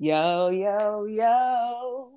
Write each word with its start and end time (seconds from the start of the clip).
Yo, 0.00 0.50
yo, 0.50 1.06
yo. 1.06 2.12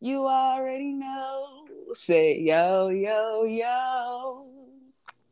You 0.00 0.26
already 0.26 0.92
know. 0.92 1.64
Say 1.92 2.40
yo, 2.40 2.88
yo, 2.88 3.44
yo. 3.44 4.46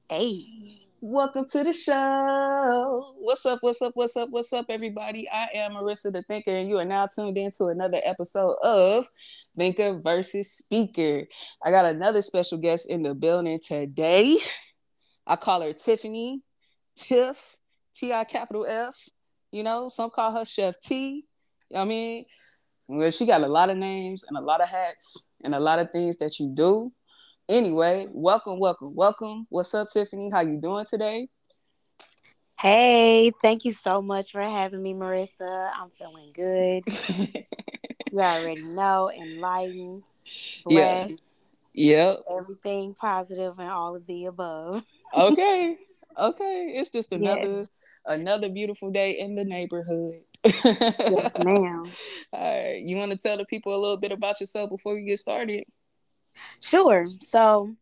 Hey. 0.09 0.45
Welcome 1.01 1.47
to 1.51 1.65
the 1.65 1.73
show. 1.73 3.15
What's 3.19 3.45
up? 3.45 3.59
What's 3.61 3.83
up? 3.83 3.93
What's 3.97 4.17
up? 4.17 4.29
What's 4.31 4.53
up, 4.53 4.67
everybody? 4.69 5.29
I 5.29 5.49
am 5.55 5.73
Marissa 5.73 6.13
the 6.13 6.23
Thinker, 6.23 6.53
and 6.53 6.69
you 6.69 6.79
are 6.79 6.85
now 6.85 7.09
tuned 7.09 7.37
in 7.37 7.51
to 7.59 7.67
another 7.67 8.01
episode 8.05 8.55
of 8.63 9.09
Thinker 9.57 9.99
versus 9.99 10.53
Speaker. 10.53 11.25
I 11.65 11.73
got 11.73 11.87
another 11.87 12.23
special 12.23 12.59
guest 12.59 12.89
in 12.89 13.03
the 13.03 13.17
building 13.17 13.59
today. 13.59 14.37
I 15.27 15.35
call 15.35 15.61
her 15.63 15.73
Tiffany, 15.73 16.43
Tiff, 16.97 17.59
T 17.97 18.13
I 18.13 18.23
capital 18.23 18.65
F. 18.65 19.09
You 19.57 19.63
know, 19.63 19.89
some 19.89 20.11
call 20.11 20.33
her 20.33 20.45
Chef 20.45 20.79
T. 20.81 21.07
You 21.07 21.23
know 21.71 21.81
what 21.81 21.81
I 21.81 21.85
mean? 21.87 22.25
Well, 22.89 23.11
she 23.11 23.25
got 23.25 23.41
a 23.41 23.47
lot 23.47 23.71
of 23.71 23.79
names 23.79 24.23
and 24.29 24.37
a 24.37 24.41
lot 24.43 24.61
of 24.61 24.69
hats 24.69 25.31
and 25.43 25.55
a 25.55 25.59
lot 25.59 25.79
of 25.79 25.91
things 25.93 26.19
that 26.19 26.39
you 26.39 26.51
do. 26.53 26.93
Anyway, 27.49 28.07
welcome, 28.11 28.61
welcome, 28.61 28.95
welcome. 28.95 29.47
What's 29.49 29.75
up, 29.75 29.89
Tiffany? 29.91 30.29
How 30.31 30.43
you 30.43 30.61
doing 30.61 30.85
today? 30.85 31.29
Hey, 32.61 33.33
thank 33.41 33.65
you 33.65 33.73
so 33.73 34.03
much 34.03 34.31
for 34.31 34.43
having 34.43 34.83
me, 34.83 34.93
Marissa. 34.93 35.71
I'm 35.75 35.89
feeling 35.89 36.33
good. 36.35 36.85
you 38.13 38.21
already 38.21 38.61
know, 38.63 39.11
enlightened, 39.11 40.03
blessed. 40.67 41.23
Yeah. 41.73 42.09
Yep. 42.09 42.17
Everything 42.31 42.95
positive 42.95 43.59
and 43.59 43.71
all 43.71 43.97
of 43.97 44.07
the 44.07 44.27
above. 44.27 44.85
okay. 45.17 45.79
Okay. 46.19 46.73
It's 46.75 46.91
just 46.91 47.13
another 47.13 47.49
Yes. 47.49 47.71
Another 48.07 48.49
beautiful 48.49 48.91
day 48.91 49.19
in 49.19 49.35
the 49.35 49.45
neighborhood. 49.45 50.21
yes, 50.45 51.39
ma'am. 51.45 51.91
All 52.33 52.41
right. 52.41 52.83
You 52.85 52.97
want 52.97 53.13
to 53.13 53.19
tell 53.19 53.37
the 53.37 53.45
people 53.45 53.75
a 53.75 53.81
little 53.81 53.97
bit 53.97 54.13
about 54.13 54.41
yourself 54.41 54.71
before 54.71 54.95
we 54.95 55.03
get 55.03 55.19
started? 55.19 55.65
Sure. 56.61 57.07
So, 57.21 57.75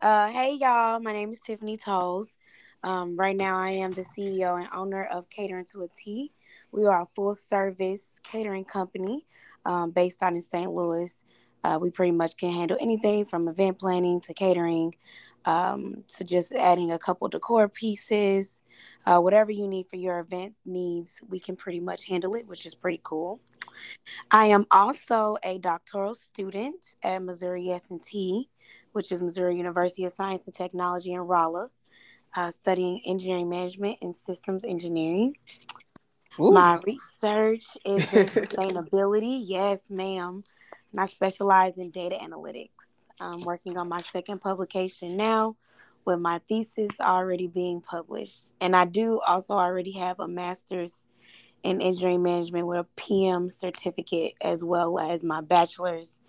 uh, 0.00 0.28
hey 0.30 0.56
y'all, 0.60 1.00
my 1.00 1.12
name 1.12 1.30
is 1.30 1.40
Tiffany 1.40 1.76
Tolles. 1.76 2.38
Um, 2.82 3.16
right 3.16 3.36
now, 3.36 3.58
I 3.58 3.70
am 3.70 3.90
the 3.90 4.02
CEO 4.02 4.58
and 4.58 4.68
owner 4.74 5.06
of 5.12 5.28
Catering 5.28 5.66
to 5.72 5.82
a 5.82 5.88
T. 5.88 6.32
We 6.72 6.86
are 6.86 7.02
a 7.02 7.06
full 7.14 7.34
service 7.34 8.18
catering 8.22 8.64
company 8.64 9.26
um, 9.66 9.90
based 9.90 10.22
out 10.22 10.32
in 10.32 10.40
St. 10.40 10.72
Louis. 10.72 11.24
Uh, 11.62 11.78
we 11.80 11.90
pretty 11.90 12.12
much 12.12 12.36
can 12.38 12.52
handle 12.52 12.78
anything 12.80 13.26
from 13.26 13.48
event 13.48 13.78
planning 13.78 14.20
to 14.22 14.32
catering 14.32 14.94
um, 15.44 16.04
to 16.16 16.24
just 16.24 16.52
adding 16.52 16.92
a 16.92 16.98
couple 16.98 17.28
decor 17.28 17.68
pieces. 17.68 18.62
Uh, 19.06 19.18
whatever 19.18 19.50
you 19.50 19.66
need 19.66 19.86
for 19.88 19.96
your 19.96 20.18
event 20.20 20.54
needs, 20.64 21.20
we 21.28 21.38
can 21.38 21.56
pretty 21.56 21.80
much 21.80 22.06
handle 22.06 22.34
it, 22.34 22.46
which 22.46 22.66
is 22.66 22.74
pretty 22.74 23.00
cool. 23.02 23.40
I 24.30 24.46
am 24.46 24.66
also 24.70 25.36
a 25.42 25.58
doctoral 25.58 26.14
student 26.14 26.96
at 27.02 27.22
Missouri 27.22 27.70
S&T, 27.70 28.48
which 28.92 29.12
is 29.12 29.22
Missouri 29.22 29.56
University 29.56 30.04
of 30.04 30.12
Science 30.12 30.46
and 30.46 30.54
Technology 30.54 31.12
in 31.12 31.20
Rolla, 31.20 31.68
uh, 32.36 32.50
studying 32.50 33.00
engineering 33.06 33.50
management 33.50 33.98
and 34.02 34.14
systems 34.14 34.64
engineering. 34.64 35.34
Ooh. 36.40 36.52
My 36.52 36.78
research 36.86 37.66
is 37.84 38.12
in 38.12 38.26
sustainability. 38.26 39.42
Yes, 39.44 39.90
ma'am. 39.90 40.44
And 40.92 41.00
I 41.00 41.06
specialize 41.06 41.78
in 41.78 41.90
data 41.90 42.16
analytics. 42.20 42.89
I'm 43.20 43.42
working 43.42 43.76
on 43.76 43.88
my 43.88 43.98
second 43.98 44.40
publication 44.40 45.16
now 45.16 45.56
with 46.04 46.18
my 46.18 46.40
thesis 46.48 46.90
already 47.00 47.46
being 47.46 47.80
published. 47.80 48.54
And 48.60 48.74
I 48.74 48.84
do 48.86 49.20
also 49.26 49.54
already 49.54 49.92
have 49.92 50.18
a 50.18 50.28
master's 50.28 51.06
in 51.62 51.82
engineering 51.82 52.22
management 52.22 52.66
with 52.66 52.78
a 52.78 52.86
PM 52.96 53.50
certificate, 53.50 54.32
as 54.40 54.64
well 54.64 54.98
as 54.98 55.22
my 55.22 55.42
bachelor's 55.42 56.20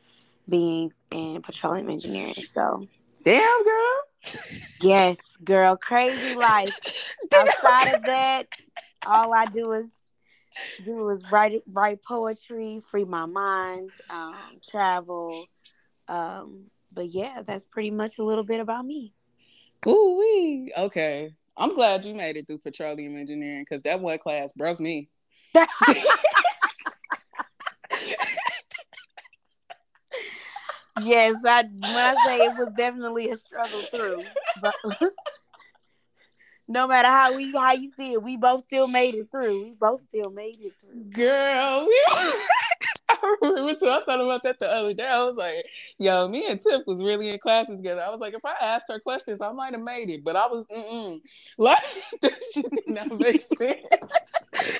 being 0.49 0.91
in 1.11 1.41
petroleum 1.41 1.89
engineering. 1.89 2.33
So, 2.33 2.87
Damn, 3.23 3.63
girl. 3.63 4.43
yes, 4.81 5.37
girl, 5.43 5.77
crazy 5.77 6.35
life. 6.35 7.15
Outside 7.33 7.95
of 7.95 8.03
that, 8.03 8.47
all 9.05 9.33
I 9.33 9.45
do 9.45 9.71
is 9.71 9.89
do 10.83 11.07
is 11.09 11.31
write 11.31 11.61
write 11.71 12.03
poetry, 12.03 12.81
free 12.89 13.05
my 13.05 13.25
mind, 13.25 13.91
um, 14.09 14.35
travel. 14.69 15.45
Um, 16.07 16.65
but 16.93 17.07
yeah, 17.09 17.41
that's 17.45 17.65
pretty 17.65 17.91
much 17.91 18.19
a 18.19 18.23
little 18.23 18.43
bit 18.43 18.59
about 18.59 18.85
me. 18.85 19.13
Ooh 19.87 20.17
wee. 20.19 20.73
Okay. 20.77 21.33
I'm 21.57 21.75
glad 21.75 22.05
you 22.05 22.15
made 22.15 22.37
it 22.37 22.47
through 22.47 22.59
petroleum 22.59 23.17
engineering 23.17 23.63
because 23.63 23.83
that 23.83 23.99
one 23.99 24.17
class 24.19 24.53
broke 24.53 24.79
me. 24.79 25.09
yes, 31.03 31.35
I 31.45 31.63
I 31.83 32.15
say 32.25 32.37
it 32.37 32.57
was 32.57 32.71
definitely 32.77 33.29
a 33.31 33.35
struggle 33.35 33.81
through, 33.81 34.23
but 34.61 34.73
no 36.67 36.87
matter 36.87 37.09
how 37.09 37.35
we 37.35 37.51
how 37.51 37.73
you 37.73 37.91
see 37.97 38.13
it, 38.13 38.23
we 38.23 38.37
both 38.37 38.61
still 38.61 38.87
made 38.87 39.15
it 39.15 39.27
through. 39.31 39.63
We 39.63 39.75
both 39.79 40.01
still 40.01 40.31
made 40.31 40.57
it 40.61 40.73
through. 40.79 41.03
Girl, 41.11 41.87
I 43.23 43.35
remember 43.41 43.75
too. 43.75 43.89
I 43.89 44.01
thought 44.05 44.21
about 44.21 44.43
that 44.43 44.59
the 44.59 44.69
other 44.69 44.93
day. 44.93 45.07
I 45.07 45.23
was 45.23 45.35
like, 45.37 45.65
yo, 45.99 46.27
me 46.27 46.47
and 46.49 46.59
Tiff 46.59 46.81
was 46.87 47.03
really 47.03 47.29
in 47.29 47.39
classes 47.39 47.77
together. 47.77 48.01
I 48.01 48.09
was 48.09 48.19
like, 48.21 48.33
if 48.33 48.45
I 48.45 48.55
asked 48.61 48.85
her 48.89 48.99
questions, 48.99 49.41
I 49.41 49.51
might 49.51 49.73
have 49.73 49.83
made 49.83 50.09
it, 50.09 50.23
but 50.23 50.35
I 50.35 50.47
was, 50.47 50.65
mm-mm. 50.67 51.19
Like, 51.57 51.79
that 52.21 52.33
shit 52.53 52.65
did 52.71 52.87
not 52.87 53.19
make 53.19 53.41
sense. 53.41 53.79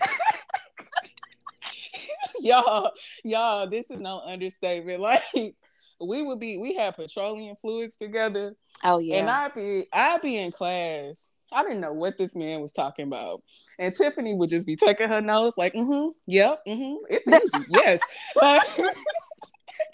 y'all, 2.40 2.92
y'all, 3.24 3.68
this 3.68 3.92
is 3.92 4.00
no 4.02 4.22
understatement. 4.26 5.02
Like, 5.34 5.56
we 6.02 6.24
would 6.24 6.40
be, 6.40 6.58
we 6.58 6.76
had 6.76 6.96
petroleum 6.96 7.56
fluids 7.56 7.96
together, 7.96 8.56
Oh 8.84 9.00
yeah. 9.00 9.18
and 9.18 9.30
I'd 9.30 9.54
be, 9.54 9.86
I'd 9.94 10.22
be 10.22 10.38
in 10.38 10.52
class. 10.52 11.34
I 11.52 11.64
didn't 11.64 11.82
know 11.82 11.94
what 11.94 12.18
this 12.18 12.36
man 12.36 12.62
was 12.62 12.72
talking 12.72 13.08
about. 13.08 13.44
And 13.78 13.94
Tiffany 13.94 14.36
would 14.36 14.50
just 14.50 14.66
be 14.66 14.76
taking 14.76 15.10
her 15.10 15.22
nose, 15.22 15.58
like, 15.58 15.74
mm-hmm, 15.74 16.10
yep, 16.28 16.62
mm-hmm, 16.68 16.96
it's 17.10 17.28
easy, 17.28 17.66
yes. 17.70 18.02
Like, 18.36 18.62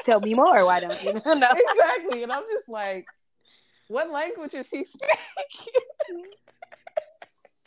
Tell 0.04 0.20
me 0.22 0.34
more. 0.34 0.66
Why 0.66 0.80
don't 0.80 1.04
you 1.04 1.14
know? 1.26 1.50
exactly. 1.52 2.24
And 2.24 2.32
I'm 2.32 2.44
just 2.48 2.70
like, 2.70 3.06
what 3.88 4.10
language 4.10 4.54
is 4.54 4.70
he 4.70 4.84
speaking? 4.84 5.74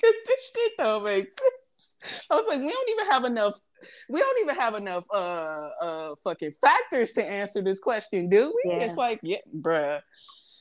Because 0.03 0.17
this 0.27 0.53
shit 0.55 0.73
don't 0.79 1.05
make 1.05 1.27
sense. 1.27 2.23
I 2.31 2.35
was 2.35 2.47
like, 2.49 2.61
we 2.61 2.71
don't 2.71 2.89
even 2.89 3.07
have 3.13 3.25
enough. 3.25 3.61
We 4.09 4.19
don't 4.19 4.41
even 4.41 4.57
have 4.57 4.75
enough 4.75 5.05
uh 5.13 5.69
uh 5.83 6.15
fucking 6.25 6.55
factors 6.59 7.13
to 7.13 7.23
answer 7.23 7.61
this 7.61 7.81
question, 7.81 8.31
do 8.31 8.47
we? 8.65 8.71
Yeah. 8.71 8.79
It's 8.79 8.97
like, 8.97 9.21
yeah, 9.23 9.37
bruh. 9.55 10.01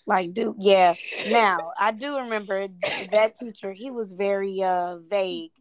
Like, 0.10 0.34
dude, 0.34 0.56
yeah. 0.58 0.96
Now 1.30 1.72
I 1.80 1.92
do 1.92 2.18
remember 2.18 2.68
that 3.12 3.36
teacher. 3.40 3.72
He 3.74 3.92
was 3.92 4.12
very 4.12 4.64
uh 4.64 4.98
vague, 4.98 5.52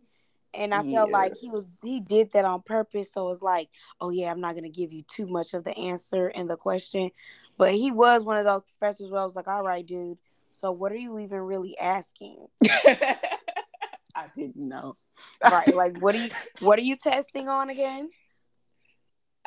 and 0.55 0.73
I 0.73 0.83
felt 0.83 1.11
Yeah. 1.11 1.17
like 1.19 1.37
he 1.37 1.51
was 1.51 1.69
he 1.85 2.01
did 2.01 2.33
that 2.33 2.47
on 2.47 2.63
purpose. 2.63 3.13
So 3.13 3.29
it's 3.29 3.43
like, 3.43 3.69
oh 4.01 4.09
yeah, 4.09 4.31
I'm 4.31 4.41
not 4.41 4.55
gonna 4.55 4.71
give 4.71 4.91
you 4.91 5.03
too 5.03 5.27
much 5.27 5.53
of 5.53 5.65
the 5.65 5.77
answer 5.77 6.29
in 6.31 6.49
the 6.49 6.57
question, 6.57 7.11
but 7.59 7.73
he 7.75 7.91
was 7.91 8.25
one 8.25 8.39
of 8.39 8.47
those 8.47 8.63
professors 8.63 9.11
where 9.11 9.21
I 9.21 9.25
was 9.27 9.37
like, 9.37 9.49
all 9.49 9.63
right, 9.63 9.85
dude. 9.85 10.17
So 10.51 10.73
what 10.73 10.93
are 10.93 10.97
you 10.97 11.19
even 11.19 11.41
really 11.41 11.79
asking? 11.79 12.47
I 14.17 14.25
didn't 14.35 14.57
know. 14.57 14.95
Right? 15.43 15.75
Like, 15.75 15.99
what 15.99 16.15
are 16.15 16.19
you 16.25 16.31
what 16.61 16.79
are 16.79 16.83
you 16.83 16.97
testing 16.97 17.51
on 17.51 17.69
again? 17.69 18.09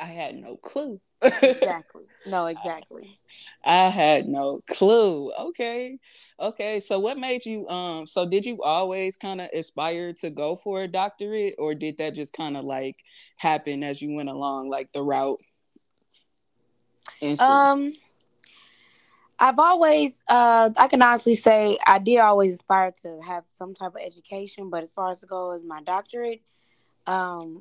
I 0.02 0.06
had 0.06 0.36
no 0.36 0.56
clue. 0.56 1.00
Exactly. 1.22 2.06
No, 2.26 2.46
exactly. 2.48 3.20
I 3.64 3.88
had 3.88 4.26
no 4.26 4.60
clue. 4.68 5.32
Okay. 5.32 5.98
Okay. 6.40 6.80
So 6.80 6.98
what 6.98 7.18
made 7.18 7.46
you 7.46 7.68
um 7.68 8.06
so 8.08 8.28
did 8.28 8.44
you 8.44 8.60
always 8.62 9.16
kind 9.16 9.40
of 9.40 9.48
aspire 9.54 10.12
to 10.14 10.30
go 10.30 10.56
for 10.56 10.82
a 10.82 10.88
doctorate 10.88 11.54
or 11.56 11.76
did 11.76 11.98
that 11.98 12.16
just 12.16 12.32
kind 12.32 12.56
of 12.56 12.64
like 12.64 12.96
happen 13.36 13.84
as 13.84 14.02
you 14.02 14.12
went 14.12 14.28
along 14.28 14.70
like 14.70 14.90
the 14.92 15.02
route? 15.02 15.38
Um, 17.38 17.92
I've 19.38 19.58
always, 19.58 20.24
uh, 20.28 20.70
I 20.76 20.88
can 20.88 21.00
honestly 21.00 21.36
say 21.36 21.78
I 21.86 22.00
did 22.00 22.18
always 22.18 22.54
aspire 22.54 22.92
to 23.02 23.20
have 23.24 23.44
some 23.46 23.74
type 23.74 23.94
of 23.94 24.00
education, 24.04 24.68
but 24.68 24.82
as 24.82 24.90
far 24.90 25.10
as 25.10 25.20
to 25.20 25.26
go 25.26 25.52
as 25.52 25.62
my 25.62 25.80
doctorate, 25.82 26.42
um, 27.06 27.60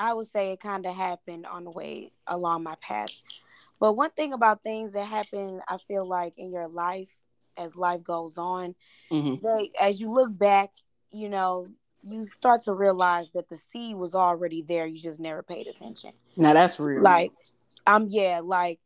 I 0.00 0.14
would 0.14 0.26
say 0.28 0.52
it 0.52 0.60
kind 0.60 0.86
of 0.86 0.96
happened 0.96 1.46
on 1.46 1.64
the 1.64 1.70
way 1.72 2.12
along 2.26 2.64
my 2.64 2.76
path. 2.82 3.10
But 3.80 3.94
one 3.94 4.10
thing 4.10 4.32
about 4.32 4.62
things 4.64 4.92
that 4.94 5.06
happen, 5.06 5.60
I 5.68 5.78
feel 5.78 6.06
like 6.06 6.34
in 6.38 6.52
your 6.52 6.68
life, 6.68 7.10
as 7.58 7.76
life 7.76 8.04
goes 8.04 8.38
on, 8.38 8.76
Mhm. 9.10 9.40
they, 9.42 9.70
as 9.80 10.00
you 10.00 10.12
look 10.12 10.36
back, 10.36 10.70
you 11.12 11.28
know, 11.28 11.66
you 12.02 12.24
start 12.24 12.62
to 12.62 12.74
realize 12.74 13.30
that 13.34 13.48
the 13.48 13.56
seed 13.56 13.96
was 13.96 14.14
already 14.14 14.62
there. 14.62 14.86
You 14.86 14.98
just 14.98 15.20
never 15.20 15.42
paid 15.42 15.66
attention 15.68 16.12
Now 16.36 16.54
that's 16.54 16.80
real. 16.80 17.02
like 17.02 17.32
um 17.86 18.06
yeah 18.10 18.40
like 18.44 18.80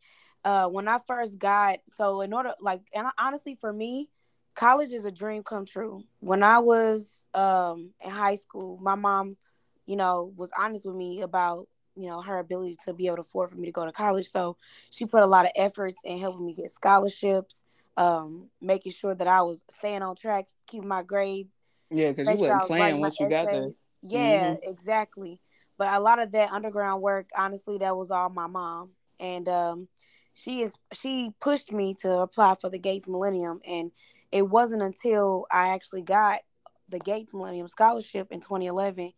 uh 0.45 0.67
when 0.69 0.89
i 0.89 0.99
first 1.07 1.39
got 1.39 1.79
so 1.89 2.21
in 2.21 2.33
order 2.33 2.53
like 2.61 2.83
and 2.95 3.07
honestly 3.19 3.57
for 3.61 3.73
me 3.73 4.09
college 4.55 4.91
is 4.91 5.05
a 5.05 5.13
dream 5.13 5.43
come 5.43 5.65
true 5.67 6.03
when 6.21 6.43
i 6.43 6.59
was 6.59 7.29
um 7.35 7.93
in 8.05 8.11
high 8.11 8.37
school 8.37 8.79
my 8.83 8.95
mom 8.95 9.37
you 9.87 9.97
know, 9.97 10.33
was 10.37 10.51
honest 10.59 10.87
with 10.87 10.97
me 10.97 11.23
about 11.23 11.69
you 11.97 12.09
know 12.09 12.21
her 12.21 12.39
ability 12.39 12.77
to 12.85 12.93
be 12.93 13.07
able 13.07 13.17
to 13.17 13.23
afford 13.23 13.51
for 13.51 13.57
me 13.57 13.67
to 13.67 13.73
go 13.73 13.85
to 13.85 13.93
college. 13.93 14.27
So 14.27 14.57
she 14.91 15.07
put 15.07 15.23
a 15.23 15.27
lot 15.27 15.45
of 15.45 15.53
efforts 15.57 16.03
in 16.05 16.19
helping 16.19 16.45
me 16.45 16.55
get 16.55 16.71
scholarships, 16.71 17.65
um, 17.97 18.49
making 18.61 18.93
sure 18.93 19.15
that 19.15 19.29
I 19.29 19.43
was 19.43 19.63
staying 19.71 20.03
on 20.03 20.17
track, 20.17 20.49
keeping 20.67 20.89
my 20.89 21.03
grades. 21.03 21.53
Yeah, 21.91 22.11
because 22.11 22.29
you 22.29 22.37
wasn't 22.37 22.63
playing 22.63 23.01
once 23.01 23.21
you 23.21 23.29
got 23.29 23.51
there. 23.51 23.71
Yeah, 24.03 24.55
mm-hmm. 24.55 24.71
exactly. 24.71 25.41
But 25.79 25.93
a 25.95 26.01
lot 26.01 26.21
of 26.21 26.33
that 26.33 26.51
underground 26.53 27.03
work, 27.03 27.31
honestly, 27.37 27.79
that 27.79 27.97
was 27.97 28.11
all 28.11 28.29
my 28.29 28.47
mom, 28.47 28.91
and 29.19 29.49
um, 29.49 29.89
she 30.33 30.61
is 30.63 30.75
she 30.93 31.31
pushed 31.41 31.73
me 31.73 31.95
to 32.01 32.21
apply 32.21 32.57
for 32.61 32.71
the 32.71 32.79
Gates 32.79 33.09
Millennium, 33.09 33.61
and 33.67 33.91
it 34.31 34.49
wasn't 34.49 34.83
until 34.83 35.47
I 35.51 35.69
actually 35.69 36.03
got 36.03 36.41
the 36.89 36.99
Gates 36.99 37.33
Millennium 37.33 37.69
Scholarship 37.69 38.29
in 38.31 38.41
2011 38.41 39.13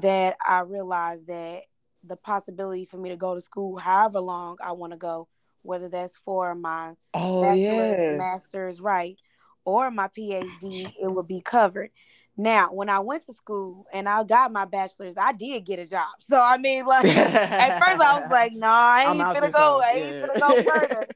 that 0.00 0.36
I 0.46 0.60
realized 0.60 1.26
that 1.28 1.62
the 2.04 2.16
possibility 2.16 2.84
for 2.84 2.96
me 2.96 3.10
to 3.10 3.16
go 3.16 3.34
to 3.34 3.40
school 3.40 3.76
however 3.76 4.20
long 4.20 4.56
I 4.62 4.72
want 4.72 4.92
to 4.92 4.98
go, 4.98 5.28
whether 5.62 5.88
that's 5.88 6.16
for 6.16 6.54
my 6.54 6.94
oh, 7.14 7.42
bachelor's, 7.42 7.98
yeah. 8.00 8.16
master's, 8.16 8.80
right, 8.80 9.16
or 9.64 9.90
my 9.90 10.08
PhD, 10.08 10.92
it 11.00 11.10
would 11.10 11.28
be 11.28 11.40
covered. 11.40 11.90
Now, 12.36 12.72
when 12.72 12.88
I 12.88 13.00
went 13.00 13.24
to 13.26 13.34
school 13.34 13.86
and 13.92 14.08
I 14.08 14.24
got 14.24 14.50
my 14.50 14.64
bachelor's, 14.64 15.18
I 15.18 15.32
did 15.32 15.66
get 15.66 15.78
a 15.78 15.86
job. 15.86 16.08
So 16.20 16.40
I 16.42 16.56
mean, 16.56 16.86
like 16.86 17.04
at 17.04 17.84
first 17.84 18.00
I 18.00 18.20
was 18.20 18.24
like, 18.30 18.52
"No, 18.54 18.66
nah, 18.66 18.92
I 18.94 19.10
ain't 19.10 19.18
gonna 19.18 19.50
go. 19.50 19.80
I 19.84 19.92
ain't 19.96 20.14
yeah. 20.14 20.26
gonna 20.26 20.40
go 20.64 20.70
further." 20.70 21.06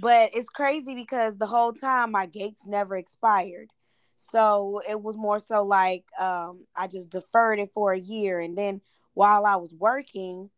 but 0.00 0.30
it's 0.34 0.48
crazy 0.48 0.94
because 0.94 1.38
the 1.38 1.46
whole 1.46 1.72
time 1.72 2.10
my 2.10 2.26
gates 2.26 2.66
never 2.66 2.96
expired. 2.96 3.70
So 4.16 4.80
it 4.88 5.00
was 5.00 5.16
more 5.16 5.38
so 5.38 5.62
like 5.64 6.04
um, 6.18 6.66
I 6.76 6.86
just 6.86 7.10
deferred 7.10 7.58
it 7.58 7.72
for 7.72 7.92
a 7.92 7.98
year, 7.98 8.40
and 8.40 8.56
then 8.56 8.80
while 9.14 9.46
I 9.46 9.56
was 9.56 9.74
working, 9.74 10.50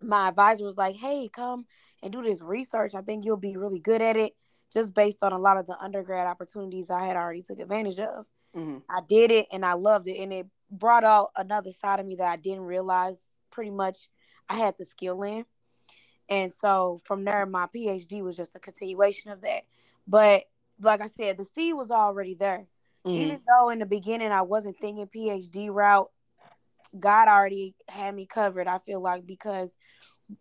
my 0.00 0.28
advisor 0.28 0.64
was 0.64 0.76
like, 0.76 0.96
"Hey, 0.96 1.28
come 1.28 1.66
and 2.02 2.12
do 2.12 2.22
this 2.22 2.40
research. 2.40 2.94
I 2.94 3.02
think 3.02 3.24
you'll 3.24 3.36
be 3.36 3.56
really 3.56 3.78
good 3.78 4.02
at 4.02 4.16
it." 4.16 4.32
Just 4.72 4.94
based 4.94 5.22
on 5.22 5.32
a 5.32 5.38
lot 5.38 5.58
of 5.58 5.66
the 5.66 5.78
undergrad 5.80 6.26
opportunities 6.26 6.90
I 6.90 7.04
had 7.04 7.16
already 7.16 7.42
took 7.42 7.58
advantage 7.60 7.98
of. 7.98 8.26
Mm-hmm. 8.56 8.78
I 8.88 9.00
did 9.06 9.30
it 9.30 9.46
and 9.52 9.64
I 9.64 9.74
loved 9.74 10.08
it, 10.08 10.18
and 10.18 10.32
it 10.32 10.46
brought 10.70 11.04
out 11.04 11.30
another 11.36 11.70
side 11.72 12.00
of 12.00 12.06
me 12.06 12.16
that 12.16 12.30
I 12.30 12.36
didn't 12.36 12.64
realize. 12.64 13.34
Pretty 13.50 13.70
much, 13.70 14.08
I 14.48 14.56
had 14.56 14.74
the 14.78 14.86
skill 14.86 15.22
in, 15.24 15.44
and 16.30 16.50
so 16.50 17.00
from 17.04 17.24
there, 17.24 17.44
my 17.44 17.66
PhD 17.66 18.22
was 18.22 18.34
just 18.34 18.56
a 18.56 18.58
continuation 18.58 19.30
of 19.30 19.42
that. 19.42 19.64
But 20.06 20.44
like 20.80 21.00
I 21.00 21.06
said, 21.06 21.38
the 21.38 21.44
seed 21.44 21.74
was 21.74 21.90
already 21.90 22.34
there. 22.34 22.66
Mm-hmm. 23.06 23.20
Even 23.20 23.40
though 23.46 23.70
in 23.70 23.78
the 23.78 23.86
beginning 23.86 24.30
I 24.30 24.42
wasn't 24.42 24.76
thinking 24.80 25.06
PhD 25.06 25.68
route, 25.70 26.10
God 26.98 27.28
already 27.28 27.74
had 27.88 28.14
me 28.14 28.26
covered. 28.26 28.68
I 28.68 28.78
feel 28.78 29.00
like 29.00 29.26
because 29.26 29.76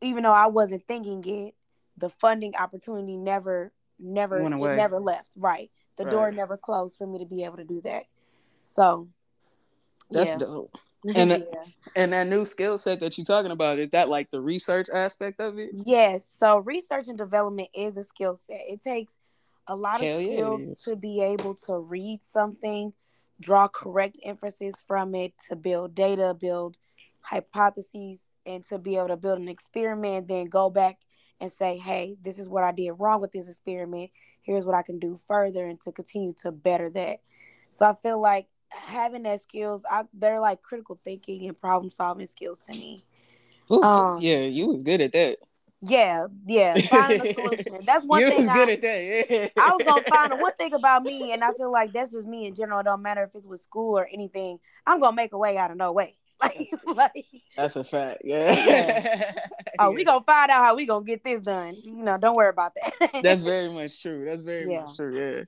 even 0.01 0.23
though 0.23 0.33
I 0.33 0.47
wasn't 0.47 0.87
thinking 0.87 1.23
it, 1.25 1.55
the 1.97 2.09
funding 2.09 2.55
opportunity 2.55 3.17
never, 3.17 3.71
never, 3.99 4.39
it 4.39 4.49
never 4.75 4.99
left. 4.99 5.31
Right, 5.35 5.71
the 5.97 6.03
right. 6.03 6.11
door 6.11 6.31
never 6.31 6.57
closed 6.57 6.97
for 6.97 7.07
me 7.07 7.19
to 7.19 7.25
be 7.25 7.43
able 7.43 7.57
to 7.57 7.63
do 7.63 7.81
that. 7.81 8.03
So 8.61 9.07
that's 10.09 10.31
yeah. 10.31 10.37
dope. 10.37 10.77
And 11.15 11.31
that, 11.31 11.47
and 11.95 12.13
that 12.13 12.27
new 12.27 12.45
skill 12.45 12.77
set 12.77 12.99
that 12.99 13.17
you're 13.17 13.25
talking 13.25 13.49
about 13.49 13.79
is 13.79 13.89
that 13.89 14.07
like 14.07 14.29
the 14.29 14.39
research 14.39 14.85
aspect 14.93 15.41
of 15.41 15.57
it? 15.57 15.71
Yes. 15.73 16.27
So 16.27 16.59
research 16.59 17.07
and 17.07 17.17
development 17.17 17.69
is 17.73 17.97
a 17.97 18.03
skill 18.03 18.35
set. 18.35 18.61
It 18.69 18.83
takes 18.83 19.17
a 19.71 19.75
lot 19.75 20.01
Hell 20.01 20.17
of 20.17 20.23
skill 20.25 20.75
to 20.83 20.95
be 20.97 21.21
able 21.21 21.55
to 21.55 21.77
read 21.79 22.21
something 22.21 22.91
draw 23.39 23.67
correct 23.67 24.19
inferences 24.23 24.75
from 24.85 25.15
it 25.15 25.33
to 25.49 25.55
build 25.55 25.95
data, 25.95 26.35
build 26.39 26.77
hypotheses, 27.21 28.29
and 28.45 28.63
to 28.65 28.77
be 28.77 28.97
able 28.97 29.07
to 29.07 29.17
build 29.17 29.39
an 29.39 29.47
experiment, 29.47 30.27
then 30.27 30.47
go 30.47 30.69
back 30.69 30.99
and 31.39 31.51
say, 31.51 31.77
hey, 31.77 32.17
this 32.21 32.37
is 32.37 32.49
what 32.49 32.63
I 32.63 32.71
did 32.71 32.91
wrong 32.91 33.21
with 33.21 33.31
this 33.31 33.49
experiment. 33.49 34.11
Here's 34.41 34.65
what 34.65 34.75
I 34.75 34.83
can 34.83 34.99
do 34.99 35.17
further 35.27 35.65
and 35.65 35.79
to 35.81 35.91
continue 35.91 36.33
to 36.43 36.51
better 36.51 36.89
that. 36.91 37.21
So 37.69 37.85
I 37.85 37.95
feel 38.03 38.19
like 38.21 38.47
having 38.69 39.23
that 39.23 39.41
skills, 39.41 39.83
I, 39.89 40.03
they're 40.13 40.41
like 40.41 40.61
critical 40.61 40.99
thinking 41.03 41.47
and 41.47 41.59
problem 41.59 41.89
solving 41.89 42.27
skills 42.27 42.61
to 42.65 42.73
me. 42.73 43.01
Ooh, 43.71 43.83
um, 43.83 44.21
yeah, 44.21 44.41
you 44.41 44.67
was 44.67 44.83
good 44.83 45.01
at 45.01 45.13
that. 45.13 45.37
Yeah, 45.83 46.27
yeah, 46.45 46.77
finding 46.89 47.25
a 47.25 47.33
solution. 47.33 47.79
That's 47.85 48.05
one 48.05 48.21
you 48.21 48.29
thing. 48.29 48.37
was 48.37 48.49
I, 48.49 48.53
good 48.53 48.69
at 48.69 48.81
that. 48.83 49.25
Yeah. 49.29 49.47
I 49.57 49.71
was 49.71 49.81
gonna 49.83 50.03
find 50.03 50.39
one 50.39 50.53
thing 50.53 50.73
about 50.73 51.03
me, 51.05 51.33
and 51.33 51.43
I 51.43 51.51
feel 51.53 51.71
like 51.71 51.91
that's 51.91 52.11
just 52.11 52.27
me 52.27 52.45
in 52.45 52.53
general. 52.53 52.81
It 52.81 52.83
don't 52.83 53.01
matter 53.01 53.23
if 53.23 53.33
it's 53.33 53.47
with 53.47 53.61
school 53.61 53.97
or 53.97 54.07
anything. 54.11 54.59
I'm 54.85 54.99
gonna 54.99 55.15
make 55.15 55.33
a 55.33 55.39
way 55.39 55.57
out 55.57 55.71
of 55.71 55.77
no 55.77 55.91
way. 55.91 56.15
Like, 56.41 56.69
like 56.95 57.27
that's 57.55 57.75
a 57.75 57.83
fact. 57.83 58.23
Yeah. 58.23 58.51
yeah. 58.51 59.33
Oh, 59.77 59.91
yeah. 59.91 59.95
we 59.95 60.03
gonna 60.03 60.25
find 60.25 60.49
out 60.49 60.65
how 60.65 60.75
we 60.75 60.87
gonna 60.87 61.05
get 61.05 61.23
this 61.23 61.39
done. 61.39 61.75
You 61.83 61.93
know, 61.93 62.17
don't 62.17 62.35
worry 62.35 62.49
about 62.49 62.73
that. 62.73 63.21
that's 63.21 63.43
very 63.43 63.71
much 63.71 64.01
true. 64.01 64.25
That's 64.27 64.41
very 64.41 64.67
yeah. 64.67 64.81
much 64.81 64.95
true. 64.95 65.35
Yeah. 65.35 65.43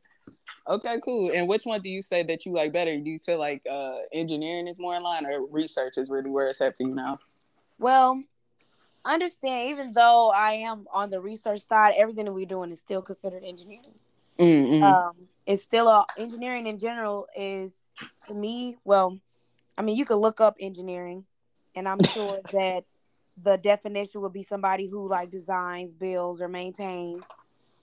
Okay, 0.67 0.99
cool. 1.03 1.31
And 1.33 1.49
which 1.49 1.63
one 1.63 1.81
do 1.81 1.89
you 1.89 2.03
say 2.03 2.21
that 2.21 2.45
you 2.45 2.53
like 2.53 2.73
better? 2.73 2.95
Do 2.95 3.09
you 3.09 3.17
feel 3.25 3.39
like 3.39 3.63
uh, 3.67 3.97
engineering 4.13 4.67
is 4.67 4.79
more 4.79 4.95
in 4.95 5.01
line, 5.01 5.25
or 5.25 5.47
research 5.47 5.97
is 5.97 6.11
really 6.11 6.29
where 6.29 6.47
it's 6.47 6.61
at 6.61 6.77
for 6.77 6.83
you 6.83 6.93
now? 6.93 7.17
Well, 7.79 8.21
understand, 9.05 9.69
even 9.69 9.93
though 9.93 10.31
I 10.31 10.53
am 10.53 10.85
on 10.93 11.09
the 11.09 11.19
research 11.19 11.67
side, 11.67 11.93
everything 11.97 12.25
that 12.25 12.33
we're 12.33 12.45
doing 12.45 12.71
is 12.71 12.79
still 12.79 13.01
considered 13.01 13.43
engineering. 13.43 13.93
Mm-hmm. 14.39 14.83
Um, 14.83 15.13
it's 15.45 15.63
still 15.63 15.87
a, 15.87 16.05
engineering 16.17 16.67
in 16.67 16.79
general 16.79 17.27
is 17.37 17.91
to 18.27 18.33
me. 18.33 18.77
Well, 18.83 19.19
I 19.77 19.81
mean, 19.81 19.95
you 19.95 20.05
could 20.05 20.17
look 20.17 20.41
up 20.41 20.57
engineering, 20.59 21.25
and 21.75 21.87
I'm 21.87 22.01
sure 22.03 22.39
that 22.53 22.83
the 23.41 23.57
definition 23.57 24.21
would 24.21 24.33
be 24.33 24.43
somebody 24.43 24.87
who 24.87 25.07
like 25.07 25.29
designs, 25.29 25.93
builds, 25.93 26.41
or 26.41 26.47
maintains. 26.47 27.25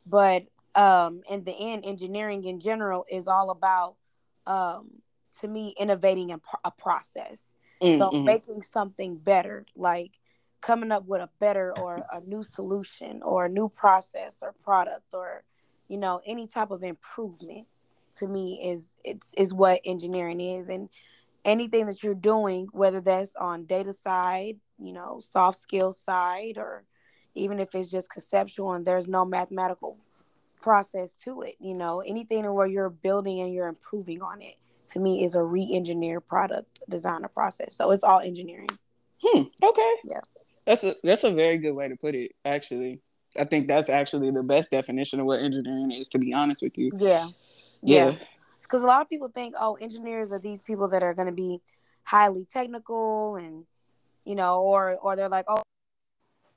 But 0.07 0.47
um, 0.75 1.21
in 1.31 1.45
the 1.45 1.55
end, 1.59 1.85
engineering 1.85 2.45
in 2.45 2.61
general 2.61 3.05
is 3.11 3.29
all 3.29 3.51
about, 3.51 3.97
um, 4.47 4.91
to 5.41 5.49
me, 5.49 5.75
innovating 5.79 6.33
a, 6.33 6.41
a 6.65 6.71
process. 6.71 7.55
Mm-hmm. 7.83 7.99
So 7.99 8.11
making 8.11 8.63
something 8.63 9.17
better, 9.17 9.65
like 9.77 10.13
coming 10.61 10.93
up 10.93 11.07
with 11.07 11.21
a 11.21 11.31
better 11.39 11.77
or 11.79 12.05
a 12.13 12.21
new 12.21 12.43
solution 12.43 13.23
or 13.23 13.47
a 13.47 13.49
new 13.49 13.69
process 13.69 14.43
or 14.43 14.53
product 14.65 15.15
or 15.15 15.43
you 15.89 15.99
know 15.99 16.21
any 16.27 16.47
type 16.47 16.71
of 16.71 16.83
improvement 16.83 17.67
to 18.19 18.27
me 18.27 18.61
is 18.63 18.97
it's 19.05 19.35
is 19.35 19.55
what 19.55 19.81
engineering 19.85 20.41
is. 20.41 20.69
And 20.69 20.89
anything 21.45 21.87
that 21.87 22.03
you're 22.03 22.15
doing 22.15 22.69
whether 22.73 23.01
that's 23.01 23.35
on 23.37 23.65
data 23.65 23.93
side 23.93 24.57
you 24.79 24.93
know 24.93 25.19
soft 25.21 25.59
skill 25.59 25.91
side 25.93 26.59
or 26.59 26.85
even 27.35 27.59
if 27.59 27.75
it's 27.75 27.89
just 27.89 28.13
conceptual 28.13 28.73
and 28.75 28.85
there's 28.85 29.09
no 29.09 29.25
mathematical 29.25 29.97
process 30.61 31.15
to 31.15 31.41
it 31.41 31.55
you 31.59 31.75
know 31.75 32.01
anything 32.01 32.45
where 32.53 32.67
you're 32.67 32.91
building 32.91 33.41
and 33.41 33.55
you're 33.55 33.69
improving 33.69 34.21
on 34.21 34.43
it 34.43 34.57
to 34.91 35.01
me 35.01 35.25
is 35.25 35.35
a 35.35 35.43
re-engineered 35.43 36.27
product 36.27 36.81
designer 36.89 37.29
process. 37.29 37.77
So 37.77 37.91
it's 37.93 38.03
all 38.03 38.19
engineering. 38.21 38.71
Hmm. 39.23 39.43
Okay. 39.63 39.95
Yeah 40.05 40.21
that's 40.71 40.85
a 40.85 40.95
that's 41.03 41.25
a 41.25 41.33
very 41.33 41.59
good 41.59 41.73
way 41.73 41.89
to 41.89 41.97
put 41.97 42.15
it. 42.15 42.33
Actually, 42.45 43.01
I 43.37 43.45
think 43.45 43.67
that's 43.67 43.89
actually 43.89 44.31
the 44.31 44.43
best 44.43 44.71
definition 44.71 45.19
of 45.19 45.27
what 45.27 45.41
engineering 45.41 45.91
is. 45.91 46.09
To 46.11 46.19
be 46.19 46.33
honest 46.33 46.63
with 46.63 46.79
you. 46.79 46.93
Yeah. 46.97 47.27
Yeah. 47.83 48.15
Because 48.63 48.83
yeah. 48.83 48.87
a 48.87 48.91
lot 48.91 49.03
of 49.03 49.09
people 49.09 49.29
think, 49.29 49.57
oh, 49.59 49.75
engineers 49.81 50.33
are 50.33 50.39
these 50.39 50.63
people 50.63 50.87
that 50.89 51.03
are 51.03 51.13
going 51.13 51.27
to 51.27 51.33
be 51.33 51.61
highly 52.05 52.45
technical 52.45 53.35
and 53.37 53.65
you 54.25 54.37
know, 54.37 54.63
or 54.63 54.97
or 55.03 55.17
they're 55.17 55.29
like, 55.29 55.47
oh, 55.49 55.63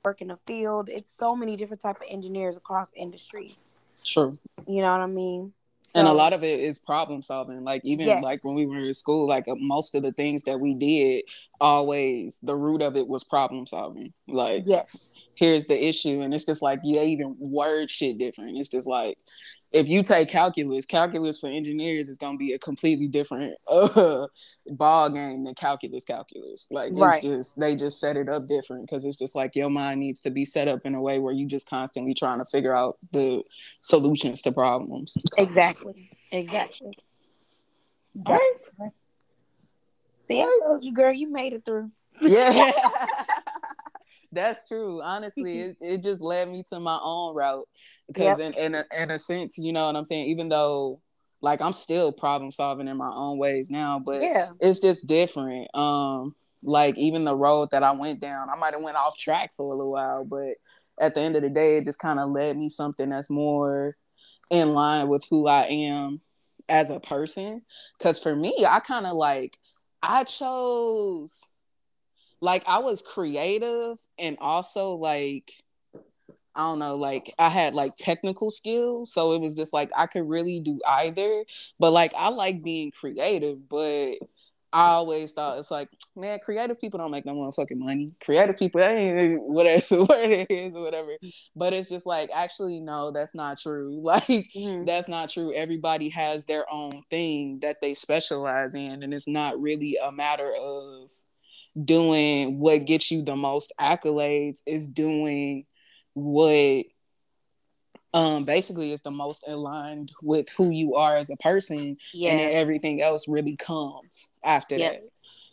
work 0.04 0.20
in 0.20 0.28
the 0.28 0.38
field. 0.46 0.88
It's 0.88 1.10
so 1.10 1.34
many 1.34 1.56
different 1.56 1.82
type 1.82 1.96
of 1.96 2.06
engineers 2.08 2.56
across 2.56 2.92
industries. 2.94 3.68
Sure. 4.04 4.36
You 4.68 4.82
know 4.82 4.92
what 4.92 5.00
I 5.00 5.06
mean? 5.06 5.52
So, 5.86 5.98
and 5.98 6.08
a 6.08 6.12
lot 6.12 6.32
of 6.32 6.42
it 6.42 6.60
is 6.60 6.78
problem 6.78 7.20
solving. 7.20 7.62
Like 7.62 7.82
even 7.84 8.06
yes. 8.06 8.22
like 8.22 8.42
when 8.42 8.54
we 8.54 8.66
were 8.66 8.78
in 8.78 8.94
school, 8.94 9.28
like 9.28 9.46
uh, 9.46 9.54
most 9.56 9.94
of 9.94 10.02
the 10.02 10.12
things 10.12 10.44
that 10.44 10.58
we 10.58 10.74
did, 10.74 11.24
always 11.60 12.40
the 12.42 12.56
root 12.56 12.80
of 12.82 12.96
it 12.96 13.06
was 13.06 13.22
problem 13.22 13.66
solving. 13.66 14.12
Like 14.26 14.64
yes, 14.66 15.14
here's 15.34 15.66
the 15.66 15.86
issue, 15.86 16.22
and 16.22 16.32
it's 16.32 16.46
just 16.46 16.62
like 16.62 16.80
yeah, 16.82 17.02
even 17.02 17.36
word 17.38 17.90
shit 17.90 18.18
different. 18.18 18.56
It's 18.56 18.70
just 18.70 18.88
like 18.88 19.18
if 19.74 19.88
you 19.88 20.04
take 20.04 20.28
calculus, 20.28 20.86
calculus 20.86 21.40
for 21.40 21.48
engineers 21.48 22.08
is 22.08 22.16
going 22.16 22.34
to 22.34 22.38
be 22.38 22.52
a 22.52 22.58
completely 22.60 23.08
different 23.08 23.54
uh, 23.66 24.26
ball 24.68 25.10
game 25.10 25.42
than 25.42 25.52
calculus 25.54 26.04
calculus. 26.04 26.68
Like 26.70 26.92
right. 26.94 27.16
it's 27.16 27.24
just 27.24 27.60
they 27.60 27.74
just 27.74 27.98
set 27.98 28.16
it 28.16 28.28
up 28.28 28.46
different 28.46 28.86
because 28.86 29.04
it's 29.04 29.16
just 29.16 29.34
like 29.34 29.56
your 29.56 29.68
mind 29.68 29.98
needs 29.98 30.20
to 30.20 30.30
be 30.30 30.44
set 30.44 30.68
up 30.68 30.82
in 30.84 30.94
a 30.94 31.02
way 31.02 31.18
where 31.18 31.34
you 31.34 31.48
just 31.48 31.68
constantly 31.68 32.14
trying 32.14 32.38
to 32.38 32.44
figure 32.44 32.74
out 32.74 32.98
the 33.10 33.42
solutions 33.80 34.42
to 34.42 34.52
problems. 34.52 35.18
Exactly. 35.38 36.08
Exactly. 36.30 36.96
Right. 38.14 38.56
See, 40.14 40.40
I 40.40 40.58
told 40.64 40.84
you, 40.84 40.94
girl, 40.94 41.12
you 41.12 41.30
made 41.32 41.52
it 41.52 41.64
through. 41.64 41.90
Yeah. 42.22 42.70
that's 44.34 44.68
true. 44.68 45.02
Honestly, 45.02 45.60
it, 45.60 45.76
it 45.80 46.02
just 46.02 46.22
led 46.22 46.48
me 46.48 46.62
to 46.70 46.80
my 46.80 46.98
own 47.02 47.34
route 47.34 47.68
because 48.06 48.38
yep. 48.38 48.54
in 48.54 48.74
in 48.74 48.74
a, 48.74 49.02
in 49.02 49.10
a 49.10 49.18
sense, 49.18 49.58
you 49.58 49.72
know 49.72 49.86
what 49.86 49.96
I'm 49.96 50.04
saying. 50.04 50.26
Even 50.26 50.48
though 50.48 51.00
like 51.40 51.60
I'm 51.60 51.72
still 51.72 52.12
problem 52.12 52.50
solving 52.50 52.88
in 52.88 52.96
my 52.96 53.10
own 53.14 53.38
ways 53.38 53.70
now, 53.70 53.98
but 53.98 54.20
yeah, 54.20 54.50
it's 54.60 54.80
just 54.80 55.06
different. 55.06 55.74
Um, 55.74 56.34
like 56.64 56.96
even 56.96 57.24
the 57.24 57.36
road 57.36 57.70
that 57.70 57.82
I 57.82 57.92
went 57.92 58.20
down. 58.20 58.48
I 58.50 58.56
might 58.56 58.72
have 58.72 58.82
went 58.82 58.96
off 58.96 59.16
track 59.16 59.52
for 59.54 59.72
a 59.72 59.76
little 59.76 59.92
while, 59.92 60.24
but 60.24 60.54
at 60.98 61.14
the 61.14 61.20
end 61.20 61.36
of 61.36 61.42
the 61.42 61.50
day, 61.50 61.76
it 61.76 61.84
just 61.84 61.98
kind 61.98 62.18
of 62.18 62.30
led 62.30 62.56
me 62.56 62.68
something 62.68 63.10
that's 63.10 63.30
more 63.30 63.96
in 64.50 64.72
line 64.72 65.08
with 65.08 65.26
who 65.30 65.46
I 65.46 65.64
am 65.64 66.20
as 66.68 66.90
a 66.90 67.00
person. 67.00 67.62
Cause 68.00 68.18
for 68.18 68.34
me, 68.34 68.64
I 68.66 68.80
kind 68.80 69.06
of 69.06 69.16
like 69.16 69.58
I 70.02 70.24
chose 70.24 71.42
like 72.40 72.66
I 72.66 72.78
was 72.78 73.02
creative 73.02 73.98
and 74.18 74.36
also 74.40 74.92
like 74.92 75.52
I 76.56 76.60
don't 76.60 76.78
know, 76.78 76.94
like 76.94 77.34
I 77.38 77.48
had 77.48 77.74
like 77.74 77.96
technical 77.96 78.50
skills. 78.50 79.12
So 79.12 79.32
it 79.32 79.40
was 79.40 79.54
just 79.54 79.72
like 79.72 79.90
I 79.96 80.06
could 80.06 80.28
really 80.28 80.60
do 80.60 80.78
either. 80.86 81.44
But 81.80 81.92
like 81.92 82.14
I 82.14 82.28
like 82.28 82.62
being 82.62 82.92
creative, 82.92 83.68
but 83.68 84.18
I 84.74 84.88
always 84.88 85.30
thought 85.30 85.58
it's 85.58 85.70
like, 85.70 85.88
man, 86.16 86.40
creative 86.44 86.80
people 86.80 86.98
don't 86.98 87.12
make 87.12 87.24
no 87.24 87.32
motherfucking 87.34 87.76
money. 87.78 88.10
Creative 88.20 88.58
people, 88.58 88.80
that 88.80 88.90
ain't 88.90 89.40
whatever 89.48 90.02
word 90.08 90.30
it 90.30 90.50
is 90.50 90.74
or 90.74 90.82
whatever. 90.82 91.12
But 91.54 91.72
it's 91.72 91.88
just 91.88 92.06
like, 92.06 92.30
actually, 92.34 92.80
no, 92.80 93.12
that's 93.12 93.34
not 93.34 93.58
true. 93.58 93.92
Like, 94.04 94.26
mm-hmm. 94.26 94.84
that's 94.84 95.08
not 95.08 95.30
true. 95.30 95.54
Everybody 95.54 96.08
has 96.10 96.44
their 96.44 96.70
own 96.70 97.02
thing 97.08 97.60
that 97.62 97.80
they 97.80 97.94
specialize 97.94 98.74
in, 98.74 99.02
and 99.02 99.14
it's 99.14 99.28
not 99.28 99.60
really 99.60 99.96
a 100.04 100.12
matter 100.12 100.52
of 100.52 101.10
doing 101.82 102.58
what 102.58 102.86
gets 102.86 103.10
you 103.10 103.22
the 103.22 103.36
most 103.36 103.72
accolades. 103.80 104.60
Is 104.66 104.88
doing 104.88 105.66
what 106.14 106.84
um 108.14 108.44
basically 108.44 108.92
is 108.92 109.02
the 109.02 109.10
most 109.10 109.44
aligned 109.46 110.12
with 110.22 110.48
who 110.56 110.70
you 110.70 110.94
are 110.94 111.16
as 111.16 111.28
a 111.28 111.36
person 111.36 111.96
yeah. 112.14 112.30
and 112.30 112.38
then 112.38 112.54
everything 112.54 113.02
else 113.02 113.28
really 113.28 113.56
comes 113.56 114.30
after 114.42 114.76
yep. 114.76 115.02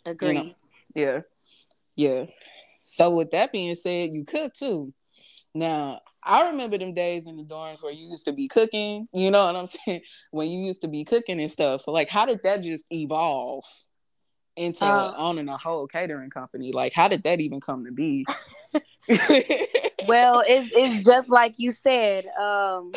that 0.04 0.10
agree 0.10 0.28
you 0.28 0.34
know? 0.34 0.54
yeah 0.94 1.20
yeah 1.96 2.24
so 2.84 3.14
with 3.14 3.30
that 3.32 3.52
being 3.52 3.74
said 3.74 4.10
you 4.12 4.24
cook 4.24 4.54
too 4.54 4.94
now 5.54 6.00
i 6.24 6.48
remember 6.48 6.78
them 6.78 6.94
days 6.94 7.26
in 7.26 7.36
the 7.36 7.42
dorms 7.42 7.82
where 7.82 7.92
you 7.92 8.08
used 8.08 8.24
to 8.24 8.32
be 8.32 8.48
cooking 8.48 9.08
you 9.12 9.30
know 9.30 9.44
what 9.44 9.56
i'm 9.56 9.66
saying 9.86 10.00
when 10.30 10.48
you 10.48 10.64
used 10.64 10.80
to 10.80 10.88
be 10.88 11.04
cooking 11.04 11.40
and 11.40 11.50
stuff 11.50 11.80
so 11.80 11.92
like 11.92 12.08
how 12.08 12.24
did 12.24 12.40
that 12.44 12.62
just 12.62 12.86
evolve 12.90 13.64
into 14.56 14.84
uh, 14.84 15.14
owning 15.16 15.48
a 15.48 15.56
whole 15.56 15.86
catering 15.86 16.28
company 16.28 16.72
like 16.72 16.92
how 16.92 17.08
did 17.08 17.22
that 17.22 17.40
even 17.40 17.60
come 17.60 17.84
to 17.84 17.92
be 17.92 18.24
well, 19.08 20.42
it's 20.46 20.72
it's 20.74 21.04
just 21.04 21.30
like 21.30 21.54
you 21.56 21.70
said. 21.70 22.26
Um, 22.26 22.92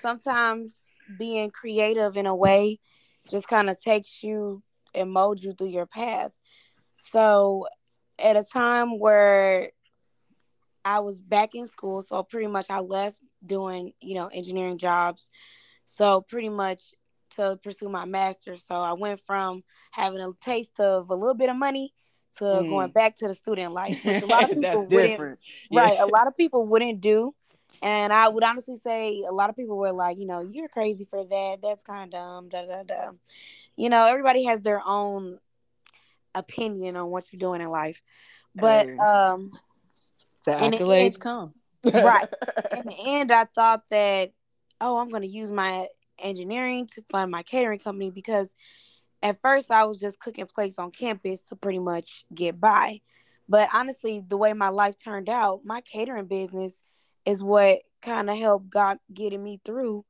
sometimes 0.00 0.82
being 1.16 1.50
creative 1.50 2.16
in 2.16 2.26
a 2.26 2.34
way 2.34 2.78
just 3.28 3.48
kind 3.48 3.70
of 3.70 3.80
takes 3.80 4.22
you 4.22 4.62
and 4.94 5.10
molds 5.10 5.42
you 5.42 5.52
through 5.52 5.68
your 5.68 5.86
path. 5.86 6.32
So, 6.96 7.66
at 8.18 8.36
a 8.36 8.44
time 8.44 8.98
where 8.98 9.70
I 10.84 11.00
was 11.00 11.20
back 11.20 11.54
in 11.54 11.66
school, 11.66 12.02
so 12.02 12.22
pretty 12.22 12.48
much 12.48 12.66
I 12.70 12.80
left 12.80 13.18
doing 13.44 13.92
you 14.00 14.14
know 14.14 14.28
engineering 14.32 14.78
jobs. 14.78 15.30
So 15.88 16.20
pretty 16.20 16.48
much 16.48 16.82
to 17.36 17.58
pursue 17.62 17.88
my 17.88 18.04
master's. 18.04 18.64
So 18.64 18.74
I 18.74 18.92
went 18.92 19.20
from 19.26 19.62
having 19.90 20.20
a 20.20 20.32
taste 20.40 20.78
of 20.80 21.10
a 21.10 21.14
little 21.14 21.34
bit 21.34 21.50
of 21.50 21.56
money 21.56 21.92
to 22.38 22.44
mm. 22.44 22.68
going 22.68 22.90
back 22.90 23.16
to 23.16 23.28
the 23.28 23.34
student 23.34 23.72
life, 23.72 23.98
which 24.04 24.22
a 24.22 24.26
lot 24.26 24.44
of 24.44 24.48
people 24.56 24.62
That's 24.62 24.86
different. 24.86 25.38
Yeah. 25.70 25.80
Right. 25.80 25.98
A 25.98 26.06
lot 26.06 26.26
of 26.26 26.36
people 26.36 26.66
wouldn't 26.66 27.00
do. 27.00 27.34
And 27.82 28.12
I 28.12 28.28
would 28.28 28.44
honestly 28.44 28.76
say 28.76 29.22
a 29.28 29.32
lot 29.32 29.50
of 29.50 29.56
people 29.56 29.76
were 29.76 29.92
like, 29.92 30.18
you 30.18 30.26
know, 30.26 30.40
you're 30.40 30.68
crazy 30.68 31.06
for 31.08 31.24
that. 31.24 31.58
That's 31.62 31.82
kind 31.82 32.04
of 32.04 32.20
dumb. 32.20 32.48
Da, 32.48 32.64
da, 32.64 32.82
da. 32.84 33.10
You 33.76 33.90
know, 33.90 34.06
everybody 34.06 34.44
has 34.44 34.60
their 34.60 34.82
own 34.86 35.38
opinion 36.34 36.96
on 36.96 37.10
what 37.10 37.24
you're 37.32 37.40
doing 37.40 37.60
in 37.60 37.68
life. 37.68 38.02
But 38.54 38.86
hey. 38.86 38.96
um 38.96 39.50
the 40.44 40.52
accolades 40.52 41.14
the 41.14 41.20
come. 41.20 41.54
right. 41.84 42.28
In 42.72 42.86
the 42.86 42.96
end, 43.04 43.32
I 43.32 43.44
thought 43.44 43.82
that, 43.90 44.32
oh, 44.80 44.98
I'm 44.98 45.10
gonna 45.10 45.26
use 45.26 45.50
my 45.50 45.86
engineering 46.18 46.86
to 46.94 47.04
fund 47.10 47.30
my 47.30 47.42
catering 47.42 47.78
company 47.78 48.10
because 48.10 48.54
at 49.22 49.40
first 49.40 49.70
I 49.70 49.84
was 49.84 49.98
just 49.98 50.20
cooking 50.20 50.46
plates 50.46 50.78
on 50.78 50.90
campus 50.90 51.40
to 51.42 51.56
pretty 51.56 51.78
much 51.78 52.24
get 52.34 52.60
by. 52.60 53.00
But 53.48 53.68
honestly, 53.72 54.22
the 54.26 54.36
way 54.36 54.52
my 54.52 54.68
life 54.68 54.96
turned 55.02 55.28
out, 55.28 55.60
my 55.64 55.80
catering 55.80 56.26
business 56.26 56.82
is 57.24 57.42
what 57.42 57.80
kind 58.02 58.30
of 58.30 58.36
helped 58.36 58.70
got 58.70 58.98
getting 59.12 59.42
me 59.42 59.60
through 59.64 60.04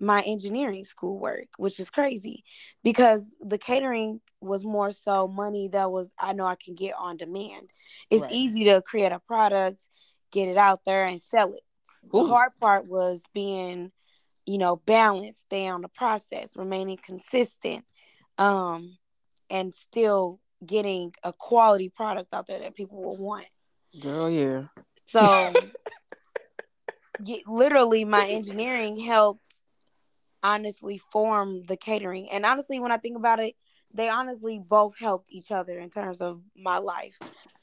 my 0.00 0.22
engineering 0.22 0.84
school 0.84 1.18
work, 1.18 1.48
which 1.56 1.78
is 1.78 1.90
crazy 1.90 2.44
because 2.82 3.34
the 3.40 3.58
catering 3.58 4.20
was 4.40 4.64
more 4.64 4.90
so 4.92 5.28
money 5.28 5.68
that 5.68 5.90
was 5.90 6.12
I 6.18 6.32
know 6.32 6.46
I 6.46 6.56
can 6.56 6.74
get 6.74 6.94
on 6.98 7.16
demand. 7.16 7.70
It's 8.10 8.22
right. 8.22 8.32
easy 8.32 8.64
to 8.64 8.82
create 8.82 9.12
a 9.12 9.20
product, 9.20 9.80
get 10.30 10.48
it 10.48 10.56
out 10.56 10.84
there 10.84 11.04
and 11.04 11.20
sell 11.20 11.52
it. 11.54 11.62
Ooh. 12.14 12.22
The 12.22 12.28
hard 12.28 12.50
part 12.60 12.86
was 12.86 13.24
being, 13.32 13.92
you 14.46 14.58
know, 14.58 14.76
balance, 14.76 15.38
stay 15.38 15.66
on 15.68 15.80
the 15.80 15.88
process, 15.88 16.56
remaining 16.56 16.98
consistent, 17.02 17.84
um, 18.38 18.96
and 19.50 19.74
still 19.74 20.40
getting 20.64 21.12
a 21.22 21.32
quality 21.32 21.88
product 21.88 22.32
out 22.34 22.46
there 22.46 22.60
that 22.60 22.74
people 22.74 23.02
will 23.02 23.16
want. 23.16 23.46
Girl, 24.00 24.30
yeah. 24.30 24.64
So, 25.06 25.52
literally, 27.46 28.04
my 28.04 28.26
engineering 28.28 28.98
helped 29.00 29.40
honestly 30.42 30.98
form 31.10 31.62
the 31.64 31.76
catering. 31.76 32.30
And 32.30 32.44
honestly, 32.44 32.80
when 32.80 32.92
I 32.92 32.98
think 32.98 33.16
about 33.16 33.40
it, 33.40 33.54
they 33.92 34.08
honestly 34.08 34.58
both 34.58 34.98
helped 34.98 35.28
each 35.30 35.50
other 35.50 35.78
in 35.78 35.90
terms 35.90 36.20
of 36.20 36.42
my 36.56 36.78
life. 36.78 37.18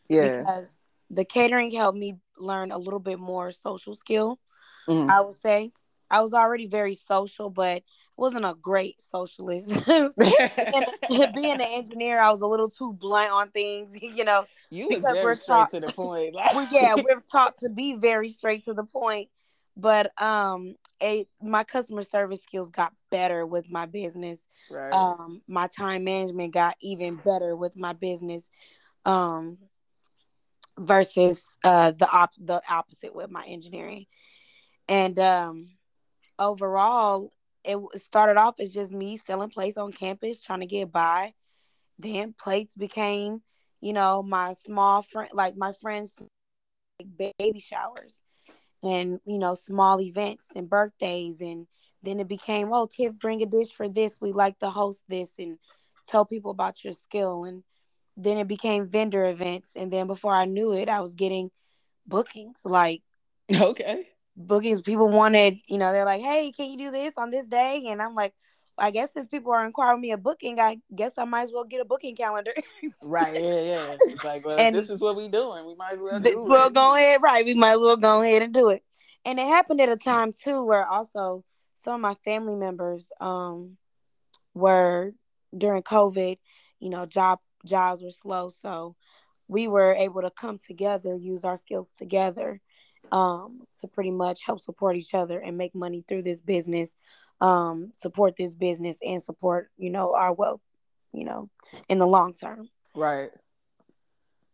Yeah. 0.10 0.40
Because 0.40 0.82
the 1.10 1.26
catering 1.26 1.72
helped 1.72 1.98
me 1.98 2.16
learn 2.38 2.72
a 2.72 2.78
little 2.78 3.00
bit 3.00 3.20
more 3.20 3.52
social 3.52 3.94
skill, 3.94 4.40
mm-hmm. 4.88 5.10
I 5.10 5.22
would 5.22 5.36
say. 5.36 5.72
I 6.12 6.22
was 6.22 6.34
already 6.34 6.68
very 6.68 6.94
social, 6.94 7.50
but 7.50 7.84
wasn't 8.18 8.46
a 8.46 8.56
great 8.62 9.02
socialist. 9.02 9.70
being 9.88 10.16
an 10.20 11.62
engineer, 11.62 12.20
I 12.20 12.30
was 12.30 12.42
a 12.42 12.48
little 12.48 12.70
too 12.70 12.94
blunt 12.94 13.32
on 13.32 13.50
things, 13.52 14.00
you 14.02 14.24
know. 14.24 14.46
You 14.70 14.90
was 14.90 15.04
very 15.04 15.24
we're 15.24 15.36
straight 15.36 15.56
taught, 15.56 15.70
to 15.70 15.80
the 15.80 15.92
point. 15.92 16.36
well, 16.36 16.68
yeah, 16.72 16.96
we're 16.96 17.24
taught 17.32 17.58
to 17.58 17.70
be 17.70 17.96
very 17.96 18.28
straight 18.28 18.64
to 18.66 18.74
the 18.74 18.84
point. 18.84 19.30
But 19.78 20.12
um, 20.22 20.76
a 21.02 21.26
my 21.42 21.64
customer 21.64 22.02
service 22.02 22.44
skills 22.44 22.70
got 22.70 22.94
better 23.10 23.46
with 23.46 23.72
my 23.72 23.86
business. 23.86 24.46
Right. 24.70 24.94
Um, 24.94 25.42
my 25.48 25.68
time 25.68 26.04
management 26.04 26.54
got 26.54 26.76
even 26.82 27.16
better 27.16 27.56
with 27.56 27.78
my 27.78 27.94
business. 27.94 28.50
Um, 29.06 29.58
versus 30.78 31.58
uh 31.64 31.92
the 31.92 32.08
op 32.12 32.32
the 32.38 32.62
opposite 32.70 33.16
with 33.16 33.30
my 33.30 33.44
engineering. 33.48 34.06
And 34.88 35.18
um 35.20 35.70
overall, 36.42 37.32
it 37.64 37.78
started 38.02 38.38
off 38.38 38.60
as 38.60 38.72
just 38.72 38.92
me 38.92 39.16
selling 39.18 39.50
plates 39.50 39.78
on 39.78 39.94
campus, 39.94 40.42
trying 40.42 40.62
to 40.62 40.66
get 40.66 40.92
by. 40.92 41.34
Then 42.00 42.34
plates 42.34 42.76
became, 42.76 43.42
you 43.80 43.94
know, 43.94 44.24
my 44.24 44.54
small 44.54 45.04
friend, 45.04 45.30
like 45.34 45.56
my 45.56 45.72
friends, 45.74 46.16
like 47.00 47.34
baby 47.38 47.60
showers, 47.60 48.24
and 48.84 49.20
you 49.26 49.38
know, 49.38 49.54
small 49.54 50.02
events 50.02 50.50
and 50.56 50.70
birthdays, 50.70 51.42
and 51.42 51.68
then 52.02 52.20
it 52.20 52.28
became, 52.28 52.74
oh, 52.74 52.88
Tiff, 52.88 53.14
bring 53.14 53.44
a 53.44 53.46
dish 53.46 53.70
for 53.72 53.88
this. 53.88 54.18
We 54.20 54.32
like 54.32 54.58
to 54.60 54.70
host 54.70 55.04
this 55.08 55.38
and 55.38 55.60
tell 56.08 56.26
people 56.26 56.52
about 56.52 56.84
your 56.84 56.94
skill, 56.94 57.46
and 57.46 57.64
then 58.18 58.40
it 58.40 58.48
became 58.48 58.88
vendor 58.88 59.30
events, 59.30 59.76
and 59.76 59.94
then 59.94 60.08
before 60.08 60.34
I 60.34 60.46
knew 60.46 60.74
it, 60.74 60.90
I 60.90 61.02
was 61.02 61.14
getting 61.14 61.52
bookings 62.08 62.62
like 62.66 63.04
okay 63.62 64.08
bookings 64.48 64.82
people 64.82 65.10
wanted 65.10 65.58
you 65.68 65.78
know 65.78 65.92
they're 65.92 66.06
like 66.06 66.22
hey 66.22 66.52
can 66.52 66.70
you 66.70 66.78
do 66.78 66.92
this 66.92 67.14
on 67.18 67.32
this 67.32 67.46
day 67.48 67.86
and 67.88 68.02
i'm 68.02 68.16
like 68.16 68.34
I 68.78 68.90
guess 68.90 69.16
if 69.16 69.30
people 69.30 69.52
are 69.52 69.66
inquiring 69.66 70.02
me 70.02 70.12
a 70.12 70.18
booking, 70.18 70.60
I 70.60 70.80
guess 70.96 71.18
I 71.18 71.26
might 71.26 71.44
as 71.44 71.52
well 71.54 71.64
get 71.64 71.82
a 71.82 71.86
booking 71.86 72.16
calendar. 72.16 72.54
right. 73.04 73.34
Yeah. 73.36 73.62
Yeah. 73.62 73.96
It's 74.02 74.24
like, 74.24 74.46
well, 74.46 74.58
and 74.58 74.76
this 74.76 74.90
is 74.90 75.02
what 75.02 75.16
we 75.16 75.28
doing. 75.28 75.68
We 75.68 75.76
might 75.76 75.94
as 75.94 76.02
well 76.02 76.20
do 76.20 76.46
well, 76.48 76.68
it. 76.68 76.74
go 76.74 76.96
ahead. 76.96 77.22
Right. 77.22 77.46
We 77.46 77.54
might 77.54 77.74
as 77.74 77.80
well 77.80 77.98
go 77.98 78.24
ahead 78.24 78.42
and 78.42 78.54
do 78.54 78.70
it. 78.70 78.84
And 79.24 79.40
it 79.40 79.46
happened 79.48 79.82
at 79.82 79.90
a 79.90 79.98
time 79.98 80.34
too 80.34 80.64
where 80.64 80.88
also 80.88 81.44
some 81.84 81.96
of 81.96 82.02
my 82.02 82.16
family 82.26 82.56
members 82.56 83.12
um 83.20 83.78
were 84.54 85.14
during 85.56 85.84
COVID, 85.84 86.38
you 86.80 86.90
know, 86.90 87.06
job 87.06 87.40
jobs 87.66 88.02
were 88.02 88.12
slow, 88.12 88.50
so 88.50 88.96
we 89.48 89.68
were 89.68 89.94
able 89.94 90.22
to 90.22 90.32
come 90.32 90.58
together, 90.58 91.16
use 91.16 91.44
our 91.44 91.58
skills 91.58 91.92
together 91.98 92.62
um, 93.12 93.62
to 93.82 93.88
pretty 93.88 94.12
much 94.12 94.44
help 94.46 94.60
support 94.60 94.96
each 94.96 95.14
other 95.14 95.40
and 95.40 95.58
make 95.58 95.76
money 95.76 96.04
through 96.08 96.24
this 96.24 96.42
business, 96.42 96.96
um, 97.40 97.92
support 97.94 98.36
this 98.38 98.54
business 98.54 98.98
and 99.02 99.22
support, 99.22 99.70
you 99.78 99.90
know, 99.90 100.14
our 100.14 100.34
wealth, 100.34 100.62
you 101.14 101.26
know, 101.26 101.50
in 101.90 102.00
the 102.00 102.08
long 102.08 102.34
term. 102.34 102.70
Right. 102.96 103.32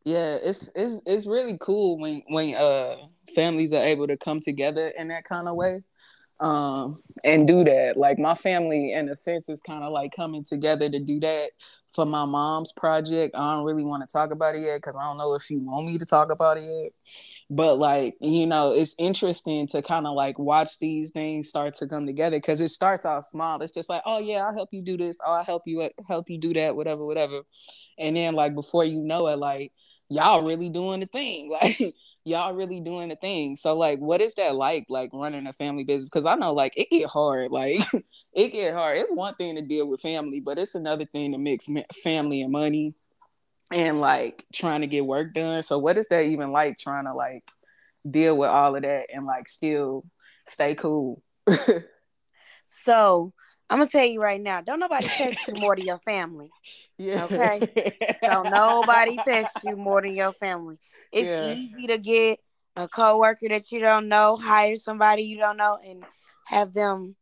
Yeah, 0.04 0.38
it's 0.42 0.72
it's 0.74 1.02
it's 1.06 1.28
really 1.28 1.58
cool 1.60 2.00
when 2.00 2.24
when 2.30 2.56
uh 2.56 2.96
families 3.36 3.74
are 3.74 3.84
able 3.84 4.08
to 4.08 4.16
come 4.16 4.40
together 4.40 4.88
in 4.98 5.10
that 5.10 5.26
kind 5.26 5.50
of 5.50 5.56
way. 5.58 5.84
Um 6.40 6.98
and 7.24 7.48
do 7.48 7.58
that. 7.64 7.96
Like 7.98 8.20
my 8.20 8.36
family 8.36 8.94
in 8.94 9.10
a 9.10 9.16
sense 9.16 9.50
is 9.50 9.62
kind 9.62 9.84
of 9.84 9.92
like 9.92 10.12
coming 10.16 10.44
together 10.44 10.90
to 10.90 11.00
do 11.00 11.20
that 11.22 11.50
for 11.94 12.06
my 12.06 12.26
mom's 12.26 12.72
project. 12.74 13.36
I 13.36 13.56
don't 13.56 13.66
really 13.66 13.84
want 13.84 14.08
to 14.08 14.12
talk 14.12 14.32
about 14.32 14.56
it 14.56 14.62
yet 14.62 14.78
because 14.78 14.96
i 14.96 15.04
don't 15.04 15.18
know 15.18 15.34
if 15.34 15.42
she 15.42 15.58
want 15.58 15.88
me 15.88 15.98
to 15.98 16.06
talk 16.06 16.32
about 16.32 16.58
it 16.58 16.64
yet. 16.64 16.92
But 17.50 17.78
like 17.80 18.16
you 18.22 18.46
know 18.46 18.72
it's 18.72 18.96
interesting 19.00 19.68
to 19.68 19.82
kind 19.82 20.06
of 20.08 20.14
like 20.16 20.38
watch 20.40 20.80
these 20.80 21.12
things 21.12 21.50
start 21.50 21.74
to 21.76 21.88
come 21.88 22.06
together 22.06 22.38
because 22.38 22.62
it 22.62 22.70
starts 22.70 23.06
off 23.06 23.26
small. 23.26 23.62
It's 23.62 23.72
just 23.72 23.90
like 23.90 24.02
oh 24.06 24.20
yeah 24.20 24.46
i'll 24.46 24.54
help 24.56 24.70
you 24.72 24.82
do 24.82 24.98
this. 24.98 25.20
Oh 25.26 25.32
i'll 25.34 25.44
help 25.46 25.64
you 25.66 25.82
uh, 25.82 25.90
help 26.08 26.30
you 26.30 26.38
do 26.40 26.54
that 26.54 26.76
whatever 26.76 27.06
whatever. 27.06 27.42
And 27.98 28.16
then 28.16 28.34
like 28.36 28.56
before 28.56 28.86
you 28.86 29.02
know 29.02 29.28
it 29.28 29.38
like 29.38 29.72
y'all 30.10 30.44
really 30.44 30.70
doing 30.70 31.00
the 31.02 31.08
thing. 31.08 31.50
Like 31.62 31.96
y'all 32.28 32.54
really 32.54 32.82
doing 32.82 33.08
the 33.08 33.16
thing. 33.16 33.56
So 33.56 33.76
like 33.76 34.00
what 34.00 34.22
is 34.22 34.36
that 34.36 34.56
like 34.56 34.86
like 34.90 35.10
running 35.14 35.48
a 35.48 35.54
family 35.54 35.86
business? 35.86 36.10
Cause 36.10 36.26
I 36.26 36.36
know 36.36 36.54
like 36.54 36.74
it 36.76 36.90
get 36.92 37.10
hard. 37.10 37.52
Like 37.52 37.80
it 38.34 38.52
get 38.52 38.74
hard. 38.74 38.98
It's 38.98 39.16
one 39.16 39.34
thing 39.36 39.56
to 39.56 39.62
deal 39.62 39.88
with 39.88 40.02
family, 40.02 40.42
but 40.42 40.60
it's 40.60 40.76
another 40.76 41.06
thing 41.06 41.32
to 41.32 41.38
mix 41.38 41.70
family 42.04 42.42
and 42.42 42.52
money 42.52 42.94
and 43.72 44.02
like 44.02 44.46
trying 44.54 44.82
to 44.82 44.88
get 44.88 45.06
work 45.06 45.34
done. 45.34 45.64
So 45.64 45.78
what 45.78 45.98
is 45.98 46.10
that 46.10 46.26
even 46.26 46.52
like 46.52 46.78
trying 46.78 47.06
to 47.06 47.14
like 47.14 47.44
deal 48.10 48.38
with 48.38 48.50
all 48.50 48.76
of 48.76 48.82
that 48.82 49.06
and 49.14 49.26
like 49.26 49.48
still 49.48 50.04
stay 50.46 50.76
cool? 50.76 51.24
so 52.68 53.34
I'm 53.70 53.80
gonna 53.80 53.90
tell 53.90 54.06
you 54.06 54.22
right 54.22 54.42
now, 54.42 54.62
don't 54.62 54.80
nobody 54.80 55.08
test 55.08 55.48
you 55.48 55.56
more 55.56 55.76
than 55.76 55.86
your 55.86 56.00
family. 56.00 56.50
Yeah. 57.00 57.26
Okay. 57.26 57.94
don't 58.24 58.50
nobody 58.50 59.18
test 59.18 59.52
you 59.64 59.76
more 59.76 60.02
than 60.02 60.16
your 60.16 60.32
family. 60.32 60.80
It's 61.12 61.28
yeah. 61.28 61.54
easy 61.54 61.86
to 61.86 62.00
get 62.00 62.40
a 62.76 62.88
coworker 62.88 63.50
that 63.50 63.72
you 63.72 63.80
don't 63.80 64.10
know, 64.10 64.36
hire 64.36 64.78
somebody 64.78 65.22
you 65.22 65.38
don't 65.38 65.58
know, 65.58 65.78
and 65.86 66.04
have 66.46 66.74
them 66.74 67.16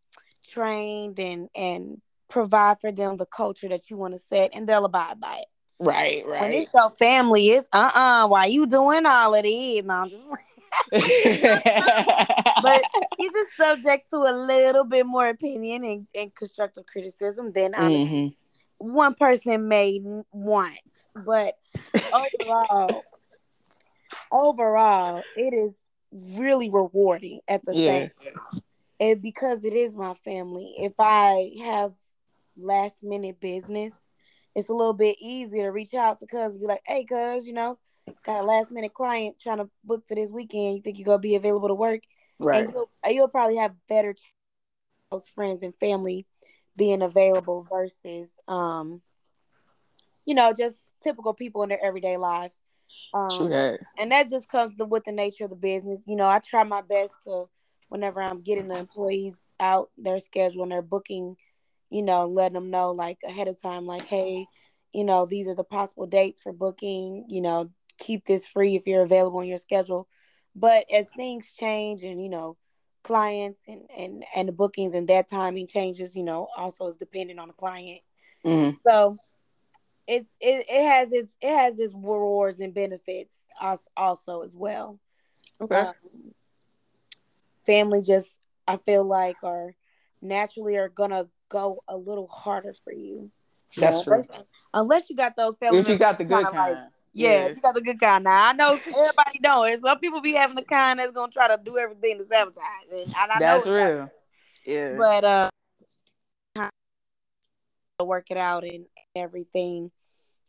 trained 0.49 1.19
and 1.19 1.49
and 1.55 2.01
provide 2.29 2.79
for 2.79 2.93
them 2.93 3.17
the 3.17 3.25
culture 3.25 3.67
that 3.67 3.89
you 3.89 3.97
want 3.97 4.13
to 4.13 4.19
set, 4.19 4.51
and 4.53 4.65
they'll 4.65 4.85
abide 4.85 5.19
by 5.19 5.39
it. 5.39 5.47
Right, 5.79 6.23
right. 6.25 6.41
When 6.41 6.51
it's 6.53 6.73
your 6.73 6.89
family, 6.91 7.49
it's 7.49 7.67
uh 7.73 7.91
uh-uh, 7.93 8.25
uh. 8.25 8.27
Why 8.29 8.45
you 8.45 8.65
doing 8.65 9.05
all 9.05 9.35
of 9.35 9.43
this? 9.43 9.83
No, 9.83 9.93
I'm 9.93 10.09
just. 10.09 10.23
But 10.91 11.01
he's 13.17 13.33
just 13.33 13.55
subject 13.55 14.09
to 14.09 14.17
a 14.17 14.33
little 14.33 14.83
bit 14.83 15.05
more 15.05 15.27
opinion 15.27 15.83
and, 15.83 16.07
and 16.15 16.35
constructive 16.35 16.85
criticism 16.85 17.51
than 17.51 17.73
mm-hmm. 17.73 18.27
one 18.93 19.15
person 19.15 19.67
may 19.67 20.01
want. 20.31 20.79
But 21.25 21.55
overall, 22.13 23.03
overall, 24.31 25.23
it 25.35 25.53
is 25.53 25.75
really 26.37 26.69
rewarding 26.69 27.41
at 27.47 27.63
the 27.65 27.75
yeah. 27.75 27.91
same 27.91 28.11
and 28.99 29.21
because 29.21 29.63
it 29.65 29.73
is 29.73 29.95
my 29.97 30.13
family 30.23 30.73
if 30.77 30.93
i 30.99 31.51
have 31.63 31.91
last 32.57 33.03
minute 33.03 33.39
business 33.39 34.03
it's 34.55 34.69
a 34.69 34.73
little 34.73 34.93
bit 34.93 35.17
easier 35.19 35.65
to 35.65 35.71
reach 35.71 35.93
out 35.93 36.19
to 36.19 36.25
cuz 36.25 36.57
be 36.57 36.65
like 36.65 36.81
hey 36.85 37.03
cuz 37.03 37.45
you 37.45 37.53
know 37.53 37.77
got 38.23 38.41
a 38.41 38.43
last 38.43 38.71
minute 38.71 38.93
client 38.93 39.37
trying 39.39 39.57
to 39.57 39.69
book 39.83 40.03
for 40.07 40.15
this 40.15 40.31
weekend 40.31 40.75
you 40.75 40.81
think 40.81 40.97
you're 40.97 41.05
gonna 41.05 41.19
be 41.19 41.35
available 41.35 41.67
to 41.67 41.75
work 41.75 42.01
right 42.39 42.67
and 42.67 42.69
you'll, 42.73 42.89
you'll 43.13 43.27
probably 43.27 43.57
have 43.57 43.75
better 43.87 44.15
close 44.15 44.47
friends 44.47 44.83
and 44.83 45.03
family 45.79 46.25
being 46.75 47.01
available 47.01 47.65
versus 47.69 48.39
um 48.47 49.01
you 49.75 50.33
know 50.35 50.53
just 50.53 50.53
typical 51.01 51.33
people 51.33 51.63
in 51.63 51.69
their 51.69 51.83
everyday 51.83 52.17
lives 52.17 52.63
um, 53.13 53.59
And 53.97 54.11
that 54.11 54.29
just 54.29 54.49
comes 54.49 54.75
to, 54.75 54.85
with 54.85 55.05
the 55.05 55.11
nature 55.11 55.45
of 55.45 55.49
the 55.49 55.55
business. 55.55 56.03
You 56.07 56.15
know, 56.15 56.27
I 56.27 56.39
try 56.39 56.63
my 56.63 56.81
best 56.81 57.23
to, 57.25 57.45
whenever 57.89 58.21
I'm 58.21 58.41
getting 58.41 58.67
the 58.67 58.77
employees 58.77 59.53
out 59.59 59.89
their 59.97 60.19
schedule 60.19 60.63
and 60.63 60.71
their 60.71 60.81
booking, 60.81 61.37
you 61.89 62.01
know, 62.03 62.25
letting 62.25 62.53
them 62.55 62.69
know 62.69 62.91
like 62.91 63.19
ahead 63.27 63.47
of 63.47 63.61
time, 63.61 63.85
like, 63.85 64.05
hey, 64.05 64.47
you 64.93 65.03
know, 65.05 65.25
these 65.25 65.47
are 65.47 65.55
the 65.55 65.63
possible 65.63 66.05
dates 66.07 66.41
for 66.41 66.51
booking. 66.53 67.25
You 67.29 67.41
know, 67.41 67.71
keep 67.97 68.25
this 68.25 68.45
free 68.45 68.75
if 68.75 68.83
you're 68.85 69.03
available 69.03 69.39
on 69.39 69.47
your 69.47 69.57
schedule. 69.57 70.07
But 70.55 70.85
as 70.93 71.07
things 71.15 71.53
change 71.53 72.03
and 72.03 72.21
you 72.21 72.29
know, 72.29 72.57
clients 73.03 73.61
and 73.67 73.81
and 73.97 74.25
and 74.35 74.47
the 74.47 74.53
bookings 74.53 74.93
and 74.93 75.07
that 75.07 75.29
timing 75.29 75.67
changes, 75.67 76.15
you 76.15 76.23
know, 76.23 76.47
also 76.57 76.87
is 76.87 76.97
dependent 76.97 77.39
on 77.39 77.47
the 77.47 77.53
client. 77.53 78.01
Mm-hmm. 78.45 78.77
So 78.85 79.15
it's 80.07 80.27
it, 80.39 80.65
it 80.69 80.87
has 80.87 81.11
its 81.11 81.35
it 81.41 81.55
has 81.55 81.79
its 81.79 81.93
rewards 81.93 82.59
and 82.59 82.73
benefits 82.73 83.45
us 83.61 83.87
also 83.95 84.41
as 84.41 84.55
well. 84.55 84.99
Okay. 85.61 85.75
Um, 85.75 85.93
family 87.65 88.01
just 88.01 88.39
I 88.67 88.77
feel 88.77 89.03
like 89.03 89.37
are 89.43 89.75
naturally 90.21 90.77
are 90.77 90.89
gonna 90.89 91.27
go 91.49 91.77
a 91.87 91.95
little 91.95 92.27
harder 92.27 92.75
for 92.83 92.93
you. 92.93 93.31
That's 93.77 94.03
true. 94.03 94.13
Unless, 94.13 94.43
unless, 94.73 95.09
you 95.09 95.15
got 95.15 95.35
those 95.35 95.55
family. 95.55 95.79
If 95.79 95.89
you 95.89 95.97
got 95.97 96.17
the 96.17 96.23
good 96.23 96.45
kind. 96.45 96.75
Like, 96.75 96.89
yeah, 97.15 97.29
yeah, 97.31 97.47
you 97.47 97.61
got 97.61 97.73
the 97.73 97.81
good 97.81 97.99
kind. 97.99 98.23
Now 98.25 98.49
I 98.49 98.53
know 98.53 98.73
everybody 98.87 99.39
don't. 99.41 99.81
Some 99.83 99.99
people 99.99 100.21
be 100.21 100.33
having 100.33 100.55
the 100.55 100.63
kind 100.63 100.99
that's 100.99 101.13
gonna 101.13 101.31
try 101.31 101.47
to 101.47 101.59
do 101.63 101.77
everything 101.77 102.19
to 102.19 102.25
sabotage. 102.25 102.61
And 102.91 103.13
I 103.31 103.39
that's 103.39 103.67
real. 103.67 104.09
Yeah. 104.65 104.97
But 104.97 105.23
uh 105.23 105.49
work 108.03 108.29
it 108.29 108.37
out 108.37 108.65
and 108.65 108.85
everything 109.15 109.89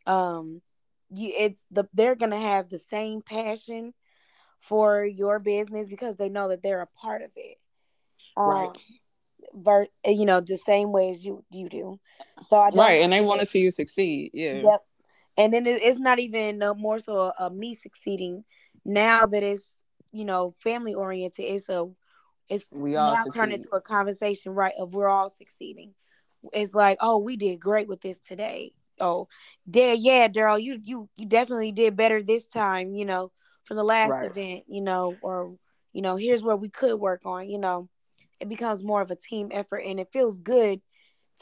um 0.07 0.61
you 1.15 1.33
it's 1.39 1.65
the 1.71 1.89
they're 1.95 2.17
gonna 2.17 2.39
have 2.39 2.69
the 2.69 2.79
same 2.79 3.23
passion 3.23 3.95
for 4.59 5.05
your 5.05 5.39
business 5.39 5.89
because 5.89 6.17
they 6.17 6.29
know 6.29 6.49
that 6.49 6.63
they're 6.63 6.83
a 6.83 6.87
part 6.87 7.23
of 7.23 7.31
it 7.37 7.59
um, 8.37 8.49
right 8.49 8.79
ver- 9.55 9.87
you 10.05 10.27
know 10.27 10.41
the 10.41 10.57
same 10.59 10.91
way 10.91 11.11
as 11.11 11.25
you 11.25 11.45
you 11.51 11.69
do 11.69 12.01
so 12.49 12.57
I 12.57 12.71
right 12.71 13.01
and 13.03 13.13
they 13.13 13.21
want 13.21 13.41
to 13.41 13.47
see 13.47 13.61
you 13.61 13.71
succeed 13.71 14.33
yeah 14.35 14.61
yep 14.65 14.81
and 15.37 15.53
then 15.53 15.67
it's 15.67 15.99
not 15.99 16.19
even 16.19 16.59
no 16.59 16.75
more 16.75 16.99
so 16.99 17.33
a, 17.39 17.47
a 17.47 17.51
me 17.51 17.75
succeeding 17.75 18.45
now 18.85 19.27
that 19.27 19.43
it's 19.43 19.83
you 20.13 20.25
know 20.25 20.53
family 20.59 20.95
oriented 20.95 21.45
it's 21.45 21.69
a 21.69 21.87
it's 22.49 22.65
we 22.71 22.97
all 22.97 23.15
now 23.15 23.25
turn 23.35 23.53
into 23.53 23.69
a 23.71 23.81
conversation 23.81 24.53
right 24.53 24.75
of 24.79 24.95
we're 24.95 25.09
all 25.09 25.31
succeeding 25.31 25.93
it's 26.53 26.75
like 26.75 26.97
oh 27.01 27.19
we 27.19 27.37
did 27.37 27.59
great 27.59 27.89
with 27.89 28.01
this 28.01 28.19
today 28.19 28.73
oh, 29.01 29.29
yeah, 29.67 29.95
yeah, 29.97 30.29
Daryl, 30.29 30.61
you 30.61 30.79
you 30.83 31.09
you 31.17 31.27
definitely 31.27 31.73
did 31.73 31.97
better 31.97 32.23
this 32.23 32.47
time, 32.47 32.95
you 32.95 33.05
know, 33.05 33.33
from 33.65 33.77
the 33.77 33.85
last 33.85 34.13
right. 34.13 34.31
event, 34.31 34.65
you 34.69 34.81
know, 34.81 35.17
or 35.23 35.57
you 35.93 36.03
know, 36.03 36.17
here's 36.17 36.43
where 36.43 36.57
we 36.57 36.69
could 36.69 36.99
work 37.01 37.23
on, 37.25 37.49
you 37.49 37.59
know. 37.59 37.89
It 38.39 38.49
becomes 38.49 38.83
more 38.83 39.01
of 39.01 39.11
a 39.11 39.17
team 39.17 39.49
effort 39.51 39.79
and 39.79 39.99
it 39.99 40.13
feels 40.13 40.39
good 40.39 40.81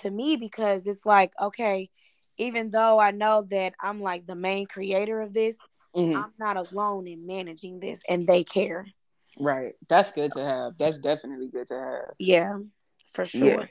to 0.00 0.10
me 0.10 0.36
because 0.36 0.86
it's 0.86 1.04
like, 1.04 1.32
okay, 1.40 1.90
even 2.38 2.70
though 2.70 2.98
I 2.98 3.10
know 3.10 3.46
that 3.50 3.74
I'm 3.80 4.00
like 4.00 4.26
the 4.26 4.34
main 4.34 4.66
creator 4.66 5.20
of 5.20 5.32
this, 5.32 5.56
mm-hmm. 5.94 6.16
I'm 6.16 6.32
not 6.38 6.56
alone 6.56 7.06
in 7.06 7.26
managing 7.26 7.80
this 7.80 8.00
and 8.08 8.26
they 8.26 8.44
care. 8.44 8.86
Right. 9.38 9.74
That's 9.88 10.12
good 10.12 10.32
to 10.32 10.44
have. 10.44 10.72
That's 10.78 10.98
definitely 10.98 11.48
good 11.48 11.66
to 11.68 11.74
have. 11.74 12.14
Yeah, 12.18 12.58
for 13.12 13.24
sure. 13.24 13.60
Yeah 13.60 13.66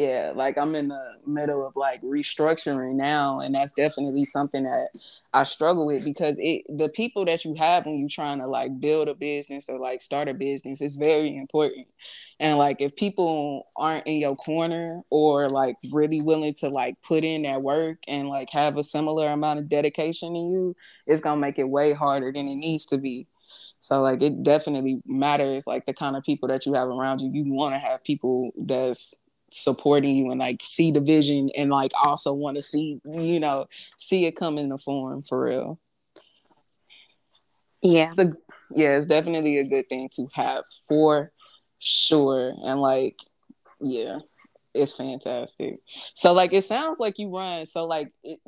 yeah 0.00 0.32
like 0.34 0.56
i'm 0.56 0.74
in 0.74 0.88
the 0.88 1.12
middle 1.26 1.66
of 1.66 1.76
like 1.76 2.00
restructuring 2.00 2.94
now 2.94 3.40
and 3.40 3.54
that's 3.54 3.72
definitely 3.72 4.24
something 4.24 4.64
that 4.64 4.88
i 5.34 5.42
struggle 5.42 5.86
with 5.86 6.04
because 6.04 6.38
it 6.40 6.62
the 6.70 6.88
people 6.88 7.26
that 7.26 7.44
you 7.44 7.54
have 7.54 7.84
when 7.84 7.98
you're 7.98 8.08
trying 8.08 8.38
to 8.38 8.46
like 8.46 8.80
build 8.80 9.08
a 9.08 9.14
business 9.14 9.68
or 9.68 9.78
like 9.78 10.00
start 10.00 10.26
a 10.26 10.32
business 10.32 10.80
is 10.80 10.96
very 10.96 11.36
important 11.36 11.86
and 12.38 12.56
like 12.56 12.80
if 12.80 12.96
people 12.96 13.68
aren't 13.76 14.06
in 14.06 14.16
your 14.16 14.34
corner 14.36 15.02
or 15.10 15.50
like 15.50 15.76
really 15.92 16.22
willing 16.22 16.54
to 16.54 16.70
like 16.70 16.94
put 17.02 17.22
in 17.22 17.42
that 17.42 17.60
work 17.60 17.98
and 18.08 18.26
like 18.26 18.48
have 18.48 18.78
a 18.78 18.82
similar 18.82 19.28
amount 19.28 19.58
of 19.58 19.68
dedication 19.68 20.32
to 20.32 20.40
you 20.40 20.76
it's 21.06 21.20
gonna 21.20 21.38
make 21.38 21.58
it 21.58 21.68
way 21.68 21.92
harder 21.92 22.32
than 22.32 22.48
it 22.48 22.56
needs 22.56 22.86
to 22.86 22.96
be 22.96 23.26
so 23.80 24.02
like 24.02 24.22
it 24.22 24.42
definitely 24.42 25.02
matters 25.06 25.66
like 25.66 25.86
the 25.86 25.94
kind 25.94 26.16
of 26.16 26.22
people 26.22 26.48
that 26.48 26.66
you 26.66 26.74
have 26.74 26.88
around 26.88 27.20
you. 27.20 27.30
You 27.32 27.50
want 27.50 27.74
to 27.74 27.78
have 27.78 28.04
people 28.04 28.52
that's 28.56 29.22
supporting 29.50 30.14
you 30.14 30.30
and 30.30 30.40
like 30.40 30.58
see 30.62 30.92
the 30.92 31.00
vision 31.00 31.50
and 31.56 31.70
like 31.70 31.90
also 32.04 32.32
want 32.32 32.56
to 32.56 32.62
see 32.62 33.00
you 33.04 33.40
know 33.40 33.66
see 33.96 34.26
it 34.26 34.36
come 34.36 34.58
in 34.58 34.68
the 34.68 34.78
form 34.78 35.22
for 35.22 35.44
real. 35.44 35.78
Yeah. 37.82 38.10
So 38.10 38.32
yeah 38.74 38.96
it's 38.96 39.06
definitely 39.06 39.58
a 39.58 39.64
good 39.64 39.88
thing 39.88 40.08
to 40.12 40.28
have 40.34 40.64
for 40.86 41.32
sure. 41.78 42.54
And 42.64 42.80
like 42.80 43.20
yeah 43.80 44.18
it's 44.72 44.94
fantastic. 44.94 45.80
So 46.14 46.32
like 46.32 46.52
it 46.52 46.62
sounds 46.62 47.00
like 47.00 47.18
you 47.18 47.34
run. 47.36 47.66
So 47.66 47.86
like 47.86 48.12
it, 48.22 48.38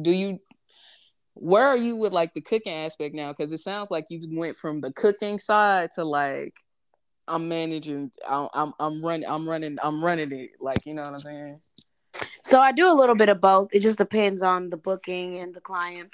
do 0.00 0.10
you 0.10 0.40
where 1.34 1.66
are 1.66 1.76
you 1.76 1.96
with 1.96 2.12
like 2.12 2.32
the 2.32 2.40
cooking 2.40 2.72
aspect 2.72 3.14
now? 3.14 3.28
Because 3.30 3.52
it 3.52 3.58
sounds 3.58 3.90
like 3.90 4.06
you 4.08 4.20
went 4.30 4.56
from 4.56 4.80
the 4.80 4.90
cooking 4.92 5.38
side 5.38 5.90
to 5.94 6.04
like 6.04 6.54
I'm 7.28 7.48
managing. 7.48 8.10
I'm, 8.28 8.72
I'm 8.78 9.04
running. 9.04 9.28
I'm 9.28 9.48
running. 9.48 9.78
I'm 9.82 10.04
running 10.04 10.32
it. 10.32 10.50
Like 10.60 10.86
you 10.86 10.94
know 10.94 11.02
what 11.02 11.10
I'm 11.10 11.16
saying. 11.16 11.60
So 12.44 12.60
I 12.60 12.72
do 12.72 12.90
a 12.90 12.94
little 12.94 13.16
bit 13.16 13.28
of 13.28 13.40
both. 13.40 13.68
It 13.72 13.80
just 13.80 13.98
depends 13.98 14.42
on 14.42 14.70
the 14.70 14.76
booking 14.76 15.38
and 15.38 15.54
the 15.54 15.60
client. 15.60 16.10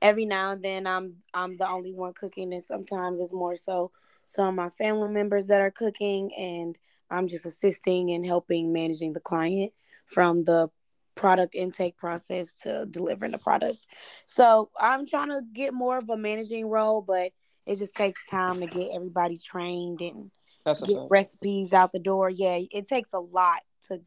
Every 0.00 0.24
now 0.24 0.52
and 0.52 0.62
then, 0.62 0.86
I'm 0.86 1.16
I'm 1.34 1.56
the 1.56 1.68
only 1.68 1.92
one 1.92 2.14
cooking, 2.14 2.52
and 2.52 2.62
sometimes 2.62 3.20
it's 3.20 3.32
more 3.32 3.56
so 3.56 3.90
some 4.24 4.48
of 4.48 4.54
my 4.54 4.70
family 4.70 5.08
members 5.08 5.46
that 5.46 5.60
are 5.60 5.70
cooking, 5.70 6.34
and 6.34 6.78
I'm 7.10 7.28
just 7.28 7.46
assisting 7.46 8.10
and 8.10 8.26
helping 8.26 8.72
managing 8.72 9.12
the 9.12 9.20
client 9.20 9.72
from 10.06 10.44
the 10.44 10.68
product 11.14 11.54
intake 11.54 11.96
process 11.96 12.54
to 12.54 12.86
delivering 12.86 13.32
the 13.32 13.38
product. 13.38 13.78
So 14.26 14.70
I'm 14.78 15.06
trying 15.06 15.28
to 15.28 15.40
get 15.52 15.72
more 15.72 15.98
of 15.98 16.10
a 16.10 16.16
managing 16.16 16.66
role, 16.66 17.00
but 17.00 17.32
it 17.66 17.78
just 17.78 17.94
takes 17.94 18.26
time 18.28 18.60
to 18.60 18.66
get 18.66 18.90
everybody 18.94 19.38
trained 19.38 20.00
and 20.00 20.30
That's 20.66 20.82
get 20.82 20.98
recipes 21.08 21.72
out 21.72 21.92
the 21.92 22.00
door. 22.00 22.28
Yeah, 22.28 22.58
it 22.70 22.88
takes 22.88 23.12
a 23.12 23.20
lot 23.20 23.60
to 23.88 24.00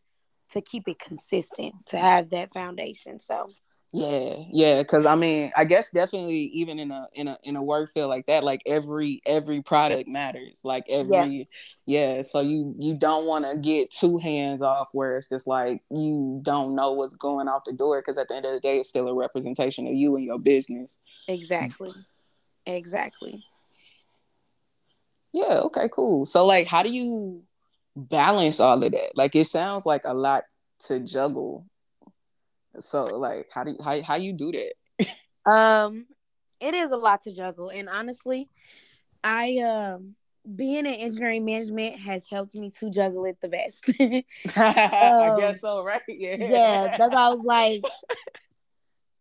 to 0.51 0.61
keep 0.61 0.87
it 0.87 0.99
consistent 0.99 1.73
to 1.87 1.97
have 1.97 2.31
that 2.31 2.53
foundation. 2.53 3.19
So 3.19 3.47
yeah, 3.93 4.35
yeah, 4.51 4.81
because 4.81 5.05
I 5.05 5.15
mean, 5.15 5.51
I 5.55 5.63
guess 5.63 5.89
definitely 5.89 6.51
even 6.53 6.77
in 6.77 6.91
a 6.91 7.07
in 7.13 7.29
a 7.29 7.37
in 7.43 7.55
a 7.55 7.63
work 7.63 7.89
field 7.89 8.09
like 8.09 8.25
that, 8.25 8.43
like 8.43 8.61
every 8.65 9.21
every 9.25 9.63
product 9.63 10.07
matters. 10.07 10.61
Like 10.65 10.83
every 10.89 11.49
yeah, 11.87 12.15
yeah 12.17 12.21
so 12.21 12.41
you 12.41 12.75
you 12.77 12.93
don't 12.93 13.25
want 13.25 13.45
to 13.45 13.57
get 13.57 13.89
two 13.89 14.17
hands 14.17 14.61
off 14.61 14.89
where 14.91 15.15
it's 15.15 15.29
just 15.29 15.47
like 15.47 15.81
you 15.89 16.39
don't 16.43 16.75
know 16.75 16.91
what's 16.91 17.15
going 17.15 17.47
out 17.47 17.63
the 17.65 17.73
door 17.73 18.01
because 18.01 18.17
at 18.17 18.27
the 18.27 18.35
end 18.35 18.45
of 18.45 18.53
the 18.53 18.59
day, 18.59 18.79
it's 18.79 18.89
still 18.89 19.07
a 19.07 19.15
representation 19.15 19.87
of 19.87 19.93
you 19.93 20.15
and 20.17 20.25
your 20.25 20.39
business. 20.39 20.99
Exactly, 21.29 21.93
exactly. 22.65 23.45
Yeah. 25.33 25.59
Okay. 25.65 25.89
Cool. 25.91 26.25
So, 26.25 26.45
like, 26.45 26.67
how 26.67 26.83
do 26.83 26.89
you 26.89 27.43
balance 27.95 28.59
all 28.59 28.81
of 28.83 28.91
that? 28.91 29.11
Like, 29.15 29.35
it 29.35 29.45
sounds 29.45 29.85
like 29.85 30.01
a 30.05 30.13
lot 30.13 30.43
to 30.79 30.99
juggle 30.99 31.65
so 32.77 33.03
like 33.05 33.49
how 33.51 33.63
do 33.63 33.71
you, 33.71 33.77
how 33.83 34.01
how 34.01 34.15
you 34.15 34.33
do 34.33 34.51
that? 34.51 35.11
um 35.51 36.05
it 36.59 36.73
is 36.73 36.91
a 36.91 36.97
lot 36.97 37.21
to 37.21 37.35
juggle 37.35 37.69
and 37.69 37.89
honestly, 37.89 38.49
I 39.23 39.57
um 39.57 40.15
being 40.55 40.79
in 40.79 40.87
engineering 40.87 41.45
management 41.45 41.99
has 41.99 42.23
helped 42.29 42.55
me 42.55 42.71
to 42.79 42.89
juggle 42.89 43.25
it 43.25 43.37
the 43.41 43.49
best. 43.49 43.83
um, 43.99 44.23
I 44.57 45.33
guess 45.37 45.61
so, 45.61 45.83
right? 45.83 46.01
Yeah. 46.07 46.37
Yeah, 46.39 46.87
that's 46.97 47.13
why 47.13 47.27
I 47.27 47.29
was 47.29 47.43
like 47.43 47.81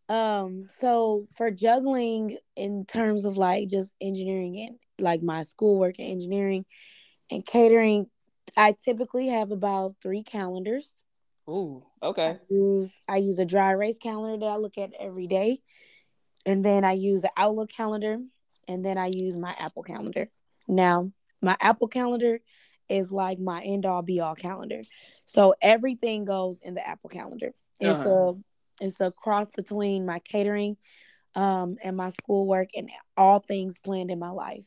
um 0.09 0.69
so 0.71 1.27
for 1.37 1.51
juggling 1.51 2.39
in 2.57 2.87
terms 2.87 3.25
of 3.25 3.37
like 3.37 3.69
just 3.69 3.95
engineering 4.01 4.67
and 4.69 4.79
like 4.99 5.23
my 5.23 5.43
schoolwork 5.43 5.99
and 5.99 6.09
engineering 6.09 6.65
and 7.31 7.45
catering, 7.45 8.07
I 8.57 8.75
typically 8.85 9.29
have 9.29 9.51
about 9.51 9.97
3 10.03 10.23
calendars. 10.23 11.01
Ooh, 11.49 11.83
okay. 12.03 12.27
I 12.27 12.39
use 12.51 13.03
I 13.09 13.17
use 13.17 13.39
a 13.39 13.45
dry 13.45 13.73
erase 13.73 13.99
calendar 13.99 14.39
that 14.39 14.53
I 14.53 14.57
look 14.57 14.79
at 14.79 14.93
every 14.99 15.27
day. 15.27 15.61
And 16.45 16.65
then 16.65 16.85
I 16.85 16.93
use 16.93 17.23
the 17.23 17.31
Outlook 17.37 17.71
calendar 17.71 18.19
and 18.67 18.85
then 18.85 18.99
I 18.99 19.11
use 19.13 19.35
my 19.37 19.55
Apple 19.59 19.83
calendar. 19.83 20.29
Now, 20.67 21.11
my 21.43 21.57
Apple 21.61 21.89
calendar 21.89 22.41
is 22.89 23.13
like 23.13 23.39
my 23.39 23.63
end 23.63 23.87
all 23.87 24.03
be 24.03 24.21
all 24.21 24.35
calendar. 24.35 24.83
So 25.25 25.55
everything 25.61 26.25
goes 26.25 26.61
in 26.63 26.75
the 26.75 26.87
Apple 26.87 27.11
calendar. 27.11 27.53
It's 27.81 27.99
uh-huh. 28.01 28.33
a 28.33 28.35
it's 28.81 29.01
a 29.01 29.11
cross 29.11 29.51
between 29.51 30.07
my 30.07 30.21
catering 30.21 30.77
um 31.35 31.77
and 31.83 31.97
my 31.97 32.11
schoolwork 32.11 32.69
and 32.77 32.91
all 33.17 33.41
things 33.41 33.79
planned 33.79 34.11
in 34.11 34.19
my 34.19 34.31
life. 34.31 34.67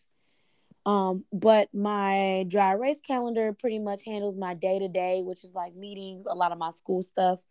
Um, 0.86 1.26
but 1.32 1.70
my 1.74 2.46
dry 2.48 2.72
erase 2.72 3.02
calendar 3.06 3.54
pretty 3.54 3.80
much 3.80 4.04
handles 4.04 4.36
my 4.36 4.54
day 4.56 4.80
to 4.80 4.88
day, 4.88 5.22
which 5.24 5.44
is 5.44 5.54
like 5.54 5.76
meetings, 5.76 6.26
a 6.26 6.34
lot 6.34 6.52
of 6.52 6.58
my 6.58 6.72
school 6.72 7.04
stuff, 7.04 7.44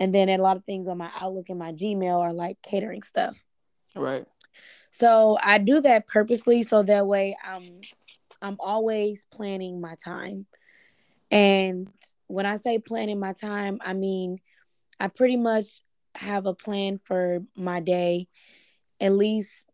and 0.00 0.14
then 0.14 0.28
a 0.28 0.38
lot 0.38 0.56
of 0.56 0.64
things 0.64 0.88
on 0.88 0.98
my 0.98 1.10
Outlook 1.20 1.50
and 1.50 1.58
my 1.58 1.72
Gmail 1.72 2.18
are 2.18 2.32
like 2.32 2.60
catering 2.62 3.02
stuff. 3.02 3.44
Right. 3.94 4.26
So 4.90 5.38
I 5.42 5.58
do 5.58 5.80
that 5.82 6.06
purposely 6.06 6.62
so 6.62 6.82
that 6.82 7.06
way 7.06 7.36
I'm 7.44 7.80
I'm 8.40 8.56
always 8.58 9.24
planning 9.32 9.80
my 9.80 9.94
time. 10.02 10.46
And 11.30 11.88
when 12.26 12.46
I 12.46 12.56
say 12.56 12.78
planning 12.78 13.20
my 13.20 13.32
time, 13.32 13.78
I 13.84 13.92
mean 13.92 14.38
I 14.98 15.08
pretty 15.08 15.36
much 15.36 15.66
have 16.14 16.46
a 16.46 16.54
plan 16.54 17.00
for 17.04 17.40
my 17.56 17.80
day 17.80 18.28
at 19.00 19.12
least 19.12 19.64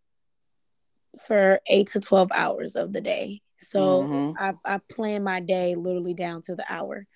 for 1.27 1.61
eight 1.69 1.89
to 1.89 2.01
12 2.01 2.31
hours 2.35 2.77
of 2.77 2.93
the 2.93 3.01
day. 3.01 3.41
So 3.59 4.03
mm-hmm. 4.03 4.33
I, 4.39 4.55
I 4.65 4.79
plan 4.91 5.25
my 5.25 5.41
day 5.41 5.75
literally 5.75 6.15
down 6.15 6.43
to 6.43 6.55
the 6.55 6.65
hour 6.69 7.07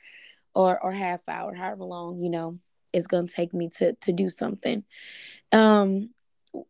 or, 0.55 0.83
or 0.83 0.92
half 0.92 1.20
hour, 1.28 1.55
however 1.55 1.85
long, 1.85 2.20
you 2.20 2.31
know, 2.31 2.59
it's 2.92 3.07
going 3.07 3.26
to 3.26 3.35
take 3.35 3.55
me 3.55 3.70
to, 3.78 3.94
to 4.02 4.12
do 4.12 4.28
something. 4.28 4.85
Um, 5.50 6.11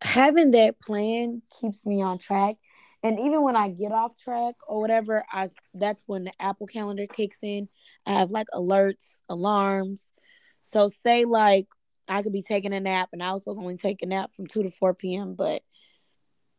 having 0.01 0.53
that 0.53 0.81
plan 0.81 1.43
keeps 1.61 1.85
me 1.85 2.03
on 2.03 2.19
track. 2.19 2.57
And 3.03 3.19
even 3.19 3.43
when 3.43 3.57
I 3.57 3.69
get 3.69 3.91
off 3.91 4.17
track 4.17 4.55
or 4.69 4.81
whatever, 4.81 5.25
I 5.31 5.49
that's 5.75 6.05
when 6.07 6.25
the 6.25 6.33
Apple 6.39 6.69
Calendar 6.69 7.09
kicks 7.09 7.39
in. 7.43 7.69
I 8.07 8.13
have 8.13 8.31
like 8.31 8.47
alerts, 8.55 9.19
alarms. 9.29 10.13
So 10.61 10.87
say 10.87 11.25
like 11.25 11.67
I 12.07 12.23
could 12.23 12.33
be 12.33 12.43
taking 12.43 12.73
a 12.73 12.79
nap 12.79 13.09
and 13.13 13.23
I 13.23 13.33
was 13.33 13.43
supposed 13.43 13.59
to 13.59 13.63
only 13.63 13.77
take 13.77 14.03
a 14.03 14.07
nap 14.07 14.33
from 14.35 14.47
2 14.47 14.65
to 14.65 14.71
4 14.71 14.95
p.m., 14.95 15.35
but 15.35 15.63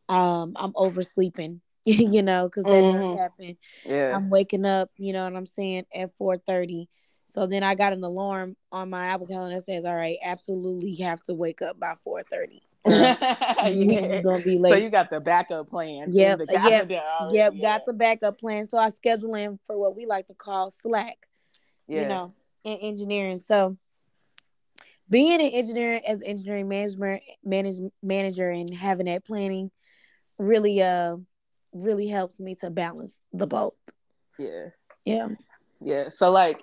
um 0.08 0.54
I'm 0.56 0.72
oversleeping, 0.72 1.60
you 1.84 2.22
know, 2.22 2.48
because 2.48 2.64
that 2.64 2.70
mm-hmm. 2.70 3.00
does 3.00 3.18
happen. 3.18 3.56
Yeah. 3.84 4.14
I'm 4.14 4.30
waking 4.30 4.66
up, 4.66 4.90
you 4.96 5.12
know 5.12 5.24
what 5.24 5.36
I'm 5.36 5.46
saying, 5.46 5.84
at 5.94 6.16
4:30. 6.18 6.86
So 7.26 7.46
then 7.46 7.62
I 7.64 7.74
got 7.74 7.92
an 7.92 8.04
alarm 8.04 8.56
on 8.70 8.90
my 8.90 9.06
Apple 9.06 9.26
calendar 9.26 9.56
that 9.56 9.64
says, 9.64 9.84
"All 9.84 9.94
right, 9.94 10.18
absolutely 10.22 10.94
have 10.96 11.20
to 11.22 11.34
wake 11.34 11.62
up 11.62 11.78
by 11.80 11.94
4:30." 12.06 12.60
yeah. 12.86 14.20
gonna 14.24 14.42
be 14.42 14.58
late. 14.58 14.70
So 14.70 14.76
you 14.76 14.90
got 14.90 15.10
the 15.10 15.20
backup 15.20 15.68
plan. 15.68 16.12
Yep, 16.12 16.42
yep, 16.50 16.90
yep. 16.90 17.30
Yeah. 17.32 17.50
Got 17.50 17.86
the 17.86 17.94
backup 17.94 18.38
plan. 18.38 18.68
So 18.68 18.78
I 18.78 18.90
schedule 18.90 19.34
in 19.34 19.58
for 19.66 19.78
what 19.78 19.96
we 19.96 20.06
like 20.06 20.28
to 20.28 20.34
call 20.34 20.70
Slack. 20.70 21.16
Yeah. 21.88 22.02
You 22.02 22.08
know, 22.08 22.34
in 22.62 22.76
engineering. 22.78 23.38
So 23.38 23.76
being 25.08 25.40
an 25.40 25.40
engineer 25.40 26.00
as 26.06 26.22
engineering 26.22 26.68
management 26.68 27.22
manage, 27.42 27.76
manager 28.02 28.50
and 28.50 28.72
having 28.72 29.06
that 29.06 29.24
planning 29.24 29.70
really 30.38 30.82
uh 30.82 31.16
really 31.72 32.06
helps 32.06 32.38
me 32.38 32.54
to 32.56 32.70
balance 32.70 33.20
the 33.32 33.46
both. 33.46 33.74
Yeah. 34.38 34.68
Yeah. 35.04 35.28
Yeah. 35.80 36.08
So 36.08 36.30
like 36.30 36.60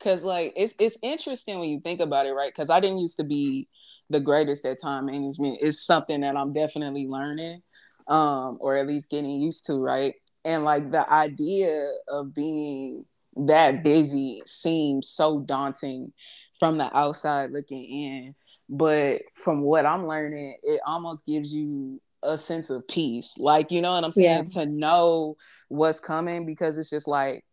cuz 0.00 0.24
like 0.24 0.52
it's 0.56 0.74
it's 0.78 0.98
interesting 1.02 1.58
when 1.60 1.70
you 1.70 1.80
think 1.80 2.00
about 2.00 2.26
it, 2.26 2.32
right? 2.32 2.54
Cuz 2.54 2.70
I 2.70 2.80
didn't 2.80 2.98
used 2.98 3.16
to 3.18 3.24
be 3.24 3.68
the 4.10 4.20
greatest 4.20 4.64
at 4.66 4.80
time 4.80 5.06
management. 5.06 5.58
It's 5.60 5.84
something 5.84 6.20
that 6.20 6.36
I'm 6.36 6.52
definitely 6.52 7.06
learning 7.06 7.62
um 8.08 8.58
or 8.60 8.76
at 8.76 8.86
least 8.86 9.10
getting 9.10 9.40
used 9.40 9.66
to, 9.66 9.74
right? 9.74 10.14
And 10.44 10.64
like 10.64 10.90
the 10.90 11.10
idea 11.10 11.88
of 12.08 12.34
being 12.34 13.06
that 13.36 13.82
busy 13.82 14.42
seems 14.44 15.08
so 15.08 15.40
daunting 15.40 16.12
from 16.58 16.78
the 16.78 16.94
outside 16.96 17.50
looking 17.50 17.84
in 17.84 18.34
but 18.68 19.22
from 19.34 19.62
what 19.62 19.86
i'm 19.86 20.06
learning 20.06 20.56
it 20.62 20.80
almost 20.86 21.26
gives 21.26 21.54
you 21.54 22.00
a 22.22 22.38
sense 22.38 22.70
of 22.70 22.86
peace. 22.88 23.38
Like, 23.38 23.70
you 23.70 23.80
know 23.80 23.92
what 23.92 24.04
I'm 24.04 24.12
saying? 24.12 24.46
Yeah. 24.54 24.64
To 24.64 24.66
know 24.66 25.36
what's 25.68 26.00
coming 26.00 26.46
because 26.46 26.78
it's 26.78 26.90
just 26.90 27.08
like 27.08 27.44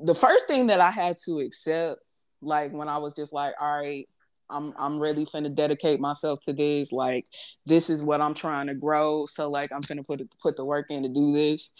the 0.00 0.14
first 0.14 0.46
thing 0.46 0.68
that 0.68 0.80
I 0.80 0.90
had 0.90 1.16
to 1.26 1.40
accept, 1.40 2.00
like 2.40 2.72
when 2.72 2.88
I 2.88 2.98
was 2.98 3.14
just 3.14 3.32
like, 3.32 3.54
all 3.60 3.80
right, 3.80 4.08
I'm 4.50 4.74
I'm 4.78 4.98
really 4.98 5.24
finna 5.24 5.54
dedicate 5.54 6.00
myself 6.00 6.40
to 6.42 6.52
this. 6.52 6.92
Like, 6.92 7.26
this 7.66 7.90
is 7.90 8.02
what 8.02 8.20
I'm 8.20 8.34
trying 8.34 8.66
to 8.66 8.74
grow. 8.74 9.26
So 9.26 9.50
like 9.50 9.72
I'm 9.72 9.82
finna 9.82 10.06
put 10.06 10.22
put 10.40 10.56
the 10.56 10.64
work 10.64 10.86
in 10.90 11.02
to 11.02 11.08
do 11.08 11.32
this. 11.32 11.72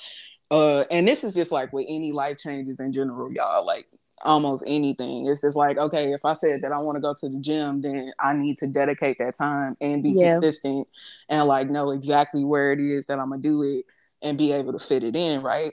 Uh, 0.51 0.85
and 0.91 1.09
this 1.09 1.25
is 1.25 1.33
just 1.33 1.51
like 1.53 1.73
with 1.73 1.87
any 1.89 2.13
life 2.13 2.37
changes 2.39 2.81
in 2.81 2.93
general, 2.93 3.33
y'all. 3.33 3.65
Like 3.65 3.87
almost 4.23 4.65
anything. 4.67 5.27
It's 5.27 5.43
just 5.43 5.57
like, 5.57 5.79
okay, 5.79 6.13
if 6.13 6.25
I 6.25 6.33
said 6.33 6.63
that 6.63 6.73
I 6.73 6.79
want 6.79 6.97
to 6.97 7.01
go 7.01 7.15
to 7.15 7.29
the 7.29 7.41
gym, 7.41 7.81
then 7.81 8.13
I 8.19 8.35
need 8.35 8.59
to 8.59 8.67
dedicate 8.67 9.19
that 9.19 9.35
time 9.37 9.77
and 9.81 10.03
be 10.03 10.11
yeah. 10.11 10.35
consistent 10.35 10.89
and 11.29 11.47
like 11.47 11.71
know 11.71 11.91
exactly 11.91 12.45
where 12.45 12.73
it 12.73 12.81
is 12.81 13.07
that 13.07 13.19
I'm 13.19 13.31
gonna 13.31 13.43
do 13.43 13.63
it 13.63 13.85
and 14.23 14.39
be 14.39 14.53
able 14.53 14.73
to 14.73 14.79
fit 14.79 15.05
it 15.05 15.17
in, 15.17 15.43
right? 15.43 15.73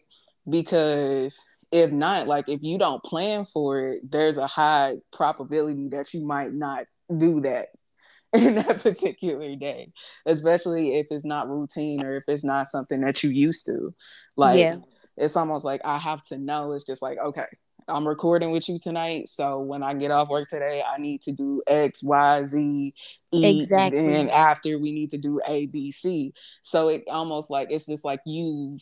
Because 0.50 1.50
if 1.72 1.92
not, 1.92 2.28
like 2.28 2.50
if 2.50 2.62
you 2.64 2.78
don't 2.78 3.04
plan 3.04 3.46
for 3.46 3.80
it, 3.90 4.12
there's 4.12 4.38
a 4.38 4.48
high 4.48 4.96
probability 5.12 5.90
that 5.90 6.14
you 6.14 6.26
might 6.26 6.54
not 6.54 6.86
do 7.16 7.42
that 7.42 7.68
in 8.34 8.56
that 8.56 8.82
particular 8.82 9.56
day, 9.56 9.92
especially 10.26 10.98
if 10.98 11.08
it's 11.12 11.26
not 11.26 11.50
routine 11.50 12.04
or 12.04 12.16
if 12.16 12.24
it's 12.28 12.44
not 12.44 12.68
something 12.68 13.02
that 13.02 13.24
you 13.24 13.30
used 13.30 13.66
to. 13.68 13.94
Like, 14.36 14.60
yeah. 14.60 14.78
it's 15.18 15.36
almost 15.36 15.66
like 15.66 15.82
I 15.84 15.98
have 15.98 16.24
to 16.28 16.38
know. 16.38 16.72
It's 16.72 16.86
just 16.86 17.02
like, 17.02 17.18
okay, 17.18 17.46
I'm 17.90 18.08
recording 18.08 18.52
with 18.52 18.70
you 18.70 18.78
tonight. 18.78 19.28
So 19.28 19.60
when 19.60 19.84
I 19.84 19.94
get 19.94 20.12
off 20.12 20.30
work 20.30 20.48
today, 20.48 20.84
I 20.84 21.00
need 21.00 21.22
to 21.24 21.32
do 21.32 21.62
X, 21.68 22.04
Y, 22.04 22.44
Z, 22.44 22.94
E. 23.34 23.62
Exactly. 23.62 24.16
And 24.16 24.30
after 24.30 24.78
we 24.78 24.92
need 24.92 25.10
to 25.12 25.18
do 25.18 25.42
A, 25.48 25.66
B, 25.68 25.92
C. 25.92 26.34
So 26.64 26.90
it 26.90 27.04
almost 27.10 27.50
like 27.50 27.72
it's 27.72 27.88
just 27.88 28.06
like 28.06 28.20
you've 28.26 28.82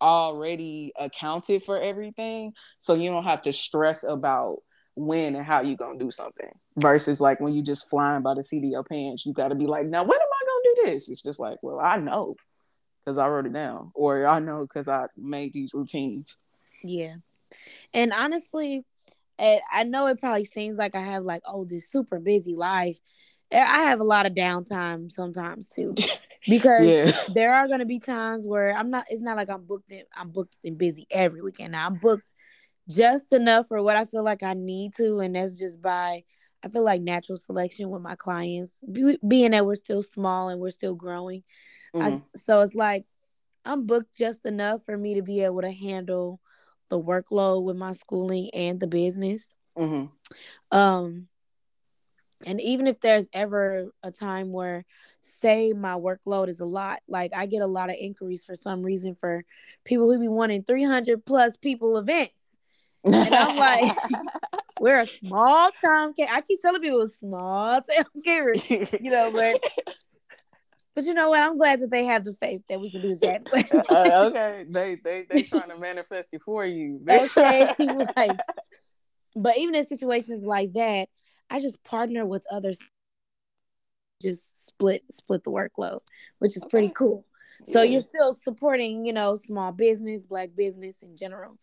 already 0.00 0.92
accounted 0.98 1.62
for 1.62 1.80
everything. 1.80 2.52
So 2.78 2.94
you 2.94 3.10
don't 3.10 3.24
have 3.24 3.42
to 3.42 3.52
stress 3.52 4.04
about 4.04 4.58
when 4.94 5.36
and 5.36 5.44
how 5.44 5.62
you're 5.62 5.76
gonna 5.76 5.98
do 5.98 6.10
something. 6.10 6.50
Versus 6.76 7.20
like 7.20 7.40
when 7.40 7.54
you 7.54 7.62
just 7.62 7.88
flying 7.88 8.22
by 8.22 8.34
the 8.34 8.42
seat 8.42 8.64
of 8.64 8.70
your 8.70 8.84
pants, 8.84 9.24
you 9.24 9.32
gotta 9.32 9.54
be 9.54 9.66
like, 9.66 9.86
now 9.86 10.02
when 10.02 10.18
am 10.18 10.20
I 10.20 10.44
gonna 10.46 10.62
do 10.64 10.92
this? 10.92 11.08
It's 11.08 11.22
just 11.22 11.40
like, 11.40 11.58
well, 11.62 11.78
I 11.78 11.96
know 11.96 12.34
because 13.04 13.18
I 13.18 13.28
wrote 13.28 13.46
it 13.46 13.52
down, 13.52 13.90
or 13.94 14.26
I 14.26 14.38
know 14.38 14.60
because 14.60 14.88
I 14.88 15.06
made 15.16 15.52
these 15.52 15.72
routines. 15.72 16.40
Yeah. 16.84 17.16
And 17.94 18.12
honestly, 18.12 18.84
I 19.38 19.84
know 19.84 20.06
it 20.06 20.20
probably 20.20 20.44
seems 20.44 20.78
like 20.78 20.94
I 20.94 21.00
have 21.00 21.24
like 21.24 21.42
oh 21.46 21.64
this 21.64 21.90
super 21.90 22.18
busy 22.18 22.54
life. 22.54 22.98
I 23.52 23.84
have 23.84 24.00
a 24.00 24.04
lot 24.04 24.26
of 24.26 24.34
downtime 24.34 25.10
sometimes 25.10 25.70
too, 25.70 25.94
because 26.48 26.86
yeah. 26.86 27.12
there 27.34 27.54
are 27.54 27.68
gonna 27.68 27.86
be 27.86 27.98
times 27.98 28.46
where 28.46 28.76
I'm 28.76 28.90
not. 28.90 29.06
It's 29.08 29.22
not 29.22 29.36
like 29.36 29.48
I'm 29.48 29.64
booked. 29.64 29.90
In, 29.92 30.02
I'm 30.14 30.30
booked 30.30 30.56
and 30.64 30.76
busy 30.76 31.06
every 31.10 31.40
weekend. 31.40 31.72
Now 31.72 31.86
I'm 31.86 31.94
booked 31.96 32.34
just 32.88 33.32
enough 33.32 33.68
for 33.68 33.82
what 33.82 33.96
I 33.96 34.04
feel 34.04 34.24
like 34.24 34.42
I 34.42 34.54
need 34.54 34.94
to, 34.96 35.20
and 35.20 35.34
that's 35.34 35.56
just 35.56 35.80
by 35.80 36.24
I 36.62 36.68
feel 36.68 36.84
like 36.84 37.00
natural 37.00 37.38
selection 37.38 37.90
with 37.90 38.02
my 38.02 38.16
clients, 38.16 38.80
being 39.26 39.52
that 39.52 39.64
we're 39.64 39.76
still 39.76 40.02
small 40.02 40.48
and 40.48 40.60
we're 40.60 40.70
still 40.70 40.94
growing. 40.94 41.44
Mm-hmm. 41.94 42.16
I, 42.16 42.22
so 42.36 42.60
it's 42.62 42.74
like 42.74 43.06
I'm 43.64 43.86
booked 43.86 44.16
just 44.16 44.44
enough 44.46 44.84
for 44.84 44.96
me 44.96 45.14
to 45.14 45.22
be 45.22 45.42
able 45.42 45.62
to 45.62 45.70
handle 45.70 46.40
the 46.88 47.00
workload 47.00 47.64
with 47.64 47.76
my 47.76 47.92
schooling 47.92 48.50
and 48.54 48.80
the 48.80 48.86
business. 48.86 49.54
Mm-hmm. 49.76 50.76
Um, 50.76 51.28
and 52.46 52.60
even 52.60 52.86
if 52.86 53.00
there's 53.00 53.28
ever 53.32 53.90
a 54.02 54.10
time 54.10 54.52
where, 54.52 54.84
say, 55.22 55.72
my 55.72 55.94
workload 55.94 56.48
is 56.48 56.60
a 56.60 56.64
lot, 56.64 57.00
like 57.08 57.32
I 57.34 57.46
get 57.46 57.62
a 57.62 57.66
lot 57.66 57.90
of 57.90 57.96
inquiries 57.98 58.44
for 58.44 58.54
some 58.54 58.82
reason 58.82 59.16
for 59.20 59.44
people 59.84 60.10
who 60.10 60.18
be 60.18 60.28
wanting 60.28 60.62
300 60.62 61.24
plus 61.24 61.56
people 61.56 61.96
events. 61.98 62.32
And 63.04 63.34
I'm 63.34 63.56
like, 63.56 63.96
we're 64.80 65.00
a 65.00 65.06
small 65.06 65.70
town. 65.82 66.14
I 66.30 66.40
keep 66.42 66.60
telling 66.60 66.80
people 66.80 67.06
small 67.08 67.80
town 67.82 68.04
carrier, 68.24 68.54
you 68.68 69.10
know, 69.10 69.32
but 69.32 69.60
but 70.94 71.04
you 71.04 71.14
know 71.14 71.30
what? 71.30 71.42
I'm 71.42 71.56
glad 71.56 71.80
that 71.82 71.90
they 71.90 72.04
have 72.06 72.24
the 72.24 72.34
faith 72.34 72.62
that 72.68 72.80
we 72.80 72.90
can 72.90 73.02
do 73.02 73.14
that. 73.16 73.46
uh, 73.90 74.26
okay, 74.26 74.64
they 74.68 74.96
they 74.96 75.26
they 75.28 75.42
trying 75.42 75.68
to 75.68 75.78
manifest 75.78 76.34
it 76.34 76.42
for 76.42 76.64
you. 76.64 77.00
okay, 77.08 77.74
like, 78.16 78.38
but 79.36 79.56
even 79.58 79.74
in 79.74 79.86
situations 79.86 80.44
like 80.44 80.72
that, 80.72 81.08
I 81.50 81.60
just 81.60 81.82
partner 81.84 82.26
with 82.26 82.44
others, 82.50 82.78
just 84.20 84.66
split 84.66 85.04
split 85.10 85.44
the 85.44 85.50
workload, 85.50 86.00
which 86.38 86.56
is 86.56 86.62
okay. 86.62 86.70
pretty 86.70 86.92
cool. 86.94 87.24
So 87.64 87.82
yeah. 87.82 87.90
you're 87.90 88.02
still 88.02 88.32
supporting, 88.32 89.04
you 89.04 89.12
know, 89.12 89.36
small 89.36 89.72
business, 89.72 90.22
black 90.22 90.50
business 90.56 91.02
in 91.02 91.16
general. 91.16 91.56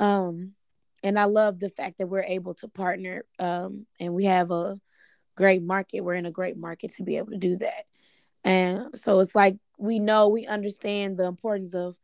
Um, 0.00 0.54
and 1.02 1.18
I 1.18 1.24
love 1.24 1.60
the 1.60 1.70
fact 1.70 1.98
that 1.98 2.08
we're 2.08 2.24
able 2.24 2.54
to 2.54 2.68
partner, 2.68 3.24
um, 3.38 3.86
and 4.00 4.14
we 4.14 4.24
have 4.24 4.50
a 4.50 4.80
great 5.36 5.62
market. 5.62 6.00
We're 6.00 6.14
in 6.14 6.26
a 6.26 6.30
great 6.30 6.56
market 6.56 6.92
to 6.94 7.04
be 7.04 7.16
able 7.18 7.30
to 7.30 7.38
do 7.38 7.56
that. 7.56 7.84
And 8.44 8.98
so 8.98 9.20
it's 9.20 9.34
like 9.34 9.56
we 9.78 9.98
know 9.98 10.28
we 10.28 10.46
understand 10.46 11.16
the 11.18 11.24
importance 11.24 11.74
of 11.74 11.96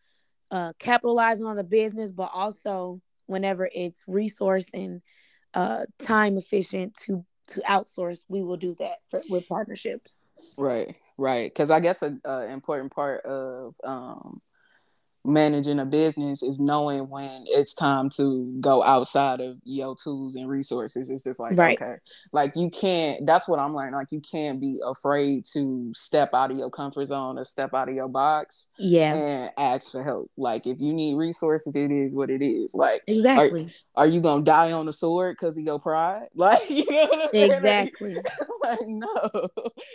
uh, 0.51 0.73
capitalizing 0.79 1.47
on 1.47 1.57
the 1.57 1.64
business, 1.64 2.12
but 2.12 2.31
also 2.33 3.01
whenever 3.27 3.68
it's 3.75 4.05
resource 4.07 4.68
and 4.75 5.01
uh, 5.55 5.85
time 5.99 6.37
efficient 6.37 6.94
to 7.07 7.25
to 7.47 7.61
outsource, 7.68 8.25
we 8.29 8.42
will 8.42 8.57
do 8.57 8.75
that 8.79 8.97
for, 9.11 9.20
with 9.29 9.47
partnerships. 9.49 10.23
Right, 10.57 10.94
right. 11.18 11.53
Because 11.53 11.70
I 11.70 11.81
guess 11.81 12.03
an 12.03 12.20
important 12.25 12.90
part 12.90 13.25
of 13.27 13.75
um, 13.85 14.40
managing 15.25 15.79
a 15.79 15.87
business 15.87 16.43
is 16.43 16.61
knowing 16.61 17.09
when 17.09 17.45
it's 17.47 17.73
time 17.73 18.11
to 18.11 18.55
go 18.61 18.83
outside 18.83 19.41
of 19.41 19.57
your 19.65 19.97
tools 19.97 20.37
and 20.37 20.49
resources. 20.49 21.11
It's 21.11 21.25
just 21.25 21.41
like, 21.41 21.57
right. 21.57 21.81
okay, 21.81 21.97
like 22.33 22.53
you 22.57 22.71
can't, 22.71 23.25
that's 23.25 23.49
what 23.49 23.59
I'm 23.59 23.75
learning. 23.75 23.95
Like 23.95 24.13
you 24.13 24.21
can't 24.21 24.61
be 24.61 24.81
afraid 24.85 25.45
to 25.53 25.93
step 25.95 26.35
out 26.35 26.51
of 26.51 26.59
your 26.59 26.71
comfort 26.71 27.07
zone 27.07 27.39
or 27.39 27.45
step 27.45 27.73
out 27.73 27.89
of 27.89 27.95
your 27.95 28.09
box. 28.09 28.71
Yeah. 28.79 29.15
And 29.15 29.53
ask 29.57 29.93
for 29.93 30.05
help. 30.05 30.31
Like 30.37 30.67
if 30.67 30.81
you 30.81 30.93
need 30.93 31.17
resources, 31.17 31.75
it 31.75 31.91
is 31.91 32.15
what 32.15 32.31
it 32.31 32.43
is. 32.43 32.75
Like, 32.75 33.03
exactly. 33.07 33.71
Are, 33.95 34.05
are 34.05 34.07
you 34.07 34.21
going 34.21 34.45
to 34.45 34.51
die 34.51 34.73
on 34.73 34.87
the 34.87 34.93
sword 34.93 35.37
because 35.39 35.57
of 35.57 35.65
your 35.65 35.79
pride? 35.79 36.29
Like, 36.45 36.69
you 36.69 36.85
know 36.91 37.07
what 37.07 37.23
I'm 37.23 37.31
saying? 37.31 37.53
Exactly. 37.53 38.15
Like, 38.17 38.27
like, 38.63 38.79
no, 38.87 39.49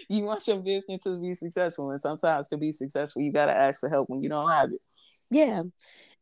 you 0.09 0.23
want 0.23 0.47
your 0.47 0.57
business 0.57 1.03
to 1.03 1.19
be 1.21 1.35
successful. 1.35 1.91
And 1.91 2.01
sometimes 2.01 2.47
to 2.47 2.57
be 2.57 2.71
successful, 2.71 3.21
you 3.21 3.31
got 3.31 3.45
to 3.47 3.55
ask 3.55 3.79
for 3.79 3.87
help 3.87 4.09
when 4.09 4.23
you 4.23 4.29
don't 4.29 4.49
have 4.49 4.71
it. 4.71 4.81
Yeah. 5.29 5.63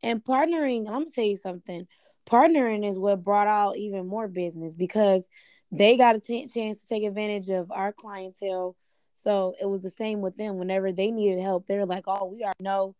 And 0.04 0.24
partnering, 0.24 0.88
I'm 0.88 1.04
gonna 1.04 1.10
tell 1.12 1.24
you 1.26 1.38
something. 1.38 1.88
Partnering 2.30 2.88
is 2.88 3.00
what 3.00 3.24
brought 3.24 3.48
out 3.48 3.78
even 3.78 4.08
more 4.08 4.28
business 4.28 4.76
because 4.76 5.28
they 5.72 5.98
got 5.98 6.16
a 6.16 6.20
t- 6.20 6.48
chance 6.48 6.82
to 6.82 6.88
take 6.88 7.04
advantage 7.04 7.50
of 7.50 7.72
our 7.72 7.92
clientele. 7.94 8.76
So 9.14 9.56
it 9.60 9.66
was 9.66 9.82
the 9.82 9.90
same 9.90 10.22
with 10.22 10.38
them. 10.38 10.58
Whenever 10.58 10.92
they 10.92 11.12
needed 11.12 11.42
help, 11.42 11.68
they're 11.68 11.86
like, 11.86 12.04
"Oh, 12.08 12.26
we 12.26 12.44
are 12.44 12.54
know 12.60 12.96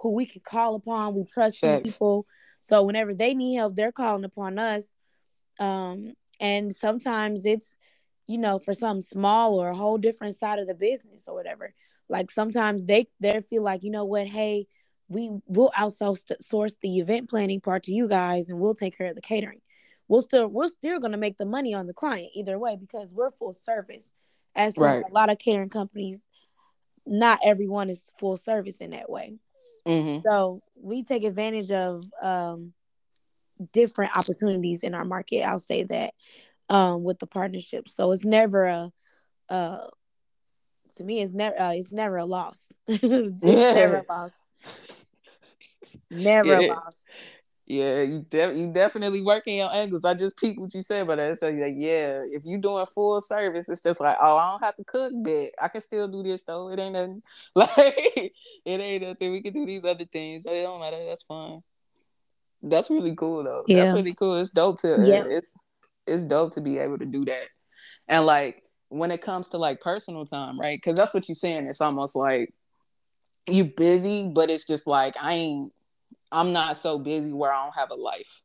who 0.00 0.12
we 0.14 0.26
can 0.26 0.42
call 0.42 0.74
upon. 0.74 1.14
We 1.14 1.24
trust 1.24 1.62
people." 1.84 2.26
So 2.60 2.82
whenever 2.82 3.14
they 3.14 3.34
need 3.34 3.56
help, 3.56 3.76
they're 3.76 3.92
calling 3.92 4.24
upon 4.24 4.58
us. 4.58 4.92
Um, 5.58 6.14
and 6.40 6.74
sometimes 6.74 7.46
it's, 7.46 7.76
you 8.26 8.38
know, 8.38 8.58
for 8.58 8.72
some 8.74 9.02
small 9.02 9.58
or 9.60 9.68
a 9.68 9.76
whole 9.76 9.98
different 9.98 10.36
side 10.36 10.58
of 10.58 10.66
the 10.66 10.74
business 10.74 11.24
or 11.28 11.34
whatever. 11.34 11.74
Like 12.08 12.30
sometimes 12.30 12.84
they 12.84 13.08
they 13.20 13.40
feel 13.40 13.62
like, 13.62 13.84
you 13.84 13.90
know 13.90 14.04
what, 14.04 14.26
hey, 14.26 14.66
we 15.08 15.30
will 15.46 15.72
outsource 15.76 16.24
source 16.40 16.74
the 16.80 16.98
event 16.98 17.28
planning 17.28 17.60
part 17.60 17.84
to 17.84 17.92
you 17.92 18.08
guys 18.08 18.50
and 18.50 18.58
we'll 18.58 18.74
take 18.74 18.96
care 18.96 19.08
of 19.08 19.14
the 19.14 19.22
catering 19.22 19.60
we'll 20.08 20.22
still 20.22 20.48
we're 20.48 20.68
still 20.68 21.00
going 21.00 21.12
to 21.12 21.18
make 21.18 21.38
the 21.38 21.46
money 21.46 21.74
on 21.74 21.86
the 21.86 21.94
client 21.94 22.30
either 22.34 22.58
way 22.58 22.76
because 22.76 23.12
we're 23.14 23.30
full 23.30 23.52
service 23.52 24.12
as 24.54 24.76
right. 24.76 25.02
a 25.08 25.12
lot 25.12 25.30
of 25.30 25.38
catering 25.38 25.70
companies 25.70 26.26
not 27.06 27.38
everyone 27.44 27.90
is 27.90 28.10
full 28.18 28.36
service 28.36 28.80
in 28.80 28.90
that 28.90 29.10
way 29.10 29.34
mm-hmm. 29.86 30.20
so 30.22 30.62
we 30.76 31.02
take 31.02 31.24
advantage 31.24 31.70
of 31.70 32.04
um, 32.22 32.72
different 33.72 34.16
opportunities 34.16 34.82
in 34.82 34.94
our 34.94 35.04
market 35.04 35.42
i'll 35.42 35.58
say 35.58 35.82
that 35.84 36.12
um, 36.68 37.02
with 37.02 37.18
the 37.18 37.26
partnership 37.26 37.88
so 37.88 38.12
it's 38.12 38.24
never 38.24 38.64
a 38.64 38.92
uh, 39.48 39.86
to 40.96 41.04
me 41.04 41.20
it's 41.20 41.32
never 41.32 41.58
uh, 41.60 41.72
it's 41.72 41.92
never 41.92 42.16
a 42.16 42.24
loss 42.24 42.72
it's 42.86 43.42
yeah. 43.42 43.74
never 43.74 43.96
a 43.96 44.04
loss 44.08 44.32
Never 46.10 46.60
yeah. 46.60 46.74
lost. 46.74 47.04
Yeah, 47.66 48.02
you 48.02 48.26
de- 48.28 48.54
you 48.54 48.72
definitely 48.72 49.22
working 49.22 49.56
your 49.56 49.72
angles. 49.72 50.04
I 50.04 50.14
just 50.14 50.36
peeped 50.36 50.60
what 50.60 50.74
you 50.74 50.82
said, 50.82 51.06
but 51.06 51.18
I 51.18 51.32
said 51.34 51.56
like, 51.56 51.74
yeah, 51.76 52.22
if 52.30 52.44
you 52.44 52.58
doing 52.58 52.84
full 52.86 53.20
service, 53.20 53.68
it's 53.68 53.80
just 53.80 54.00
like, 54.00 54.16
oh, 54.20 54.36
I 54.36 54.50
don't 54.50 54.62
have 54.62 54.76
to 54.76 54.84
cook, 54.84 55.12
but 55.24 55.50
I 55.60 55.68
can 55.68 55.80
still 55.80 56.08
do 56.08 56.22
this 56.22 56.42
though. 56.42 56.70
It 56.70 56.78
ain't 56.78 56.92
nothing. 56.92 57.22
Like 57.54 57.76
it 57.76 58.80
ain't 58.80 59.02
nothing. 59.04 59.32
We 59.32 59.42
can 59.42 59.54
do 59.54 59.64
these 59.64 59.84
other 59.84 60.04
things. 60.04 60.44
So 60.44 60.52
it 60.52 60.62
don't 60.62 60.80
matter. 60.80 61.02
That's 61.06 61.22
fine. 61.22 61.62
That's 62.62 62.90
really 62.90 63.14
cool 63.14 63.44
though. 63.44 63.64
Yeah. 63.66 63.78
That's 63.78 63.94
really 63.94 64.14
cool. 64.14 64.36
It's 64.36 64.50
dope 64.50 64.78
to 64.80 65.04
yeah. 65.06 65.20
Uh, 65.20 65.28
it's 65.28 65.54
it's 66.06 66.24
dope 66.24 66.52
to 66.52 66.60
be 66.60 66.78
able 66.78 66.98
to 66.98 67.06
do 67.06 67.24
that. 67.24 67.46
And 68.08 68.26
like 68.26 68.62
when 68.88 69.10
it 69.10 69.22
comes 69.22 69.48
to 69.50 69.58
like 69.58 69.80
personal 69.80 70.26
time, 70.26 70.60
right? 70.60 70.76
Because 70.76 70.98
that's 70.98 71.14
what 71.14 71.28
you're 71.28 71.36
saying. 71.36 71.66
It's 71.66 71.80
almost 71.80 72.16
like 72.16 72.52
you 73.46 73.64
busy, 73.64 74.28
but 74.28 74.50
it's 74.50 74.66
just 74.66 74.86
like 74.86 75.14
I 75.20 75.34
ain't 75.34 75.72
I'm 76.30 76.52
not 76.52 76.76
so 76.76 76.98
busy 76.98 77.32
where 77.32 77.52
I 77.52 77.64
don't 77.64 77.76
have 77.76 77.90
a 77.90 77.94
life. 77.94 78.42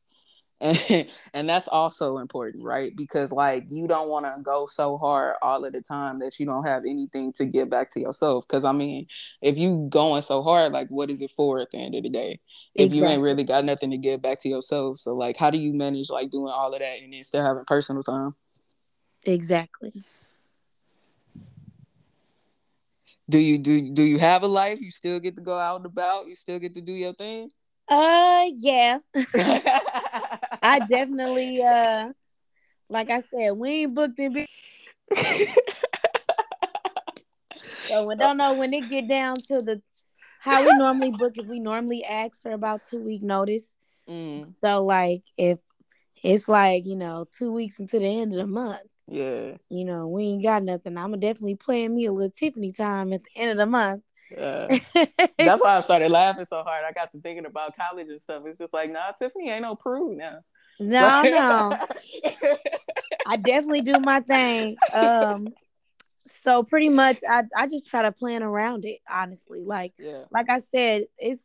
And 0.60 1.07
and 1.33 1.47
that's 1.47 1.67
also 1.67 2.17
important, 2.17 2.63
right? 2.65 2.91
Because 2.95 3.31
like 3.31 3.65
you 3.69 3.88
don't 3.88 4.10
want 4.10 4.25
to 4.25 4.41
go 4.41 4.65
so 4.65 4.97
hard 4.97 5.36
all 5.41 5.63
of 5.63 5.73
the 5.73 5.81
time 5.81 6.17
that 6.17 6.39
you 6.39 6.45
don't 6.45 6.65
have 6.65 6.83
anything 6.83 7.31
to 7.33 7.45
give 7.45 7.69
back 7.69 7.89
to 7.91 7.99
yourself. 7.99 8.47
Cause 8.47 8.65
I 8.65 8.71
mean, 8.71 9.07
if 9.41 9.57
you 9.57 9.88
going 9.89 10.21
so 10.21 10.41
hard, 10.41 10.71
like 10.71 10.88
what 10.89 11.10
is 11.10 11.21
it 11.21 11.31
for 11.31 11.60
at 11.60 11.71
the 11.71 11.77
end 11.77 11.95
of 11.95 12.03
the 12.03 12.10
day? 12.10 12.39
If 12.73 12.86
exactly. 12.86 12.97
you 12.97 13.05
ain't 13.05 13.21
really 13.21 13.43
got 13.43 13.65
nothing 13.65 13.91
to 13.91 13.97
give 13.97 14.21
back 14.21 14.39
to 14.41 14.49
yourself. 14.49 14.97
So 14.97 15.13
like 15.13 15.38
how 15.38 15.51
do 15.51 15.57
you 15.57 15.73
manage 15.73 16.10
like 16.10 16.31
doing 16.31 16.51
all 16.51 16.73
of 16.73 16.79
that 16.79 17.01
and 17.01 17.13
then 17.13 17.23
still 17.23 17.45
having 17.45 17.65
personal 17.65 18.03
time? 18.03 18.36
Exactly 19.25 19.93
do 23.29 23.39
you 23.39 23.57
do 23.57 23.91
do 23.91 24.03
you 24.03 24.17
have 24.19 24.43
a 24.43 24.47
life? 24.47 24.79
You 24.81 24.91
still 24.91 25.19
get 25.19 25.35
to 25.35 25.41
go 25.41 25.57
out 25.57 25.77
and 25.77 25.85
about. 25.85 26.27
You 26.27 26.35
still 26.35 26.59
get 26.59 26.75
to 26.75 26.81
do 26.81 26.93
your 26.93 27.13
thing. 27.13 27.49
Uh, 27.87 28.45
yeah. 28.55 28.99
I 30.61 30.79
definitely 30.87 31.61
uh, 31.61 32.11
like 32.89 33.09
I 33.09 33.21
said, 33.21 33.51
we 33.51 33.83
ain't 33.83 33.93
booked 33.93 34.19
in. 34.19 34.33
Big- 34.33 34.47
so 37.87 38.07
we 38.07 38.15
don't 38.15 38.37
know 38.37 38.53
when 38.53 38.73
it 38.73 38.89
get 38.89 39.07
down 39.07 39.35
to 39.47 39.61
the 39.61 39.81
how 40.39 40.65
we 40.65 40.73
normally 40.77 41.11
book 41.11 41.37
is 41.37 41.47
we 41.47 41.59
normally 41.59 42.03
ask 42.03 42.41
for 42.41 42.51
about 42.51 42.81
two 42.89 42.99
week 42.99 43.21
notice. 43.21 43.73
Mm. 44.07 44.49
So 44.53 44.85
like 44.85 45.23
if 45.37 45.59
it's 46.23 46.47
like 46.47 46.85
you 46.85 46.95
know 46.95 47.27
two 47.37 47.51
weeks 47.51 47.79
into 47.79 47.99
the 47.99 48.21
end 48.21 48.33
of 48.33 48.39
the 48.39 48.47
month, 48.47 48.79
yeah. 49.08 49.54
You 49.70 49.86
know, 49.86 50.08
we 50.08 50.24
ain't 50.24 50.43
got 50.43 50.63
nothing. 50.63 50.98
I'm 50.98 51.12
gonna 51.12 51.17
definitely 51.17 51.56
playing 51.56 51.96
me 51.96 52.06
a 52.06 52.12
little 52.12 52.32
Tiffany 52.32 52.72
time 52.72 53.13
at 53.13 53.24
the 53.24 53.41
end 53.41 53.52
of 53.52 53.58
the 53.58 53.65
month. 53.65 54.04
Yeah. 54.32 54.80
That's 55.38 55.63
why 55.63 55.78
I 55.78 55.80
started 55.80 56.12
laughing 56.12 56.46
so 56.46 56.63
hard. 56.63 56.84
I 56.84 56.91
got 56.91 57.12
to 57.13 57.22
thinking 57.22 57.46
about 57.46 57.78
college 57.78 58.08
and 58.10 58.22
stuff. 58.22 58.43
It's 58.46 58.58
just 58.58 58.74
like, 58.74 58.91
nah, 58.91 59.12
Tiffany 59.17 59.50
ain't 59.50 59.62
no 59.62 59.76
prude 59.76 60.17
now. 60.17 60.39
No, 60.80 61.22
no. 61.24 61.88
I 63.28 63.38
definitely 63.38 63.82
do 63.82 64.00
my 64.00 64.20
thing. 64.22 64.78
Um 64.93 65.50
so 66.20 66.63
pretty 66.63 66.89
much 66.89 67.17
I, 67.28 67.43
I 67.56 67.67
just 67.67 67.88
try 67.88 68.04
to 68.04 68.12
plan 68.12 68.43
around 68.43 68.86
it, 68.86 69.00
honestly. 69.10 69.62
Like 69.63 69.93
yeah. 69.98 70.24
like 70.32 70.50
I 70.50 70.60
said, 70.60 71.04
it's 71.17 71.41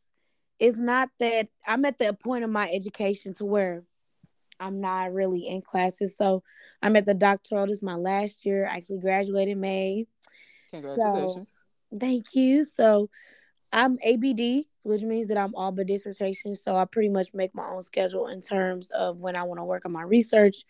it's 0.59 0.79
not 0.79 1.09
that 1.19 1.49
I'm 1.67 1.85
at 1.85 1.99
the 1.99 2.13
point 2.13 2.45
of 2.45 2.51
my 2.51 2.71
education 2.73 3.35
to 3.35 3.45
where 3.45 3.85
I'm 4.63 4.81
not 4.81 5.13
really 5.13 5.49
in 5.49 5.61
classes. 5.61 6.17
So 6.17 6.45
I'm 6.83 6.95
at 6.95 7.05
the 7.05 7.15
doctoral. 7.15 7.67
This 7.67 7.79
is 7.79 7.83
my 7.83 7.97
last 7.97 8.47
year. 8.47 8.67
I 8.67 8.77
actually 8.77 9.01
graduated 9.01 9.59
May. 9.59 10.07
Congratulations. 10.71 11.65
So, 11.91 11.99
thank 11.99 12.35
you. 12.35 12.63
So 12.63 13.11
I'm 13.73 13.99
ABD, 14.05 14.67
which 14.85 15.03
means 15.03 15.27
that 15.29 15.37
I'm 15.37 15.55
all 15.57 15.73
but 15.73 15.89
dissertation. 15.89 16.55
So 16.55 16.77
I 16.77 16.85
pretty 16.85 17.09
much 17.09 17.35
make 17.35 17.55
my 17.55 17.67
own 17.67 17.83
schedule 17.83 18.29
in 18.29 18.41
terms 18.41 18.91
of 18.91 19.21
when 19.21 19.37
I 19.37 19.43
want 19.43 19.59
to 19.59 19.65
work 19.65 19.85
on 19.85 19.93
my 19.93 20.03
research, 20.03 20.65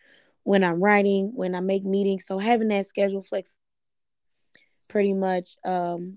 when 0.45 0.65
I'm 0.65 0.83
writing, 0.83 1.33
when 1.35 1.55
I 1.55 1.61
make 1.61 1.85
meetings. 1.85 2.27
So 2.27 2.39
having 2.39 2.69
that 2.69 2.87
schedule 2.87 3.23
flex 3.23 3.59
pretty 4.89 5.13
much 5.13 5.57
um, 5.67 6.17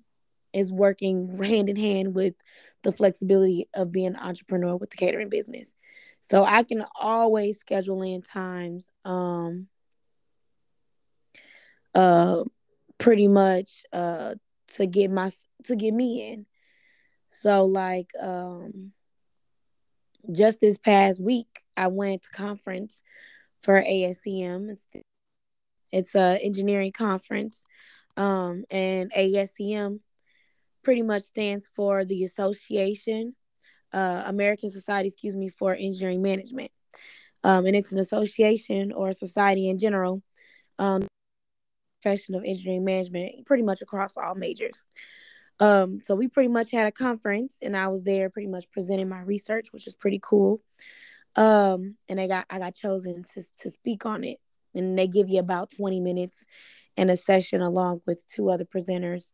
is 0.54 0.72
working 0.72 1.38
hand 1.44 1.68
in 1.68 1.76
hand 1.76 2.16
with 2.16 2.36
the 2.84 2.94
flexibility 2.94 3.68
of 3.74 3.92
being 3.92 4.08
an 4.08 4.16
entrepreneur 4.16 4.78
with 4.78 4.92
the 4.92 4.98
catering 4.98 5.30
business. 5.30 5.76
So 6.28 6.44
I 6.44 6.64
can 6.64 6.84
always 7.00 7.60
schedule 7.60 8.02
in 8.02 8.24
times 8.24 8.92
um 9.06 9.68
uh 11.94 12.44
pretty 12.98 13.28
much 13.28 13.84
uh 13.94 14.34
to 14.74 14.88
get 14.88 15.12
my 15.12 15.30
to 15.66 15.76
get 15.76 15.94
me 15.94 16.32
in. 16.32 16.48
So 17.28 17.66
like 17.66 18.10
um 18.20 18.92
just 20.32 20.60
this 20.60 20.80
past 20.80 21.22
week 21.22 21.62
I 21.78 21.88
went 21.90 22.24
to 22.24 22.30
conference 22.30 23.04
for 23.62 23.80
ASEM. 23.80 24.72
It's 24.72 24.86
it's 25.92 26.16
a 26.16 26.44
engineering 26.44 26.92
conference. 26.92 27.68
Um 28.18 28.64
and 28.72 29.14
ASEM 29.14 30.00
pretty 30.82 31.04
much 31.04 31.22
stands 31.22 31.70
for 31.76 32.04
the 32.04 32.24
Association 32.24 33.36
uh, 33.96 34.24
American 34.26 34.70
Society, 34.70 35.08
excuse 35.08 35.36
me, 35.36 35.50
for 35.50 35.74
Engineering 35.74 36.22
Management. 36.22 36.72
Um, 37.44 37.66
and 37.66 37.76
it's 37.76 37.92
an 37.92 38.00
association 38.00 38.92
or 38.92 39.10
a 39.10 39.14
society 39.14 39.70
in 39.70 39.78
general, 39.78 40.22
um, 40.80 41.08
profession 42.02 42.36
of 42.36 42.44
engineering 42.46 42.84
management, 42.84 43.46
pretty 43.46 43.64
much 43.64 43.82
across 43.82 44.18
all 44.18 44.36
majors. 44.36 44.84
Um, 45.60 46.02
so 46.04 46.16
we 46.16 46.28
pretty 46.28 46.50
much 46.50 46.72
had 46.72 46.88
a 46.88 46.92
conference, 46.92 47.60
and 47.62 47.78
I 47.78 47.88
was 47.88 48.04
there, 48.04 48.30
pretty 48.30 48.50
much 48.50 48.70
presenting 48.72 49.08
my 49.08 49.22
research, 49.22 49.68
which 49.72 49.88
is 49.88 49.94
pretty 49.94 50.20
cool. 50.22 50.62
Um, 51.38 51.96
and 52.10 52.20
I 52.20 52.28
got 52.28 52.46
I 52.50 52.60
got 52.60 52.76
chosen 52.76 53.24
to 53.34 53.44
to 53.60 53.72
speak 53.72 54.06
on 54.06 54.24
it, 54.24 54.40
and 54.74 54.98
they 54.98 55.08
give 55.08 55.30
you 55.30 55.40
about 55.40 55.72
twenty 55.72 56.02
minutes 56.02 56.46
in 56.98 57.10
a 57.10 57.18
session 57.18 57.62
along 57.62 58.02
with 58.06 58.26
two 58.28 58.50
other 58.50 58.66
presenters, 58.66 59.32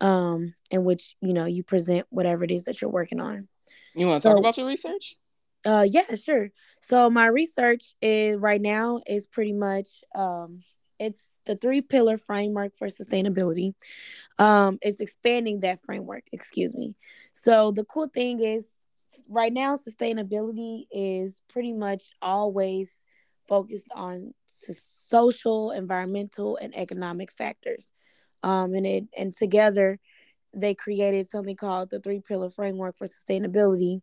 um, 0.00 0.54
in 0.70 0.84
which 0.84 1.16
you 1.20 1.32
know 1.32 1.46
you 1.46 1.64
present 1.64 2.06
whatever 2.10 2.44
it 2.44 2.50
is 2.50 2.64
that 2.64 2.80
you're 2.80 2.90
working 2.90 3.20
on. 3.20 3.48
You 3.96 4.08
want 4.08 4.22
to 4.22 4.28
so, 4.28 4.30
talk 4.34 4.38
about 4.38 4.58
your 4.58 4.66
research? 4.66 5.16
Uh, 5.64 5.86
yeah, 5.88 6.14
sure. 6.14 6.50
So 6.82 7.10
my 7.10 7.26
research 7.26 7.94
is 8.00 8.36
right 8.36 8.60
now 8.60 9.00
is 9.06 9.26
pretty 9.26 9.52
much 9.52 9.88
um, 10.14 10.60
it's 10.98 11.30
the 11.46 11.56
three 11.56 11.80
pillar 11.80 12.18
framework 12.18 12.76
for 12.78 12.88
sustainability. 12.88 13.74
Um, 14.38 14.78
it's 14.82 15.00
expanding 15.00 15.60
that 15.60 15.80
framework. 15.84 16.24
Excuse 16.32 16.74
me. 16.74 16.94
So 17.32 17.72
the 17.72 17.84
cool 17.84 18.08
thing 18.08 18.40
is, 18.40 18.66
right 19.28 19.52
now, 19.52 19.76
sustainability 19.76 20.86
is 20.90 21.40
pretty 21.48 21.72
much 21.72 22.02
always 22.22 23.02
focused 23.48 23.88
on 23.94 24.34
social, 24.48 25.70
environmental, 25.70 26.56
and 26.56 26.76
economic 26.76 27.32
factors. 27.32 27.92
Um, 28.42 28.74
and 28.74 28.86
it 28.86 29.04
and 29.16 29.34
together 29.34 29.98
they 30.56 30.74
created 30.74 31.28
something 31.28 31.56
called 31.56 31.90
the 31.90 32.00
three 32.00 32.20
pillar 32.20 32.50
framework 32.50 32.96
for 32.96 33.06
sustainability. 33.06 34.00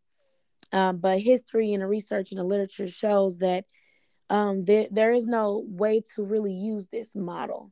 Um, 0.72 0.98
but 0.98 1.20
history 1.20 1.74
and 1.74 1.84
the 1.84 1.88
research 1.88 2.32
and 2.32 2.40
the 2.40 2.44
literature 2.44 2.88
shows 2.88 3.40
that 3.40 3.66
um, 4.30 4.64
there, 4.66 4.88
there 4.90 5.12
is 5.12 5.28
no 5.28 5.64
way 5.68 6.02
to 6.16 6.24
really 6.24 6.54
use 6.54 6.88
this 6.88 7.16
model. 7.16 7.72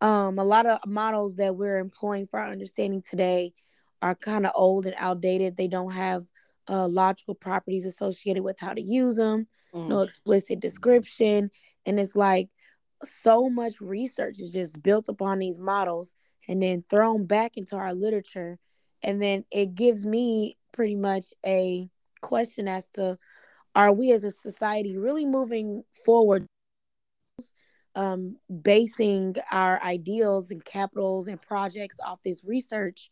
Um, 0.00 0.38
a 0.38 0.44
lot 0.44 0.66
of 0.66 0.78
models 0.86 1.36
that 1.36 1.54
we're 1.54 1.78
employing 1.78 2.26
for 2.26 2.40
our 2.40 2.50
understanding 2.50 3.02
today 3.08 3.52
are 4.00 4.14
kind 4.14 4.46
of 4.46 4.52
old 4.54 4.86
and 4.86 4.96
outdated. 4.98 5.56
They 5.56 5.68
don't 5.68 5.92
have 5.92 6.24
uh, 6.68 6.88
logical 6.88 7.34
properties 7.34 7.84
associated 7.84 8.42
with 8.42 8.58
how 8.58 8.72
to 8.74 8.80
use 8.80 9.16
them, 9.16 9.46
mm. 9.72 9.88
no 9.88 10.00
explicit 10.00 10.60
description. 10.60 11.50
And 11.86 12.00
it's 12.00 12.16
like 12.16 12.48
so 13.04 13.48
much 13.48 13.80
research 13.80 14.40
is 14.40 14.52
just 14.52 14.82
built 14.82 15.08
upon 15.08 15.38
these 15.38 15.58
models 15.58 16.14
and 16.48 16.62
then 16.62 16.84
thrown 16.88 17.26
back 17.26 17.56
into 17.56 17.76
our 17.76 17.94
literature. 17.94 18.58
And 19.02 19.20
then 19.20 19.44
it 19.50 19.74
gives 19.74 20.06
me 20.06 20.56
pretty 20.72 20.96
much 20.96 21.26
a 21.44 21.88
question 22.20 22.68
as 22.68 22.88
to 22.88 23.16
are 23.74 23.92
we 23.92 24.12
as 24.12 24.24
a 24.24 24.30
society 24.30 24.96
really 24.96 25.24
moving 25.24 25.82
forward 26.04 26.46
um, 27.94 28.36
basing 28.62 29.36
our 29.50 29.82
ideals 29.82 30.50
and 30.50 30.64
capitals 30.64 31.26
and 31.26 31.40
projects 31.40 31.98
off 32.04 32.20
this 32.24 32.42
research 32.44 33.10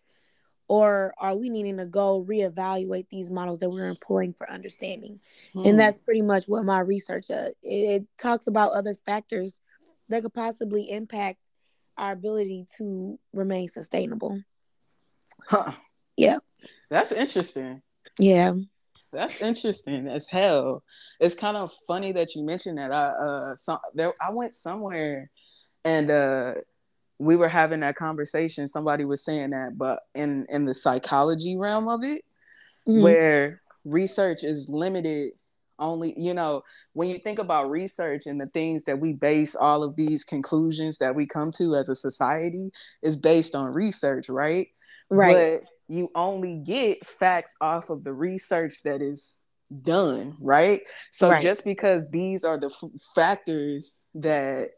or 0.68 1.12
are 1.18 1.36
we 1.36 1.50
needing 1.50 1.76
to 1.78 1.84
go 1.84 2.24
reevaluate 2.26 3.06
these 3.10 3.30
models 3.30 3.58
that 3.58 3.68
we're 3.68 3.88
employing 3.88 4.32
for 4.32 4.50
understanding 4.50 5.20
hmm. 5.52 5.66
and 5.66 5.78
that's 5.78 5.98
pretty 5.98 6.22
much 6.22 6.44
what 6.46 6.64
my 6.64 6.80
research 6.80 7.30
uh, 7.30 7.48
it, 7.62 8.02
it 8.02 8.06
talks 8.16 8.46
about 8.46 8.72
other 8.72 8.94
factors 9.04 9.60
that 10.08 10.22
could 10.22 10.34
possibly 10.34 10.90
impact 10.90 11.49
our 12.00 12.12
ability 12.12 12.66
to 12.78 13.18
remain 13.32 13.68
sustainable. 13.68 14.40
Huh. 15.46 15.72
Yeah. 16.16 16.38
That's 16.88 17.12
interesting. 17.12 17.82
Yeah. 18.18 18.54
That's 19.12 19.42
interesting 19.42 20.08
as 20.08 20.28
hell. 20.28 20.82
It's 21.20 21.34
kind 21.34 21.56
of 21.56 21.72
funny 21.86 22.12
that 22.12 22.34
you 22.34 22.42
mentioned 22.42 22.78
that. 22.78 22.90
I 22.92 23.04
uh 23.04 23.56
so, 23.56 23.78
there 23.94 24.14
I 24.20 24.32
went 24.32 24.54
somewhere 24.54 25.30
and 25.84 26.10
uh 26.10 26.54
we 27.18 27.36
were 27.36 27.48
having 27.48 27.80
that 27.80 27.96
conversation. 27.96 28.66
Somebody 28.66 29.04
was 29.04 29.22
saying 29.22 29.50
that, 29.50 29.76
but 29.76 30.00
in 30.14 30.46
in 30.48 30.64
the 30.64 30.74
psychology 30.74 31.58
realm 31.58 31.88
of 31.88 32.00
it, 32.02 32.22
mm-hmm. 32.88 33.02
where 33.02 33.60
research 33.84 34.42
is 34.42 34.68
limited 34.70 35.32
only 35.80 36.14
you 36.16 36.34
know 36.34 36.62
when 36.92 37.08
you 37.08 37.18
think 37.18 37.38
about 37.38 37.70
research 37.70 38.26
and 38.26 38.40
the 38.40 38.46
things 38.46 38.84
that 38.84 39.00
we 39.00 39.12
base 39.12 39.54
all 39.54 39.82
of 39.82 39.96
these 39.96 40.22
conclusions 40.22 40.98
that 40.98 41.14
we 41.14 41.26
come 41.26 41.50
to 41.50 41.74
as 41.74 41.88
a 41.88 41.94
society 41.94 42.70
is 43.02 43.16
based 43.16 43.54
on 43.54 43.72
research 43.72 44.28
right 44.28 44.68
right 45.08 45.60
but 45.60 45.68
you 45.88 46.08
only 46.14 46.56
get 46.56 47.04
facts 47.04 47.56
off 47.60 47.90
of 47.90 48.04
the 48.04 48.12
research 48.12 48.82
that 48.84 49.02
is 49.02 49.40
done 49.82 50.36
right 50.40 50.80
so 51.12 51.30
right. 51.30 51.42
just 51.42 51.64
because 51.64 52.10
these 52.10 52.44
are 52.44 52.58
the 52.58 52.66
f- 52.66 52.90
factors 53.14 54.02
that 54.14 54.70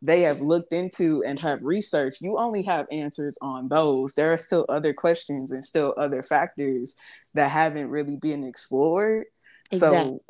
they 0.00 0.22
have 0.22 0.40
looked 0.40 0.72
into 0.72 1.22
and 1.26 1.38
have 1.38 1.62
researched 1.62 2.22
you 2.22 2.38
only 2.38 2.62
have 2.62 2.86
answers 2.90 3.36
on 3.42 3.68
those 3.68 4.14
there 4.14 4.32
are 4.32 4.38
still 4.38 4.64
other 4.70 4.94
questions 4.94 5.52
and 5.52 5.64
still 5.64 5.94
other 5.98 6.22
factors 6.22 6.96
that 7.34 7.50
haven't 7.50 7.90
really 7.90 8.16
been 8.16 8.42
explored 8.42 9.26
exactly. 9.70 9.98
so 9.98 10.22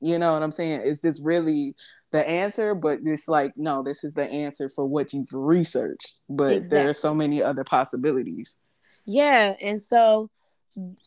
you 0.00 0.18
know 0.18 0.32
what 0.32 0.42
I'm 0.42 0.50
saying? 0.50 0.82
Is 0.82 1.00
this 1.00 1.20
really 1.22 1.74
the 2.12 2.28
answer? 2.28 2.74
But 2.74 3.00
it's 3.02 3.28
like, 3.28 3.52
no, 3.56 3.82
this 3.82 4.04
is 4.04 4.14
the 4.14 4.24
answer 4.24 4.70
for 4.74 4.86
what 4.86 5.12
you've 5.12 5.32
researched. 5.32 6.20
But 6.28 6.52
exactly. 6.52 6.78
there 6.78 6.88
are 6.88 6.94
so 6.94 7.14
many 7.14 7.42
other 7.42 7.64
possibilities. 7.64 8.60
Yeah. 9.06 9.54
And 9.62 9.80
so 9.80 10.30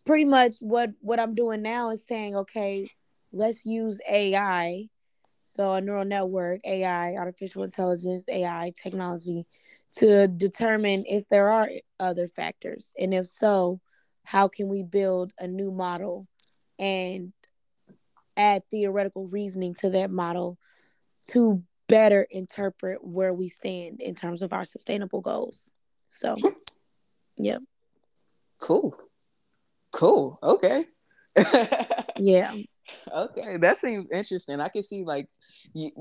pretty 0.06 0.26
much 0.26 0.54
what 0.60 0.92
what 1.02 1.20
I'm 1.20 1.36
doing 1.36 1.62
now 1.62 1.90
is 1.92 2.06
saying, 2.08 2.36
okay, 2.36 2.90
let's 3.32 3.66
use 3.66 4.00
AI. 4.10 4.88
So 5.46 5.74
a 5.74 5.82
neural 5.82 6.06
network, 6.06 6.62
AI, 6.66 7.14
artificial 7.14 7.64
intelligence, 7.64 8.26
AI 8.30 8.74
technology 8.82 9.46
to 9.98 10.28
determine 10.28 11.04
if 11.08 11.28
there 11.30 11.50
are 11.50 11.70
other 12.00 12.28
factors. 12.28 12.94
And 13.00 13.14
if 13.14 13.28
so, 13.28 13.80
how 14.24 14.48
can 14.48 14.68
we 14.68 14.84
build 14.84 15.32
a 15.40 15.48
new 15.48 15.72
model 15.72 16.28
and 16.78 17.34
add 18.38 18.64
theoretical 18.70 19.28
reasoning 19.28 19.74
to 19.76 19.90
that 19.92 20.12
model 20.12 20.58
to 21.32 21.64
better 21.88 22.28
interpret 22.30 23.04
where 23.04 23.34
we 23.34 23.48
stand 23.48 24.02
in 24.02 24.16
terms 24.16 24.42
of 24.42 24.54
our 24.54 24.66
sustainable 24.66 25.22
goals. 25.22 25.72
So, 26.10 26.36
hmm. 26.36 26.48
yep. 27.38 27.62
Cool. 28.60 28.96
Cool. 29.92 30.40
Okay. 30.42 30.86
yeah. 32.18 32.54
Okay, 33.14 33.58
that 33.58 33.78
seems 33.78 34.10
interesting. 34.10 34.60
I 34.60 34.70
can 34.70 34.84
see 34.84 35.04
like, 35.04 35.28
you, 35.74 35.92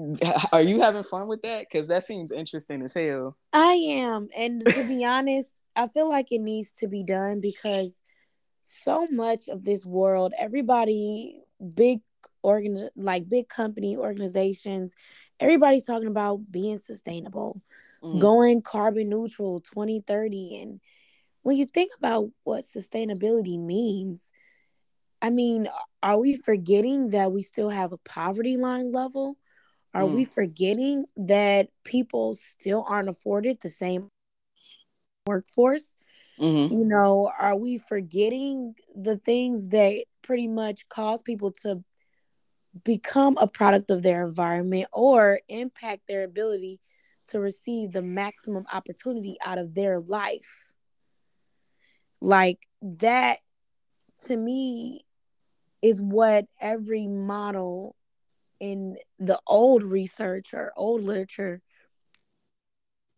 are 0.52 0.62
you 0.62 0.80
having 0.80 1.02
fun 1.02 1.28
with 1.28 1.42
that? 1.42 1.66
Because 1.68 1.88
that 1.88 2.04
seems 2.04 2.32
interesting 2.32 2.82
as 2.82 2.94
hell. 2.94 3.36
I 3.52 3.72
am, 3.72 4.28
and 4.36 4.64
to 4.64 4.84
be 4.84 5.04
honest, 5.06 5.50
I 5.74 5.88
feel 5.88 6.08
like 6.08 6.30
it 6.30 6.40
needs 6.40 6.72
to 6.78 6.88
be 6.88 7.02
done 7.02 7.40
because 7.40 8.00
so 8.62 9.04
much 9.10 9.48
of 9.48 9.64
this 9.64 9.84
world, 9.84 10.32
everybody, 10.38 11.42
big 11.74 12.00
organ 12.46 12.88
like 12.96 13.28
big 13.28 13.48
company 13.48 13.96
organizations 13.96 14.94
everybody's 15.40 15.84
talking 15.84 16.08
about 16.08 16.40
being 16.50 16.78
sustainable 16.78 17.60
mm. 18.02 18.20
going 18.20 18.62
carbon 18.62 19.08
neutral 19.08 19.60
2030 19.60 20.60
and 20.62 20.80
when 21.42 21.56
you 21.56 21.66
think 21.66 21.90
about 21.98 22.28
what 22.44 22.64
sustainability 22.64 23.58
means 23.58 24.30
I 25.22 25.30
mean, 25.30 25.68
are 26.02 26.20
we 26.20 26.36
forgetting 26.36 27.10
that 27.10 27.32
we 27.32 27.42
still 27.42 27.70
have 27.70 27.92
a 27.92 27.98
poverty 27.98 28.56
line 28.56 28.92
level? 28.92 29.36
Are 29.94 30.02
mm. 30.02 30.14
we 30.14 30.24
forgetting 30.24 31.06
that 31.16 31.68
people 31.84 32.34
still 32.34 32.84
aren't 32.86 33.08
afforded 33.08 33.60
the 33.60 33.70
same 33.70 34.08
workforce? 35.26 35.96
Mm-hmm. 36.38 36.74
You 36.74 36.84
know, 36.84 37.30
are 37.38 37.56
we 37.56 37.78
forgetting 37.78 38.74
the 38.94 39.16
things 39.16 39.68
that 39.68 40.04
pretty 40.22 40.48
much 40.48 40.86
cause 40.88 41.22
people 41.22 41.52
to 41.62 41.82
become 42.84 43.36
a 43.38 43.46
product 43.46 43.90
of 43.90 44.02
their 44.02 44.26
environment 44.26 44.86
or 44.92 45.40
impact 45.48 46.02
their 46.08 46.24
ability 46.24 46.80
to 47.28 47.40
receive 47.40 47.92
the 47.92 48.02
maximum 48.02 48.66
opportunity 48.72 49.36
out 49.44 49.58
of 49.58 49.74
their 49.74 50.00
life? 50.00 50.72
Like 52.20 52.66
that 52.82 53.38
to 54.24 54.36
me 54.36 55.04
is 55.82 56.00
what 56.00 56.46
every 56.60 57.06
model 57.06 57.96
in 58.58 58.96
the 59.18 59.40
old 59.46 59.82
research 59.82 60.54
or 60.54 60.72
old 60.76 61.02
literature 61.02 61.62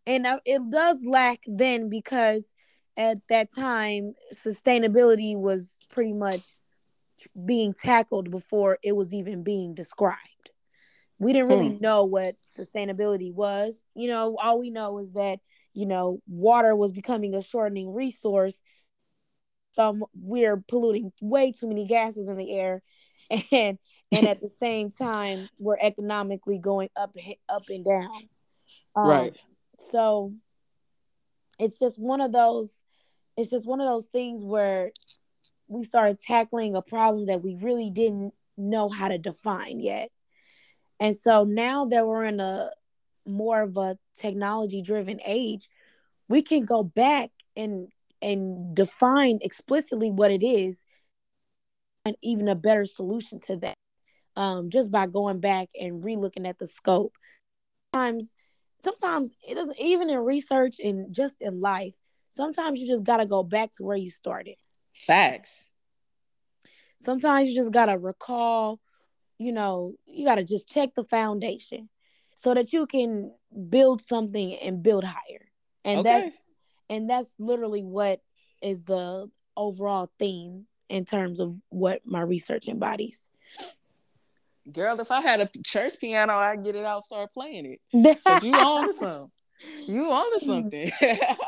and 0.05 0.25
it 0.45 0.61
does 0.69 0.97
lack 1.05 1.39
then 1.45 1.89
because 1.89 2.51
at 2.97 3.17
that 3.29 3.53
time 3.53 4.13
sustainability 4.33 5.37
was 5.37 5.79
pretty 5.89 6.13
much 6.13 6.41
being 7.45 7.73
tackled 7.73 8.31
before 8.31 8.77
it 8.83 8.95
was 8.95 9.13
even 9.13 9.43
being 9.43 9.73
described. 9.73 10.51
We 11.17 11.33
didn't 11.33 11.49
really 11.49 11.75
hmm. 11.75 11.81
know 11.81 12.05
what 12.05 12.33
sustainability 12.57 13.33
was. 13.33 13.75
You 13.95 14.09
know 14.09 14.37
all 14.41 14.59
we 14.59 14.69
know 14.69 14.99
is 14.99 15.11
that 15.13 15.39
you 15.73 15.85
know 15.85 16.21
water 16.27 16.75
was 16.75 16.91
becoming 16.91 17.35
a 17.35 17.43
shortening 17.43 17.93
resource. 17.93 18.55
Some 19.71 20.03
we're 20.15 20.57
polluting 20.67 21.11
way 21.21 21.51
too 21.51 21.67
many 21.67 21.85
gases 21.85 22.27
in 22.27 22.37
the 22.37 22.51
air. 22.51 22.81
And 23.51 23.77
and 24.11 24.27
at 24.27 24.41
the 24.41 24.49
same 24.49 24.89
time 24.89 25.37
we're 25.59 25.77
economically 25.79 26.57
going 26.57 26.89
up 26.95 27.13
up 27.49 27.63
and 27.67 27.85
down. 27.85 28.11
Um, 28.95 29.07
right. 29.07 29.37
So 29.91 30.33
it's 31.59 31.77
just 31.77 31.99
one 31.99 32.21
of 32.21 32.31
those 32.31 32.71
it's 33.37 33.49
just 33.49 33.67
one 33.67 33.79
of 33.79 33.87
those 33.87 34.05
things 34.05 34.43
where 34.43 34.91
we 35.69 35.83
started 35.83 36.19
tackling 36.19 36.75
a 36.75 36.81
problem 36.81 37.27
that 37.27 37.43
we 37.43 37.55
really 37.55 37.89
didn't 37.89 38.33
know 38.57 38.89
how 38.89 39.07
to 39.07 39.17
define 39.17 39.79
yet. 39.79 40.09
And 40.99 41.15
so 41.15 41.45
now 41.45 41.85
that 41.85 42.05
we're 42.05 42.25
in 42.25 42.39
a 42.39 42.71
more 43.25 43.61
of 43.61 43.77
a 43.77 43.97
technology 44.15 44.81
driven 44.81 45.19
age 45.25 45.69
we 46.27 46.41
can 46.41 46.63
go 46.63 46.83
back 46.83 47.31
and 47.57 47.89
and 48.21 48.75
define 48.75 49.39
explicitly 49.41 50.11
what 50.11 50.31
it 50.31 50.43
is 50.43 50.83
and 52.05 52.15
even 52.21 52.47
a 52.47 52.55
better 52.55 52.85
solution 52.85 53.39
to 53.39 53.57
that 53.57 53.75
um, 54.35 54.69
just 54.69 54.91
by 54.91 55.05
going 55.05 55.39
back 55.39 55.69
and 55.79 56.03
relooking 56.03 56.47
at 56.47 56.57
the 56.59 56.67
scope. 56.67 57.13
Sometimes 57.93 58.29
sometimes 58.81 59.31
it 59.47 59.55
doesn't 59.55 59.79
even 59.79 60.09
in 60.09 60.19
research 60.19 60.79
and 60.79 61.13
just 61.13 61.35
in 61.41 61.59
life 61.59 61.93
sometimes 62.29 62.79
you 62.79 62.87
just 62.87 63.03
got 63.03 63.17
to 63.17 63.25
go 63.25 63.43
back 63.43 63.71
to 63.73 63.83
where 63.83 63.97
you 63.97 64.09
started 64.09 64.55
facts 64.93 65.73
sometimes 67.03 67.49
you 67.49 67.55
just 67.55 67.71
got 67.71 67.85
to 67.85 67.97
recall 67.97 68.79
you 69.37 69.51
know 69.51 69.93
you 70.05 70.25
got 70.25 70.35
to 70.35 70.43
just 70.43 70.67
check 70.67 70.89
the 70.95 71.03
foundation 71.05 71.89
so 72.35 72.53
that 72.53 72.71
you 72.71 72.85
can 72.85 73.31
build 73.69 74.01
something 74.01 74.53
and 74.55 74.83
build 74.83 75.03
higher 75.03 75.49
and 75.85 75.99
okay. 75.99 76.21
that's 76.21 76.35
and 76.89 77.09
that's 77.09 77.29
literally 77.37 77.83
what 77.83 78.19
is 78.61 78.83
the 78.83 79.29
overall 79.55 80.09
theme 80.19 80.65
in 80.89 81.05
terms 81.05 81.39
of 81.39 81.55
what 81.69 82.01
my 82.05 82.21
research 82.21 82.67
embodies. 82.67 83.29
Girl, 84.71 84.99
if 84.99 85.11
I 85.11 85.21
had 85.21 85.39
a 85.39 85.49
church 85.65 85.99
piano, 85.99 86.33
I'd 86.33 86.63
get 86.63 86.75
it 86.75 86.85
out, 86.85 87.03
start 87.03 87.33
playing 87.33 87.77
it. 87.93 88.23
Cause 88.23 88.43
you 88.43 88.53
on 88.53 88.91
something. 88.93 89.31
You 89.87 90.11
on 90.11 90.39
something. 90.39 90.91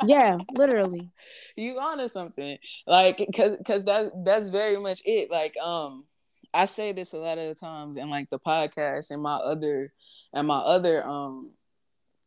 yeah, 0.05 0.37
literally. 0.53 1.11
You 1.55 1.79
on 1.79 2.07
something. 2.09 2.57
Like, 2.87 3.25
cause, 3.35 3.57
cause 3.65 3.85
that 3.85 4.11
that's 4.25 4.49
very 4.49 4.77
much 4.77 5.01
it. 5.05 5.31
Like, 5.31 5.55
um, 5.57 6.05
I 6.53 6.65
say 6.65 6.91
this 6.91 7.13
a 7.13 7.17
lot 7.17 7.37
of 7.37 7.47
the 7.47 7.55
times 7.55 7.97
in 7.97 8.09
like 8.09 8.29
the 8.29 8.39
podcast 8.39 9.11
and 9.11 9.21
my 9.21 9.35
other 9.35 9.93
and 10.33 10.47
my 10.47 10.57
other 10.57 11.05
um 11.07 11.53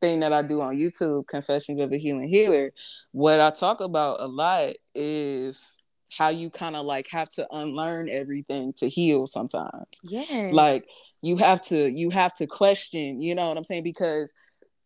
thing 0.01 0.21
that 0.21 0.33
I 0.33 0.43
do 0.43 0.61
on 0.61 0.77
YouTube, 0.77 1.27
Confessions 1.27 1.81
of 1.81 1.93
a 1.93 1.97
Healing 1.97 2.29
Healer, 2.29 2.73
what 3.13 3.41
I 3.41 3.51
talk 3.51 3.81
about 3.81 4.21
a 4.21 4.27
lot 4.27 4.75
is 4.95 5.77
how 6.17 6.29
you 6.29 6.51
kind 6.51 6.77
of 6.77 6.85
like 6.85 7.09
have 7.11 7.29
to 7.31 7.47
unlearn 7.51 8.09
everything 8.09 8.73
to 8.75 8.89
heal 8.89 9.27
sometimes. 9.27 10.01
Yeah. 10.03 10.51
Like 10.53 10.85
you 11.23 11.37
have 11.37 11.61
to 11.63 11.91
you 11.91 12.11
have 12.11 12.35
to 12.35 12.47
question, 12.47 13.21
you 13.21 13.35
know 13.35 13.49
what 13.49 13.57
I'm 13.57 13.65
saying? 13.65 13.85
Because 13.85 14.33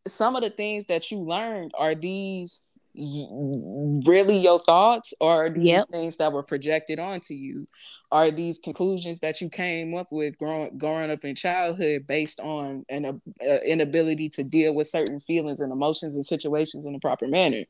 some 0.08 0.36
of 0.36 0.42
the 0.42 0.50
things 0.50 0.86
that 0.86 1.10
you 1.10 1.20
learned 1.20 1.72
are 1.78 1.94
these 1.94 2.62
really 2.94 4.38
your 4.38 4.58
thoughts 4.58 5.14
or 5.20 5.46
are 5.46 5.50
these 5.50 5.64
yep. 5.64 5.86
things 5.86 6.16
that 6.16 6.32
were 6.32 6.42
projected 6.42 6.98
onto 6.98 7.34
you? 7.34 7.66
Are 8.10 8.30
these 8.30 8.58
conclusions 8.58 9.20
that 9.20 9.40
you 9.40 9.48
came 9.48 9.94
up 9.94 10.08
with 10.10 10.38
growing 10.38 10.76
growing 10.78 11.10
up 11.10 11.24
in 11.24 11.34
childhood 11.34 12.06
based 12.06 12.40
on 12.40 12.84
an 12.88 13.04
uh, 13.06 13.58
inability 13.66 14.28
to 14.30 14.42
deal 14.42 14.74
with 14.74 14.86
certain 14.86 15.20
feelings 15.20 15.60
and 15.60 15.72
emotions 15.72 16.14
and 16.14 16.24
situations 16.24 16.84
in 16.86 16.94
a 16.94 16.98
proper 16.98 17.28
manner 17.28 17.64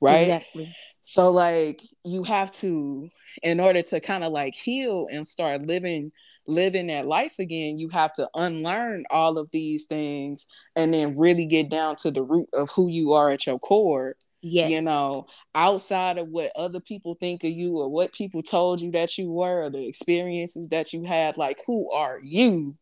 right? 0.00 0.22
Exactly 0.22 0.74
so 1.04 1.30
like 1.30 1.82
you 2.04 2.24
have 2.24 2.50
to 2.50 3.08
in 3.42 3.60
order 3.60 3.82
to 3.82 4.00
kind 4.00 4.24
of 4.24 4.32
like 4.32 4.54
heal 4.54 5.06
and 5.12 5.26
start 5.26 5.66
living 5.66 6.10
living 6.46 6.88
that 6.88 7.06
life 7.06 7.38
again 7.38 7.78
you 7.78 7.88
have 7.90 8.12
to 8.12 8.28
unlearn 8.34 9.04
all 9.10 9.38
of 9.38 9.50
these 9.52 9.86
things 9.86 10.46
and 10.76 10.92
then 10.92 11.16
really 11.16 11.46
get 11.46 11.70
down 11.70 11.96
to 11.96 12.10
the 12.10 12.22
root 12.22 12.48
of 12.52 12.70
who 12.70 12.88
you 12.88 13.12
are 13.12 13.30
at 13.30 13.46
your 13.46 13.58
core 13.58 14.16
Yes. 14.46 14.70
You 14.70 14.82
know, 14.82 15.26
outside 15.54 16.18
of 16.18 16.28
what 16.28 16.52
other 16.54 16.78
people 16.78 17.14
think 17.14 17.44
of 17.44 17.50
you 17.50 17.78
or 17.78 17.88
what 17.88 18.12
people 18.12 18.42
told 18.42 18.78
you 18.78 18.90
that 18.90 19.16
you 19.16 19.32
were 19.32 19.62
or 19.62 19.70
the 19.70 19.88
experiences 19.88 20.68
that 20.68 20.92
you 20.92 21.02
had, 21.04 21.38
like 21.38 21.60
who 21.66 21.90
are 21.90 22.20
you 22.22 22.76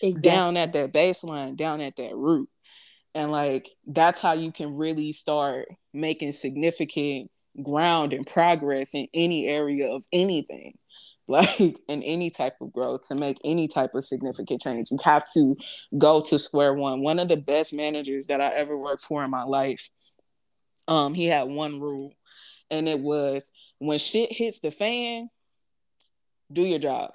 exactly. 0.00 0.30
down 0.30 0.56
at 0.56 0.72
that 0.74 0.92
baseline, 0.92 1.56
down 1.56 1.80
at 1.80 1.96
that 1.96 2.14
root? 2.14 2.48
And 3.16 3.32
like 3.32 3.68
that's 3.84 4.20
how 4.20 4.34
you 4.34 4.52
can 4.52 4.76
really 4.76 5.10
start 5.10 5.66
making 5.92 6.30
significant 6.30 7.32
ground 7.62 8.12
and 8.12 8.26
progress 8.26 8.94
in 8.94 9.06
any 9.14 9.46
area 9.46 9.92
of 9.92 10.04
anything 10.12 10.76
like 11.28 11.60
in 11.60 12.02
any 12.02 12.30
type 12.30 12.54
of 12.62 12.72
growth 12.72 13.06
to 13.06 13.14
make 13.14 13.38
any 13.44 13.68
type 13.68 13.94
of 13.94 14.02
significant 14.02 14.62
change 14.62 14.90
you 14.90 14.98
have 15.04 15.24
to 15.30 15.54
go 15.98 16.22
to 16.22 16.38
square 16.38 16.72
one 16.72 17.02
one 17.02 17.18
of 17.18 17.28
the 17.28 17.36
best 17.36 17.74
managers 17.74 18.28
that 18.28 18.40
i 18.40 18.46
ever 18.46 18.78
worked 18.78 19.02
for 19.02 19.22
in 19.22 19.30
my 19.30 19.42
life 19.42 19.90
um, 20.88 21.12
he 21.12 21.26
had 21.26 21.48
one 21.48 21.80
rule, 21.80 22.14
and 22.70 22.88
it 22.88 22.98
was 22.98 23.52
when 23.78 23.98
shit 23.98 24.32
hits 24.32 24.60
the 24.60 24.70
fan, 24.70 25.28
do 26.50 26.62
your 26.62 26.78
job. 26.78 27.14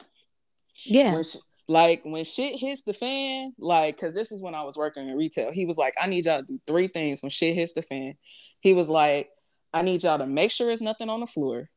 Yeah. 0.86 1.14
When 1.14 1.24
sh- 1.24 1.38
like 1.68 2.02
when 2.04 2.24
shit 2.24 2.60
hits 2.60 2.84
the 2.84 2.94
fan, 2.94 3.54
like, 3.58 3.98
cause 3.98 4.14
this 4.14 4.32
is 4.32 4.42
when 4.42 4.54
I 4.54 4.64
was 4.64 4.78
working 4.78 5.10
in 5.10 5.18
retail. 5.18 5.52
He 5.52 5.66
was 5.66 5.78
like, 5.78 5.96
I 6.00 6.08
need 6.08 6.26
y'all 6.26 6.42
to 6.42 6.46
do 6.46 6.60
three 6.68 6.88
things 6.88 7.24
when 7.24 7.32
shit 7.32 7.56
hits 7.56 7.74
the 7.74 7.82
fan. 7.82 8.14
He 8.60 8.74
was 8.74 8.90
like, 8.90 9.30
I 9.74 9.82
need 9.82 10.04
y'all 10.04 10.20
to 10.20 10.28
make 10.28 10.52
sure 10.52 10.68
there's 10.68 10.82
nothing 10.82 11.10
on 11.10 11.20
the 11.20 11.28
floor, 11.28 11.70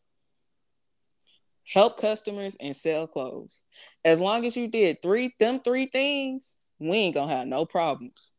help 1.72 1.98
customers, 1.98 2.56
and 2.60 2.76
sell 2.76 3.06
clothes. 3.06 3.64
As 4.04 4.20
long 4.20 4.44
as 4.44 4.56
you 4.56 4.68
did 4.68 5.02
three 5.02 5.34
them 5.40 5.60
three 5.60 5.86
things, 5.86 6.58
we 6.78 6.96
ain't 6.96 7.14
gonna 7.14 7.34
have 7.34 7.46
no 7.46 7.64
problems. 7.64 8.32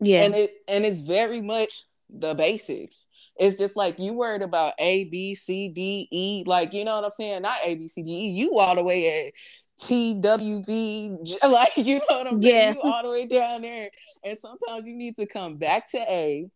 Yeah. 0.00 0.22
And 0.24 0.34
it 0.34 0.54
and 0.66 0.84
it's 0.84 1.02
very 1.02 1.40
much 1.40 1.84
the 2.08 2.34
basics. 2.34 3.08
It's 3.38 3.56
just 3.56 3.76
like 3.76 3.98
you 3.98 4.12
worried 4.12 4.42
about 4.42 4.74
A, 4.78 5.04
B, 5.04 5.34
C, 5.34 5.68
D, 5.68 6.08
E, 6.10 6.44
like 6.46 6.74
you 6.74 6.84
know 6.84 6.96
what 6.96 7.04
I'm 7.04 7.10
saying? 7.10 7.42
Not 7.42 7.58
A, 7.64 7.76
B, 7.76 7.86
C, 7.86 8.02
D, 8.02 8.10
E. 8.10 8.30
You 8.30 8.58
all 8.58 8.74
the 8.74 8.82
way 8.82 9.26
at 9.28 9.32
T, 9.80 10.20
W, 10.20 10.62
V, 10.64 11.16
like 11.48 11.76
you 11.76 11.98
know 11.98 12.18
what 12.18 12.26
I'm 12.26 12.38
saying? 12.38 12.54
Yeah. 12.54 12.72
You 12.74 12.82
all 12.82 13.02
the 13.02 13.10
way 13.10 13.26
down 13.26 13.62
there. 13.62 13.90
And 14.24 14.36
sometimes 14.36 14.86
you 14.86 14.96
need 14.96 15.16
to 15.16 15.26
come 15.26 15.56
back 15.56 15.86
to 15.92 15.98
A 15.98 16.50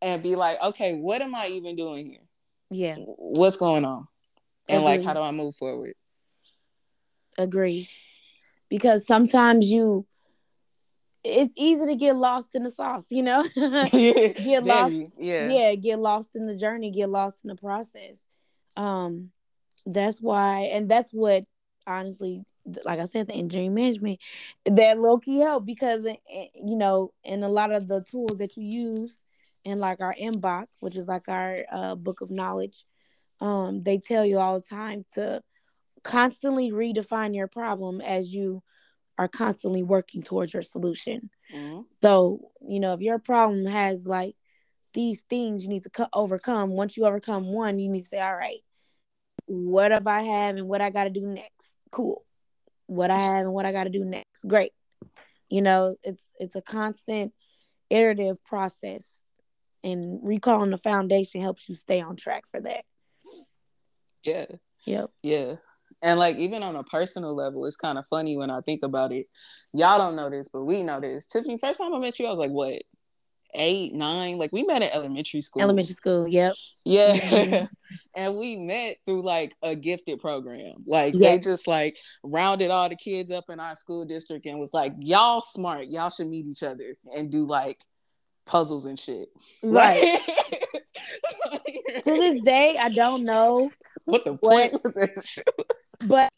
and 0.00 0.22
be 0.22 0.36
like, 0.36 0.60
okay, 0.62 0.94
what 0.94 1.22
am 1.22 1.34
I 1.34 1.48
even 1.48 1.76
doing 1.76 2.10
here? 2.10 2.20
Yeah. 2.70 2.96
What's 2.96 3.56
going 3.56 3.84
on? 3.84 4.06
And 4.68 4.82
Agreed. 4.82 4.84
like, 4.84 5.02
how 5.04 5.14
do 5.14 5.20
I 5.20 5.30
move 5.30 5.54
forward? 5.54 5.94
Agree. 7.36 7.88
Because 8.68 9.06
sometimes 9.06 9.70
you 9.70 10.06
it's 11.24 11.54
easy 11.56 11.86
to 11.86 11.96
get 11.96 12.16
lost 12.16 12.54
in 12.54 12.62
the 12.62 12.70
sauce, 12.70 13.06
you 13.10 13.22
know. 13.22 13.42
get 13.54 13.84
Very, 13.92 14.62
lost, 14.62 14.94
yeah, 15.18 15.48
yeah, 15.48 15.74
get 15.74 15.98
lost 15.98 16.36
in 16.36 16.46
the 16.46 16.56
journey, 16.56 16.90
get 16.90 17.10
lost 17.10 17.44
in 17.44 17.48
the 17.48 17.56
process. 17.56 18.26
Um, 18.76 19.30
that's 19.84 20.20
why, 20.20 20.70
and 20.72 20.88
that's 20.88 21.10
what 21.10 21.44
honestly, 21.86 22.44
like 22.84 23.00
I 23.00 23.04
said, 23.04 23.28
the 23.28 23.34
engineering 23.34 23.74
management 23.74 24.20
that 24.66 24.98
low 24.98 25.18
key 25.18 25.38
help 25.38 25.64
because 25.64 26.04
eh, 26.04 26.16
eh, 26.30 26.46
you 26.54 26.76
know, 26.76 27.12
in 27.24 27.42
a 27.42 27.48
lot 27.48 27.72
of 27.72 27.88
the 27.88 28.02
tools 28.02 28.38
that 28.38 28.56
you 28.56 28.64
use, 28.64 29.24
in 29.68 29.78
like 29.78 30.00
our 30.00 30.14
EMBoK, 30.20 30.66
which 30.80 30.96
is 30.96 31.06
like 31.06 31.28
our 31.28 31.58
uh, 31.70 31.94
book 31.94 32.20
of 32.20 32.30
knowledge, 32.30 32.84
um, 33.40 33.82
they 33.82 33.98
tell 33.98 34.24
you 34.24 34.38
all 34.38 34.54
the 34.58 34.66
time 34.66 35.04
to 35.14 35.42
constantly 36.02 36.70
redefine 36.70 37.34
your 37.34 37.48
problem 37.48 38.00
as 38.00 38.34
you 38.34 38.62
are 39.18 39.28
constantly 39.28 39.82
working 39.82 40.22
towards 40.22 40.52
your 40.52 40.62
solution. 40.62 41.30
Mm-hmm. 41.54 41.82
So, 42.02 42.50
you 42.60 42.80
know, 42.80 42.94
if 42.94 43.00
your 43.00 43.18
problem 43.18 43.66
has 43.66 44.06
like 44.06 44.36
these 44.94 45.20
things 45.28 45.64
you 45.64 45.68
need 45.68 45.82
to 45.82 45.90
co- 45.90 46.08
overcome, 46.12 46.70
once 46.70 46.96
you 46.96 47.04
overcome 47.04 47.46
one, 47.46 47.78
you 47.78 47.88
need 47.88 48.02
to 48.02 48.08
say, 48.08 48.20
all 48.20 48.36
right, 48.36 48.60
what 49.46 49.90
have 49.90 50.06
I 50.06 50.22
have 50.22 50.56
and 50.56 50.68
what 50.68 50.80
I 50.80 50.90
got 50.90 51.04
to 51.04 51.10
do 51.10 51.26
next? 51.26 51.72
Cool. 51.90 52.24
What 52.86 53.10
I 53.10 53.18
have 53.18 53.44
and 53.44 53.52
what 53.52 53.66
I 53.66 53.72
got 53.72 53.84
to 53.84 53.90
do 53.90 54.04
next. 54.04 54.46
Great. 54.46 54.72
You 55.48 55.62
know, 55.62 55.96
it's 56.02 56.22
it's 56.38 56.54
a 56.54 56.62
constant 56.62 57.32
iterative 57.90 58.42
process 58.44 59.04
and 59.84 60.20
recalling 60.22 60.70
the 60.70 60.78
foundation 60.78 61.40
helps 61.40 61.68
you 61.68 61.74
stay 61.74 62.00
on 62.00 62.16
track 62.16 62.44
for 62.50 62.60
that. 62.60 62.84
Yeah. 64.24 64.46
Yep. 64.86 65.10
Yeah. 65.22 65.54
And 66.02 66.18
like 66.18 66.36
even 66.36 66.62
on 66.62 66.76
a 66.76 66.84
personal 66.84 67.34
level, 67.34 67.64
it's 67.66 67.76
kind 67.76 67.98
of 67.98 68.06
funny 68.08 68.36
when 68.36 68.50
I 68.50 68.60
think 68.60 68.82
about 68.84 69.12
it. 69.12 69.26
Y'all 69.72 69.98
don't 69.98 70.16
know 70.16 70.30
this, 70.30 70.48
but 70.48 70.64
we 70.64 70.82
know 70.82 71.00
this. 71.00 71.26
Tiffany, 71.26 71.58
first 71.58 71.80
time 71.80 71.94
I 71.94 71.98
met 71.98 72.18
you, 72.18 72.26
I 72.26 72.30
was 72.30 72.38
like, 72.38 72.50
what, 72.50 72.82
eight, 73.54 73.92
nine? 73.94 74.38
Like 74.38 74.52
we 74.52 74.62
met 74.62 74.82
at 74.82 74.94
elementary 74.94 75.40
school. 75.40 75.62
Elementary 75.62 75.94
school, 75.94 76.28
yep. 76.28 76.54
Yeah. 76.84 77.14
Mm-hmm. 77.14 77.64
and 78.16 78.36
we 78.36 78.56
met 78.56 78.96
through 79.04 79.22
like 79.22 79.56
a 79.62 79.74
gifted 79.74 80.20
program. 80.20 80.84
Like 80.86 81.14
yes. 81.14 81.22
they 81.22 81.50
just 81.50 81.66
like 81.66 81.96
rounded 82.22 82.70
all 82.70 82.88
the 82.88 82.96
kids 82.96 83.30
up 83.30 83.44
in 83.48 83.58
our 83.58 83.74
school 83.74 84.04
district 84.04 84.46
and 84.46 84.60
was 84.60 84.72
like, 84.72 84.92
y'all 85.00 85.40
smart. 85.40 85.88
Y'all 85.88 86.10
should 86.10 86.28
meet 86.28 86.46
each 86.46 86.62
other 86.62 86.96
and 87.14 87.30
do 87.30 87.46
like 87.46 87.84
puzzles 88.48 88.86
and 88.86 88.98
shit. 88.98 89.28
Right. 89.62 90.20
to 92.04 92.04
this 92.04 92.40
day, 92.40 92.76
I 92.78 92.88
don't 92.90 93.24
know 93.24 93.70
what 94.04 94.24
the 94.24 94.36
point 94.36 94.72
what, 94.82 94.94
this 94.94 95.38
but 96.06 96.30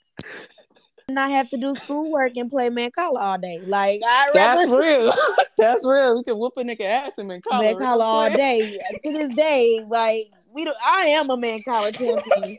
and 1.08 1.18
I 1.18 1.30
have 1.30 1.48
to 1.50 1.56
do 1.56 1.74
schoolwork 1.74 2.36
and 2.36 2.50
play 2.50 2.70
Mancala 2.70 3.18
all 3.20 3.38
day. 3.38 3.60
Like 3.66 4.00
I 4.04 4.30
That's 4.34 4.66
real. 4.68 5.12
That's 5.58 5.86
real. 5.86 6.16
We 6.16 6.24
can 6.24 6.38
whoop 6.38 6.54
a 6.56 6.62
nigga 6.62 6.82
ass 6.82 7.18
in 7.18 7.28
Mancala. 7.28 7.74
Mancala 7.74 8.00
all 8.00 8.30
day. 8.30 8.60
to 9.04 9.12
this 9.12 9.34
day, 9.34 9.84
like 9.88 10.30
we 10.52 10.64
do 10.64 10.72
I 10.84 11.06
am 11.06 11.30
a 11.30 11.36
Mancala 11.36 11.96
champion. 11.96 12.56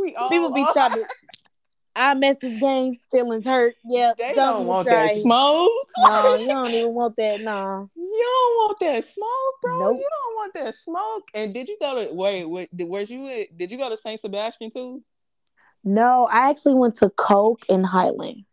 we 0.00 0.14
all 0.16 0.28
People 0.28 0.52
be 0.52 0.64
trying 0.72 0.92
to 0.92 1.06
I 1.96 2.14
mess 2.14 2.38
this 2.38 2.60
game, 2.60 2.96
feelings 3.10 3.44
hurt. 3.44 3.74
Yeah, 3.84 4.12
they 4.18 4.34
don't, 4.34 4.58
don't 4.58 4.66
want 4.66 4.88
try. 4.88 5.06
that 5.06 5.10
smoke. 5.10 5.70
no, 5.98 6.34
you 6.34 6.48
don't 6.48 6.68
even 6.68 6.94
want 6.94 7.14
that. 7.16 7.40
No, 7.40 7.88
you 7.94 8.24
don't 8.24 8.56
want 8.56 8.78
that 8.80 9.04
smoke, 9.04 9.54
bro. 9.62 9.78
Nope. 9.78 9.96
You 9.98 10.08
don't 10.10 10.36
want 10.36 10.54
that 10.54 10.74
smoke. 10.74 11.22
And 11.34 11.54
did 11.54 11.68
you 11.68 11.76
go 11.80 12.04
to 12.04 12.12
wait? 12.12 12.44
wait 12.48 12.68
where's 12.72 13.10
you? 13.10 13.46
Did 13.54 13.70
you 13.70 13.78
go 13.78 13.88
to 13.88 13.96
Saint 13.96 14.18
Sebastian 14.18 14.70
too? 14.70 15.02
No, 15.84 16.28
I 16.32 16.50
actually 16.50 16.74
went 16.74 16.96
to 16.96 17.10
Coke 17.10 17.64
in 17.68 17.84
Highland. 17.84 18.44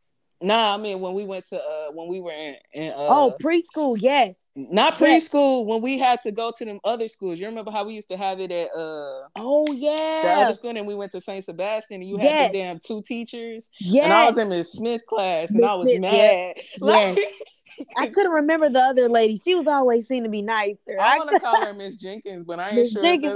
Nah, 0.41 0.73
I 0.73 0.77
mean 0.77 0.99
when 0.99 1.13
we 1.13 1.23
went 1.23 1.45
to 1.45 1.57
uh 1.57 1.91
when 1.93 2.07
we 2.07 2.19
were 2.19 2.31
in, 2.31 2.55
in 2.73 2.91
uh, 2.91 2.95
oh 2.97 3.35
preschool, 3.41 3.95
yes. 3.99 4.37
Not 4.55 4.95
preschool 4.95 5.65
when 5.65 5.81
we 5.81 5.97
had 5.97 6.19
to 6.21 6.31
go 6.31 6.51
to 6.55 6.65
them 6.65 6.79
other 6.83 7.07
schools. 7.07 7.39
You 7.39 7.47
remember 7.47 7.71
how 7.71 7.85
we 7.85 7.93
used 7.93 8.09
to 8.09 8.17
have 8.17 8.39
it 8.39 8.51
at 8.51 8.69
uh 8.75 9.27
oh 9.37 9.67
yeah 9.71 10.21
the 10.23 10.29
other 10.43 10.53
school 10.53 10.75
and 10.75 10.87
we 10.87 10.95
went 10.95 11.11
to 11.11 11.21
Saint 11.21 11.43
Sebastian 11.43 12.01
and 12.01 12.09
you 12.09 12.17
yes. 12.17 12.31
had 12.31 12.51
the 12.51 12.57
damn 12.57 12.79
two 12.79 13.01
teachers. 13.01 13.69
Yeah, 13.79 14.05
and 14.05 14.13
I 14.13 14.25
was 14.25 14.37
in 14.37 14.49
Miss 14.49 14.73
Smith 14.73 15.05
class 15.07 15.51
and 15.51 15.61
Ms. 15.61 15.69
I 15.69 15.73
was 15.75 15.89
Smith, 15.89 16.01
mad. 16.01 16.11
Yes. 16.57 16.77
Like, 16.79 17.17
yes. 17.17 17.33
I 17.97 18.07
couldn't 18.07 18.31
remember 18.31 18.69
the 18.69 18.79
other 18.79 19.09
lady. 19.09 19.37
She 19.37 19.55
was 19.55 19.67
always 19.67 20.07
seen 20.07 20.23
to 20.23 20.29
be 20.29 20.41
nicer. 20.41 20.99
I, 20.99 21.15
I 21.15 21.17
want 21.17 21.31
to 21.31 21.39
call 21.39 21.63
her 21.63 21.73
Miss 21.77 21.97
Jenkins, 21.97 22.43
but 22.43 22.59
I 22.59 22.69
ain't 22.69 22.75
Ms. 22.75 22.91
sure. 22.91 23.03
Jenkins, 23.03 23.33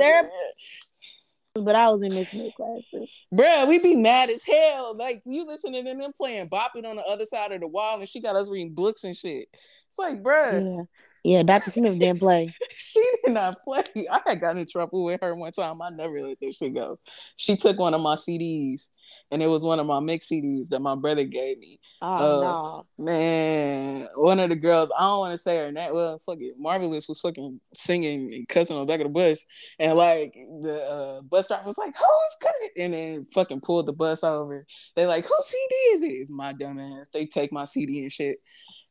but 1.63 1.75
I 1.75 1.89
was 1.89 2.01
in 2.01 2.13
Miss 2.13 2.29
Smith 2.29 2.53
class 2.55 2.81
too. 2.91 3.05
Bruh, 3.33 3.67
we 3.67 3.79
be 3.79 3.95
mad 3.95 4.29
as 4.29 4.43
hell. 4.43 4.95
Like 4.95 5.21
you 5.25 5.45
listening 5.45 5.85
to 5.85 5.93
them 5.93 6.11
playing 6.17 6.49
bopping 6.49 6.85
on 6.85 6.95
the 6.95 7.03
other 7.03 7.25
side 7.25 7.51
of 7.51 7.61
the 7.61 7.67
wall, 7.67 7.99
and 7.99 8.09
she 8.09 8.21
got 8.21 8.35
us 8.35 8.49
reading 8.49 8.73
books 8.73 9.03
and 9.03 9.15
shit. 9.15 9.47
It's 9.87 9.97
like, 9.97 10.21
bruh. 10.21 10.77
Yeah. 10.77 10.83
Yeah, 11.25 11.41
Dr. 11.41 11.71
Smith 11.71 11.97
didn't 11.97 12.19
play. 12.19 12.47
she 12.69 13.01
did 13.23 13.33
not 13.33 13.57
play. 13.63 13.81
I 14.11 14.19
had 14.27 14.39
gotten 14.39 14.59
in 14.59 14.67
trouble 14.67 15.03
with 15.03 15.21
her 15.21 15.33
one 15.33 15.51
time. 15.51 15.81
I 15.81 15.89
never 15.89 16.21
let 16.21 16.39
this 16.39 16.57
shit 16.57 16.75
go. 16.75 16.99
She 17.35 17.57
took 17.57 17.79
one 17.79 17.95
of 17.95 18.01
my 18.01 18.13
CDs 18.13 18.91
and 19.31 19.41
it 19.41 19.47
was 19.47 19.63
one 19.63 19.79
of 19.79 19.87
my 19.87 19.99
mix 19.99 20.27
CDs 20.27 20.69
that 20.69 20.81
my 20.81 20.93
brother 20.93 21.23
gave 21.23 21.57
me. 21.57 21.79
Oh 21.99 22.13
uh, 22.13 22.43
no, 22.43 22.85
man! 23.03 24.07
One 24.15 24.39
of 24.39 24.49
the 24.49 24.55
girls, 24.55 24.91
I 24.95 25.01
don't 25.01 25.19
want 25.19 25.31
to 25.31 25.37
say 25.39 25.57
her 25.57 25.71
name. 25.71 25.95
Well, 25.95 26.19
fuck 26.19 26.37
it, 26.39 26.55
Marvelous 26.59 27.09
was 27.09 27.21
fucking 27.21 27.59
singing 27.73 28.31
and 28.31 28.47
cussing 28.47 28.77
on 28.77 28.85
the 28.85 28.91
back 28.91 28.99
of 28.99 29.07
the 29.07 29.13
bus, 29.13 29.45
and 29.79 29.97
like 29.97 30.33
the 30.33 30.83
uh, 30.83 31.21
bus 31.21 31.47
driver 31.47 31.65
was 31.65 31.77
like, 31.79 31.95
"Who's 31.95 32.37
cut?" 32.39 32.53
And 32.77 32.93
then 32.93 33.25
fucking 33.25 33.61
pulled 33.61 33.87
the 33.87 33.93
bus 33.93 34.23
over. 34.23 34.65
They 34.95 35.07
like, 35.07 35.25
"Whose 35.25 35.47
CD 35.47 35.75
is 35.93 36.03
it?" 36.03 36.11
It's 36.11 36.29
my 36.29 36.53
dumb 36.53 36.79
ass. 36.79 37.09
They 37.09 37.25
take 37.25 37.51
my 37.51 37.63
CD 37.63 38.01
and 38.01 38.11
shit, 38.11 38.37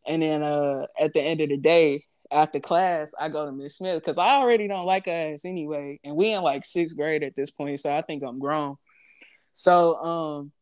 and 0.04 0.20
then 0.20 0.42
uh, 0.42 0.86
at 0.98 1.12
the 1.12 1.22
end 1.22 1.40
of 1.42 1.50
the 1.50 1.58
day, 1.58 2.00
after 2.34 2.60
class, 2.60 3.14
I 3.18 3.28
go 3.28 3.46
to 3.46 3.52
Miss 3.52 3.78
Smith 3.78 3.96
because 3.96 4.18
I 4.18 4.36
already 4.36 4.68
don't 4.68 4.86
like 4.86 5.08
ass 5.08 5.44
anyway, 5.44 6.00
and 6.04 6.16
we 6.16 6.32
in 6.32 6.42
like 6.42 6.64
sixth 6.64 6.96
grade 6.96 7.22
at 7.22 7.34
this 7.34 7.50
point, 7.50 7.80
so 7.80 7.94
I 7.94 8.02
think 8.02 8.22
I'm 8.22 8.38
grown. 8.38 8.76
So 9.52 9.96
um 9.96 10.52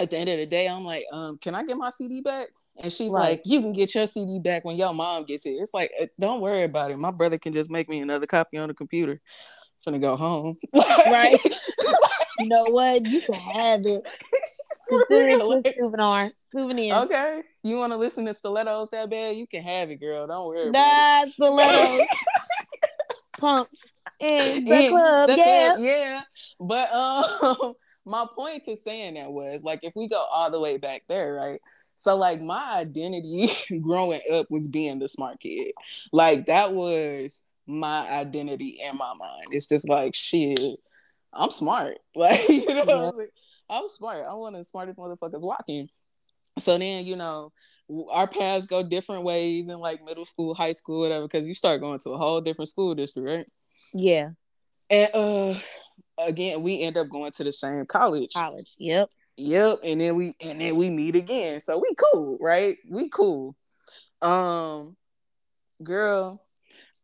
at 0.00 0.10
the 0.10 0.18
end 0.18 0.30
of 0.30 0.38
the 0.38 0.46
day, 0.46 0.68
I'm 0.68 0.84
like, 0.84 1.04
um, 1.12 1.38
can 1.38 1.54
I 1.54 1.64
get 1.64 1.76
my 1.76 1.90
CD 1.90 2.20
back? 2.20 2.48
And 2.80 2.92
she's 2.92 3.10
right. 3.10 3.30
like, 3.30 3.42
you 3.44 3.60
can 3.60 3.72
get 3.72 3.92
your 3.94 4.06
CD 4.06 4.38
back 4.38 4.64
when 4.64 4.76
your 4.76 4.94
mom 4.94 5.24
gets 5.24 5.44
it. 5.44 5.50
It's 5.50 5.74
like, 5.74 5.90
uh, 6.00 6.06
don't 6.20 6.40
worry 6.40 6.62
about 6.62 6.92
it. 6.92 6.98
My 6.98 7.10
brother 7.10 7.36
can 7.36 7.52
just 7.52 7.68
make 7.68 7.88
me 7.88 8.00
another 8.00 8.26
copy 8.26 8.58
on 8.58 8.68
the 8.68 8.74
computer. 8.74 9.20
I'm 9.86 9.94
gonna 9.94 9.98
go 10.00 10.16
home. 10.16 10.56
right. 10.74 11.38
you 12.38 12.48
know 12.48 12.64
what? 12.64 13.06
You 13.06 13.20
can 13.20 13.34
have 13.34 13.80
it. 13.84 14.08
Consider 14.88 15.26
it 15.26 15.40
a 15.40 15.74
souvenir. 15.78 16.32
Souvenir. 16.54 16.94
Okay. 16.94 17.42
You 17.68 17.78
want 17.78 17.92
to 17.92 17.96
listen 17.96 18.24
to 18.26 18.34
stilettos 18.34 18.90
that 18.90 19.10
bad? 19.10 19.36
You 19.36 19.46
can 19.46 19.62
have 19.62 19.90
it, 19.90 19.96
girl. 19.96 20.26
Don't 20.26 20.46
worry. 20.46 20.70
That's 20.70 21.32
stilettos. 21.32 22.06
Pumps 23.38 23.70
in 24.20 24.64
the 24.64 24.70
yeah, 24.70 24.88
club. 24.88 25.28
The 25.28 25.36
yeah. 25.36 25.68
Club, 25.68 25.80
yeah. 25.80 26.20
But 26.60 26.92
um 26.92 27.74
my 28.04 28.26
point 28.34 28.64
to 28.64 28.76
saying 28.76 29.14
that 29.14 29.30
was 29.30 29.62
like 29.62 29.80
if 29.82 29.92
we 29.94 30.08
go 30.08 30.24
all 30.32 30.50
the 30.50 30.60
way 30.60 30.78
back 30.78 31.02
there, 31.08 31.34
right? 31.34 31.60
So 31.94 32.16
like 32.16 32.40
my 32.40 32.76
identity 32.76 33.48
growing 33.80 34.20
up 34.32 34.46
was 34.50 34.68
being 34.68 34.98
the 34.98 35.08
smart 35.08 35.40
kid. 35.40 35.72
Like 36.12 36.46
that 36.46 36.72
was 36.72 37.44
my 37.66 38.08
identity 38.10 38.80
in 38.82 38.96
my 38.96 39.12
mind. 39.18 39.46
It's 39.50 39.66
just 39.66 39.88
like 39.88 40.14
shit, 40.14 40.60
I'm 41.32 41.50
smart. 41.50 41.98
Like 42.14 42.48
you 42.48 42.66
know, 42.66 42.84
yeah. 42.86 42.94
like, 42.94 43.32
I'm 43.70 43.88
smart. 43.88 44.24
I'm 44.28 44.38
one 44.38 44.54
of 44.54 44.60
the 44.60 44.64
smartest 44.64 44.98
motherfuckers 44.98 45.44
walking. 45.44 45.88
So 46.60 46.78
then 46.78 47.04
you 47.04 47.16
know, 47.16 47.52
our 48.10 48.26
paths 48.26 48.66
go 48.66 48.82
different 48.82 49.24
ways 49.24 49.68
in 49.68 49.78
like 49.78 50.02
middle 50.04 50.24
school, 50.24 50.54
high 50.54 50.72
school, 50.72 51.00
whatever, 51.00 51.26
because 51.26 51.46
you 51.46 51.54
start 51.54 51.80
going 51.80 51.98
to 52.00 52.10
a 52.10 52.18
whole 52.18 52.40
different 52.40 52.68
school 52.68 52.94
district, 52.94 53.28
right? 53.28 53.46
Yeah. 53.94 54.30
And 54.90 55.10
uh 55.14 55.54
again, 56.18 56.62
we 56.62 56.82
end 56.82 56.96
up 56.96 57.08
going 57.08 57.32
to 57.32 57.44
the 57.44 57.52
same 57.52 57.86
college. 57.86 58.32
College. 58.34 58.74
Yep. 58.78 59.08
Yep. 59.36 59.80
And 59.84 60.00
then 60.00 60.16
we 60.16 60.34
and 60.40 60.60
then 60.60 60.76
we 60.76 60.90
meet 60.90 61.16
again. 61.16 61.60
So 61.60 61.78
we 61.78 61.94
cool, 62.12 62.38
right? 62.40 62.76
We 62.88 63.08
cool. 63.08 63.56
Um, 64.20 64.96
girl, 65.82 66.42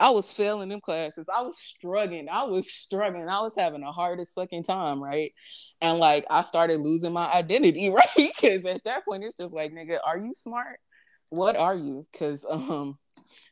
I 0.01 0.11
was 0.11 0.33
failing 0.33 0.69
them 0.69 0.81
classes. 0.81 1.29
I 1.35 1.43
was 1.43 1.59
struggling. 1.59 2.29
I 2.29 2.45
was 2.45 2.73
struggling. 2.73 3.29
I 3.29 3.41
was 3.41 3.55
having 3.55 3.83
the 3.83 3.93
hardest 3.93 4.35
fucking 4.35 4.65
time, 4.65 5.03
right? 5.03 5.33
And 5.81 5.99
like 5.99 6.27
I 6.31 6.41
started 6.41 6.81
losing 6.81 7.13
my 7.13 7.31
identity, 7.33 7.91
right? 7.95 8.07
Because 8.17 8.67
at 8.67 8.85
that 8.85 9.05
point, 9.05 9.25
it's 9.25 9.37
just 9.37 9.55
like, 9.55 9.73
nigga, 9.73 9.99
are 10.05 10.19
you 10.19 10.33
smart? 10.35 10.79
What 11.31 11.57
are 11.57 11.75
you? 11.75 12.07
Because 12.13 12.45
um, 12.49 12.99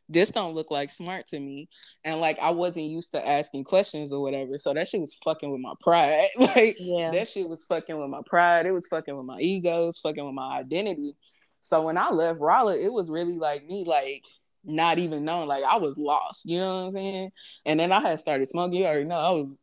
this 0.09 0.31
don't 0.31 0.53
look 0.53 0.71
like 0.71 0.89
smart 0.89 1.25
to 1.27 1.39
me. 1.39 1.69
And 2.03 2.19
like 2.19 2.39
I 2.39 2.51
wasn't 2.51 2.85
used 2.87 3.11
to 3.11 3.27
asking 3.27 3.63
questions 3.63 4.13
or 4.13 4.21
whatever. 4.21 4.57
So 4.57 4.73
that 4.73 4.87
shit 4.87 5.01
was 5.01 5.13
fucking 5.23 5.51
with 5.51 5.61
my 5.61 5.73
pride. 5.79 6.27
like 6.39 6.75
yeah. 6.79 7.11
that 7.11 7.27
shit 7.27 7.47
was 7.47 7.63
fucking 7.63 7.97
with 7.97 8.09
my 8.09 8.21
pride. 8.25 8.65
It 8.65 8.71
was 8.71 8.87
fucking 8.87 9.15
with 9.15 9.25
my 9.25 9.39
egos, 9.39 9.99
fucking 9.99 10.23
with 10.23 10.35
my 10.35 10.59
identity. 10.59 11.15
So 11.61 11.81
when 11.83 11.97
I 11.97 12.09
left 12.09 12.41
Rolla, 12.41 12.75
it 12.75 12.91
was 12.91 13.09
really 13.09 13.37
like 13.37 13.65
me 13.65 13.85
like 13.87 14.25
not 14.63 14.97
even 14.99 15.25
knowing 15.25 15.47
like 15.47 15.63
I 15.63 15.77
was 15.77 15.97
lost. 15.97 16.45
You 16.45 16.59
know 16.59 16.75
what 16.75 16.83
I'm 16.83 16.89
saying? 16.91 17.31
And 17.65 17.79
then 17.79 17.91
I 17.91 17.99
had 17.99 18.19
started 18.19 18.47
smoking. 18.47 18.79
You 18.79 18.85
already 18.85 19.05
know 19.05 19.15
I 19.15 19.31
was 19.31 19.53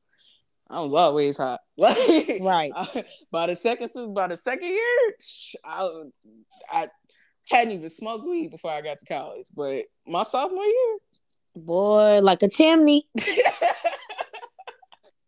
I 0.69 0.81
was 0.81 0.95
always 0.95 1.37
hot. 1.37 1.61
Like, 1.81 1.97
right. 2.43 2.71
I, 2.77 3.05
by 3.33 3.47
the 3.47 3.57
second 3.57 3.89
by 4.13 4.29
the 4.29 4.37
second 4.37 4.69
year, 4.69 5.15
I, 5.65 6.03
I 6.71 6.89
hadn't 7.49 7.73
even 7.73 7.89
smoked 7.89 8.29
weed 8.29 8.51
before 8.51 8.71
I 8.71 8.83
got 8.83 8.99
to 8.99 9.07
college. 9.07 9.47
But 9.57 9.85
my 10.07 10.23
sophomore 10.25 10.63
year, 10.63 10.99
boy, 11.57 12.21
like 12.23 12.43
a 12.43 12.49
chimney. 12.49 13.07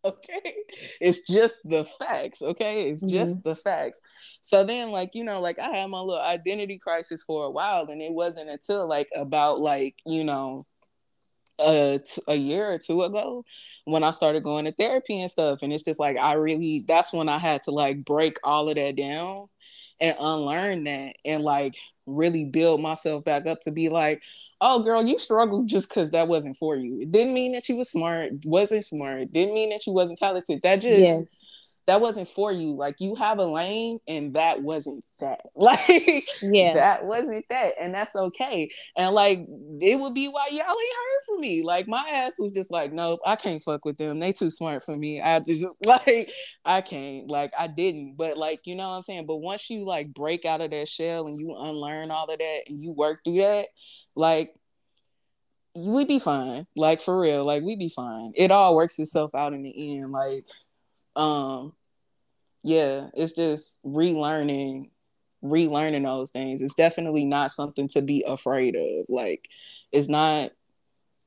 okay 0.05 0.53
it's 0.99 1.25
just 1.27 1.67
the 1.67 1.83
facts 1.83 2.41
okay 2.41 2.89
it's 2.89 3.01
just 3.01 3.39
mm-hmm. 3.39 3.49
the 3.49 3.55
facts 3.55 4.01
so 4.41 4.63
then 4.63 4.91
like 4.91 5.11
you 5.13 5.23
know 5.23 5.39
like 5.39 5.59
i 5.59 5.69
had 5.69 5.89
my 5.89 5.99
little 5.99 6.21
identity 6.21 6.77
crisis 6.77 7.23
for 7.23 7.45
a 7.45 7.51
while 7.51 7.87
and 7.89 8.01
it 8.01 8.11
wasn't 8.11 8.49
until 8.49 8.87
like 8.87 9.07
about 9.15 9.59
like 9.59 9.95
you 10.05 10.23
know 10.23 10.61
a, 11.59 11.99
t- 12.03 12.21
a 12.27 12.35
year 12.35 12.73
or 12.73 12.79
two 12.79 13.03
ago 13.03 13.45
when 13.85 14.03
I 14.03 14.11
started 14.11 14.43
going 14.43 14.65
to 14.65 14.71
therapy 14.71 15.21
and 15.21 15.29
stuff. 15.29 15.59
And 15.61 15.71
it's 15.71 15.83
just 15.83 15.99
like, 15.99 16.17
I 16.17 16.33
really, 16.33 16.83
that's 16.87 17.13
when 17.13 17.29
I 17.29 17.37
had 17.37 17.61
to 17.63 17.71
like 17.71 18.03
break 18.03 18.37
all 18.43 18.69
of 18.69 18.75
that 18.75 18.95
down 18.95 19.37
and 19.99 20.15
unlearn 20.19 20.83
that 20.85 21.15
and 21.23 21.43
like 21.43 21.75
really 22.05 22.45
build 22.45 22.81
myself 22.81 23.23
back 23.23 23.45
up 23.45 23.59
to 23.61 23.71
be 23.71 23.89
like, 23.89 24.21
oh 24.61 24.83
girl, 24.83 25.05
you 25.05 25.19
struggled 25.19 25.67
just 25.67 25.89
because 25.89 26.11
that 26.11 26.27
wasn't 26.27 26.57
for 26.57 26.75
you. 26.75 27.01
It 27.01 27.11
didn't 27.11 27.33
mean 27.33 27.53
that 27.53 27.67
you 27.69 27.77
was 27.77 27.91
smart, 27.91 28.31
wasn't 28.45 28.85
smart, 28.85 29.31
didn't 29.31 29.53
mean 29.53 29.69
that 29.69 29.85
you 29.85 29.93
wasn't 29.93 30.19
talented. 30.19 30.61
That 30.61 30.77
just 30.81 30.97
yes 30.99 31.43
that 31.85 31.99
wasn't 32.01 32.27
for 32.27 32.51
you. 32.51 32.75
Like 32.75 32.95
you 32.99 33.15
have 33.15 33.39
a 33.39 33.45
lane 33.45 33.99
and 34.07 34.33
that 34.35 34.61
wasn't 34.61 35.03
that. 35.19 35.41
Like 35.55 36.25
yeah, 36.41 36.73
that 36.73 37.05
wasn't 37.05 37.45
that. 37.49 37.73
And 37.79 37.93
that's 37.93 38.15
okay. 38.15 38.69
And 38.97 39.13
like 39.13 39.39
it 39.81 39.99
would 39.99 40.13
be 40.13 40.27
why 40.27 40.47
y'all 40.51 40.59
ain't 40.59 40.67
heard 40.67 41.25
from 41.25 41.39
me. 41.41 41.63
Like 41.63 41.87
my 41.87 42.05
ass 42.13 42.35
was 42.37 42.51
just 42.51 42.71
like, 42.71 42.91
nope, 42.91 43.19
I 43.25 43.35
can't 43.35 43.61
fuck 43.61 43.85
with 43.85 43.97
them. 43.97 44.19
They 44.19 44.31
too 44.31 44.49
smart 44.49 44.83
for 44.83 44.95
me. 44.95 45.21
I 45.21 45.39
just 45.39 45.65
like 45.85 46.31
I 46.65 46.81
can't. 46.81 47.29
Like 47.29 47.53
I 47.57 47.67
didn't. 47.67 48.15
But 48.17 48.37
like, 48.37 48.61
you 48.65 48.75
know 48.75 48.89
what 48.89 48.95
I'm 48.95 49.01
saying? 49.01 49.25
But 49.25 49.37
once 49.37 49.69
you 49.69 49.85
like 49.85 50.13
break 50.13 50.45
out 50.45 50.61
of 50.61 50.71
that 50.71 50.87
shell 50.87 51.27
and 51.27 51.39
you 51.39 51.55
unlearn 51.55 52.11
all 52.11 52.25
of 52.25 52.37
that 52.37 52.61
and 52.67 52.83
you 52.83 52.91
work 52.91 53.19
through 53.23 53.37
that, 53.37 53.67
like 54.15 54.53
we'd 55.75 56.07
be 56.07 56.19
fine. 56.19 56.67
Like 56.75 57.01
for 57.01 57.19
real. 57.19 57.45
Like 57.45 57.63
we'd 57.63 57.79
be 57.79 57.89
fine. 57.89 58.31
It 58.35 58.51
all 58.51 58.75
works 58.75 58.99
itself 58.99 59.33
out 59.33 59.53
in 59.53 59.63
the 59.63 59.97
end. 59.97 60.11
Like 60.11 60.45
um 61.15 61.73
yeah 62.63 63.07
it's 63.13 63.33
just 63.33 63.83
relearning 63.83 64.89
relearning 65.43 66.03
those 66.03 66.31
things. 66.31 66.61
It's 66.61 66.73
definitely 66.73 67.25
not 67.25 67.51
something 67.51 67.87
to 67.89 68.01
be 68.01 68.23
afraid 68.25 68.75
of. 68.75 69.05
Like 69.09 69.49
it's 69.91 70.07
not 70.07 70.51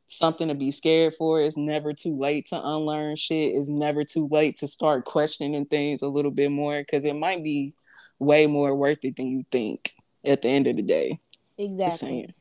something 0.06 0.48
to 0.48 0.54
be 0.54 0.70
scared 0.70 1.14
for. 1.14 1.42
It's 1.42 1.56
never 1.56 1.92
too 1.92 2.16
late 2.16 2.46
to 2.46 2.60
unlearn 2.60 3.16
shit. 3.16 3.54
It's 3.54 3.68
never 3.68 4.04
too 4.04 4.28
late 4.30 4.56
to 4.58 4.66
start 4.66 5.04
questioning 5.04 5.66
things 5.66 6.02
a 6.02 6.08
little 6.08 6.30
bit 6.30 6.50
more 6.50 6.78
because 6.78 7.04
it 7.04 7.14
might 7.14 7.44
be 7.44 7.74
way 8.18 8.46
more 8.46 8.74
worth 8.74 9.04
it 9.04 9.16
than 9.16 9.26
you 9.26 9.44
think 9.52 9.92
at 10.24 10.42
the 10.42 10.48
end 10.48 10.66
of 10.66 10.76
the 10.76 10.82
day. 10.82 11.20
Exactly. 11.58 12.34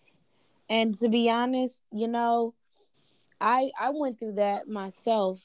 and 0.69 0.97
to 0.99 1.07
be 1.07 1.29
honest 1.29 1.79
you 1.93 2.07
know 2.07 2.53
i 3.39 3.69
i 3.79 3.89
went 3.91 4.19
through 4.19 4.33
that 4.33 4.67
myself 4.67 5.41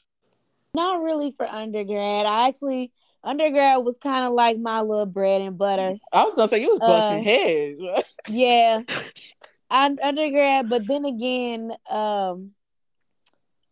not 0.74 1.02
really 1.02 1.32
for 1.36 1.46
undergrad. 1.46 2.26
I 2.26 2.48
actually 2.48 2.92
undergrad 3.22 3.84
was 3.84 3.98
kind 3.98 4.24
of 4.24 4.32
like 4.32 4.58
my 4.58 4.80
little 4.80 5.06
bread 5.06 5.42
and 5.42 5.58
butter. 5.58 5.94
I 6.12 6.24
was 6.24 6.34
gonna 6.34 6.48
say 6.48 6.60
you 6.60 6.70
was 6.70 6.78
busting 6.78 7.20
uh, 7.20 7.22
heads. 7.22 8.06
yeah, 8.28 8.82
I'm 9.70 9.98
undergrad, 10.02 10.68
but 10.68 10.86
then 10.86 11.04
again, 11.04 11.72
um, 11.88 12.52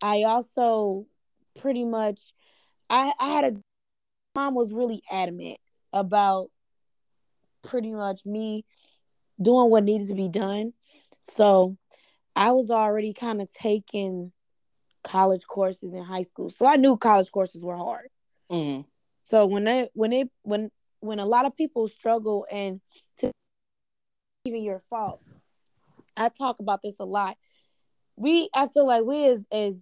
I 0.01 0.23
also 0.23 1.05
pretty 1.59 1.85
much 1.85 2.19
I 2.89 3.13
I 3.19 3.29
had 3.29 3.43
a 3.45 3.61
mom 4.35 4.55
was 4.55 4.73
really 4.73 5.01
adamant 5.11 5.57
about 5.91 6.49
pretty 7.63 7.93
much 7.93 8.25
me 8.25 8.65
doing 9.41 9.69
what 9.69 9.83
needed 9.83 10.07
to 10.07 10.15
be 10.15 10.29
done. 10.29 10.73
So 11.21 11.77
I 12.35 12.51
was 12.51 12.71
already 12.71 13.13
kind 13.13 13.41
of 13.41 13.51
taking 13.53 14.31
college 15.03 15.45
courses 15.45 15.93
in 15.93 16.03
high 16.03 16.23
school. 16.23 16.49
So 16.49 16.65
I 16.65 16.75
knew 16.75 16.97
college 16.97 17.31
courses 17.31 17.63
were 17.63 17.77
hard. 17.77 18.09
Mm-hmm. 18.51 18.81
So 19.23 19.45
when 19.45 19.63
they 19.63 19.89
when 19.93 20.11
they 20.11 20.25
when 20.43 20.71
when 20.99 21.19
a 21.19 21.25
lot 21.25 21.45
of 21.45 21.55
people 21.55 21.87
struggle 21.87 22.45
and 22.51 22.81
to 23.17 23.31
even 24.45 24.63
your 24.63 24.81
fault, 24.89 25.21
I 26.17 26.29
talk 26.29 26.59
about 26.59 26.81
this 26.83 26.95
a 26.99 27.05
lot. 27.05 27.37
We 28.15 28.49
I 28.53 28.67
feel 28.67 28.87
like 28.87 29.05
we 29.05 29.25
as 29.25 29.45
as 29.51 29.81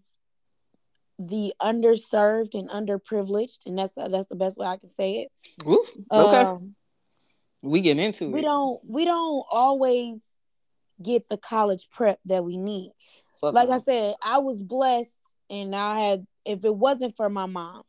the 1.20 1.54
underserved 1.62 2.54
and 2.54 2.70
underprivileged, 2.70 3.66
and 3.66 3.78
that's 3.78 3.94
that's 3.96 4.28
the 4.28 4.36
best 4.36 4.58
way 4.58 4.68
I 4.68 4.78
can 4.78 4.90
say 4.90 5.22
it. 5.22 5.68
Oof, 5.68 5.88
okay. 6.12 6.42
Um, 6.42 6.76
we 7.64 7.82
get 7.82 7.98
into 7.98 8.26
we 8.26 8.30
it. 8.30 8.36
We 8.36 8.42
don't 8.42 8.80
we 8.86 9.06
don't 9.06 9.46
always 9.50 10.22
get 11.02 11.30
the 11.30 11.38
college 11.38 11.88
prep 11.92 12.20
that 12.26 12.44
we 12.44 12.58
need. 12.58 12.94
Fuck 13.40 13.54
like 13.54 13.70
I 13.70 13.78
said, 13.80 14.16
I 14.24 14.40
was 14.40 14.60
blessed, 14.60 15.16
and 15.50 15.76
I 15.76 16.00
had 16.00 16.28
if 16.46 16.64
it 16.66 16.76
wasn't 16.76 17.16
for 17.16 17.30
my 17.30 17.46
mom 17.46 17.84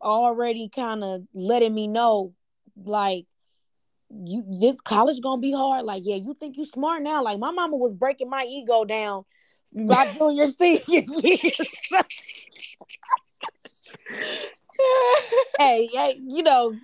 already 0.00 0.68
kind 0.68 1.04
of 1.04 1.22
letting 1.32 1.74
me 1.74 1.86
know, 1.86 2.34
like 2.76 3.26
you 4.10 4.44
this 4.60 4.80
college 4.80 5.20
gonna 5.22 5.40
be 5.40 5.52
hard. 5.52 5.84
Like, 5.84 6.02
yeah, 6.04 6.16
you 6.16 6.34
think 6.38 6.56
you 6.56 6.66
smart 6.66 7.02
now? 7.02 7.22
Like 7.22 7.38
my 7.38 7.50
mama 7.50 7.76
was 7.76 7.94
breaking 7.94 8.30
my 8.30 8.44
ego 8.48 8.84
down 8.84 9.24
by 9.72 10.06
junior 10.18 10.46
senior 10.46 10.82
hey, 15.58 15.86
hey, 15.86 16.20
you 16.26 16.42
know, 16.42 16.76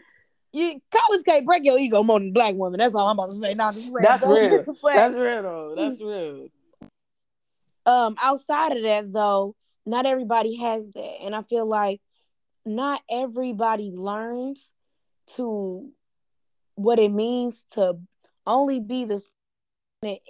you 0.52 0.80
college 0.90 1.24
can't 1.24 1.44
break 1.46 1.64
your 1.64 1.78
ego 1.78 2.02
more 2.02 2.18
than 2.18 2.32
black 2.32 2.54
woman. 2.54 2.78
That's 2.78 2.94
all 2.94 3.08
I'm 3.08 3.18
about 3.18 3.32
to 3.32 3.38
say. 3.38 3.54
Now, 3.54 3.72
that's 3.72 4.24
real. 4.26 4.64
that's 4.82 5.14
real 5.14 5.42
though. 5.42 5.74
That's 5.76 6.02
real. 6.02 6.48
Um, 7.88 8.16
outside 8.22 8.76
of 8.76 8.82
that 8.82 9.10
though, 9.14 9.56
not 9.86 10.04
everybody 10.04 10.56
has 10.56 10.90
that. 10.92 11.16
And 11.22 11.34
I 11.34 11.40
feel 11.40 11.66
like 11.66 12.02
not 12.66 13.00
everybody 13.10 13.90
learns 13.90 14.60
to 15.36 15.88
what 16.74 16.98
it 16.98 17.10
means 17.10 17.64
to 17.72 17.98
only 18.46 18.78
be 18.78 19.06
the 19.06 19.22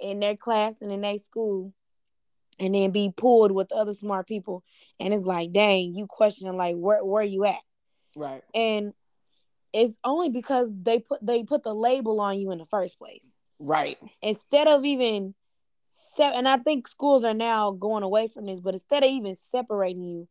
in 0.01 0.21
their 0.21 0.37
class 0.37 0.75
and 0.81 0.89
in 0.89 1.01
their 1.01 1.17
school 1.17 1.73
and 2.59 2.73
then 2.73 2.91
be 2.91 3.11
pulled 3.15 3.51
with 3.51 3.73
other 3.73 3.93
smart 3.93 4.25
people. 4.25 4.63
And 4.97 5.13
it's 5.13 5.25
like 5.25 5.51
dang 5.51 5.93
you 5.95 6.07
questioning 6.07 6.55
like 6.55 6.75
where 6.77 7.03
where 7.03 7.23
you 7.23 7.43
at? 7.43 7.59
Right. 8.15 8.41
And 8.55 8.93
it's 9.73 9.99
only 10.05 10.29
because 10.29 10.73
they 10.81 10.99
put 10.99 11.25
they 11.25 11.43
put 11.43 11.63
the 11.63 11.75
label 11.75 12.21
on 12.21 12.39
you 12.39 12.51
in 12.51 12.57
the 12.57 12.65
first 12.65 12.97
place. 12.97 13.35
Right. 13.59 13.97
Instead 14.21 14.69
of 14.69 14.85
even 14.85 15.35
and 16.19 16.47
I 16.47 16.57
think 16.57 16.87
schools 16.87 17.23
are 17.23 17.33
now 17.33 17.71
going 17.71 18.03
away 18.03 18.27
from 18.27 18.45
this, 18.45 18.59
but 18.59 18.73
instead 18.73 19.03
of 19.03 19.09
even 19.09 19.35
separating 19.35 20.03
you 20.03 20.27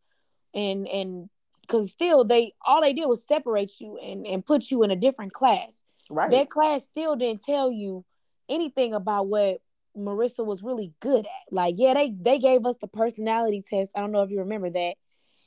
and 0.55 0.89
and 0.89 1.30
because 1.62 1.91
still 1.91 2.24
they 2.24 2.53
all 2.64 2.80
they 2.80 2.93
did 2.93 3.07
was 3.07 3.26
separate 3.26 3.72
you 3.80 3.99
and 3.99 4.26
and 4.26 4.45
put 4.45 4.70
you 4.70 4.82
in 4.82 4.91
a 4.91 4.97
different 4.97 5.32
class. 5.32 5.84
Right. 6.11 6.30
That 6.30 6.51
class 6.51 6.84
still 6.84 7.16
didn't 7.16 7.45
tell 7.45 7.70
you 7.70 8.05
anything 8.49 8.95
about 8.95 9.28
what 9.28 9.61
Marissa 9.97 10.45
was 10.45 10.62
really 10.62 10.93
good 11.01 11.26
at. 11.26 11.53
Like, 11.53 11.74
yeah, 11.78 11.95
they 11.95 12.14
they 12.18 12.39
gave 12.39 12.64
us 12.64 12.76
the 12.80 12.89
personality 12.89 13.62
test. 13.68 13.91
I 13.95 14.01
don't 14.01 14.12
know 14.12 14.22
if 14.22 14.30
you 14.30 14.41
remember 14.41 14.70
that, 14.70 14.95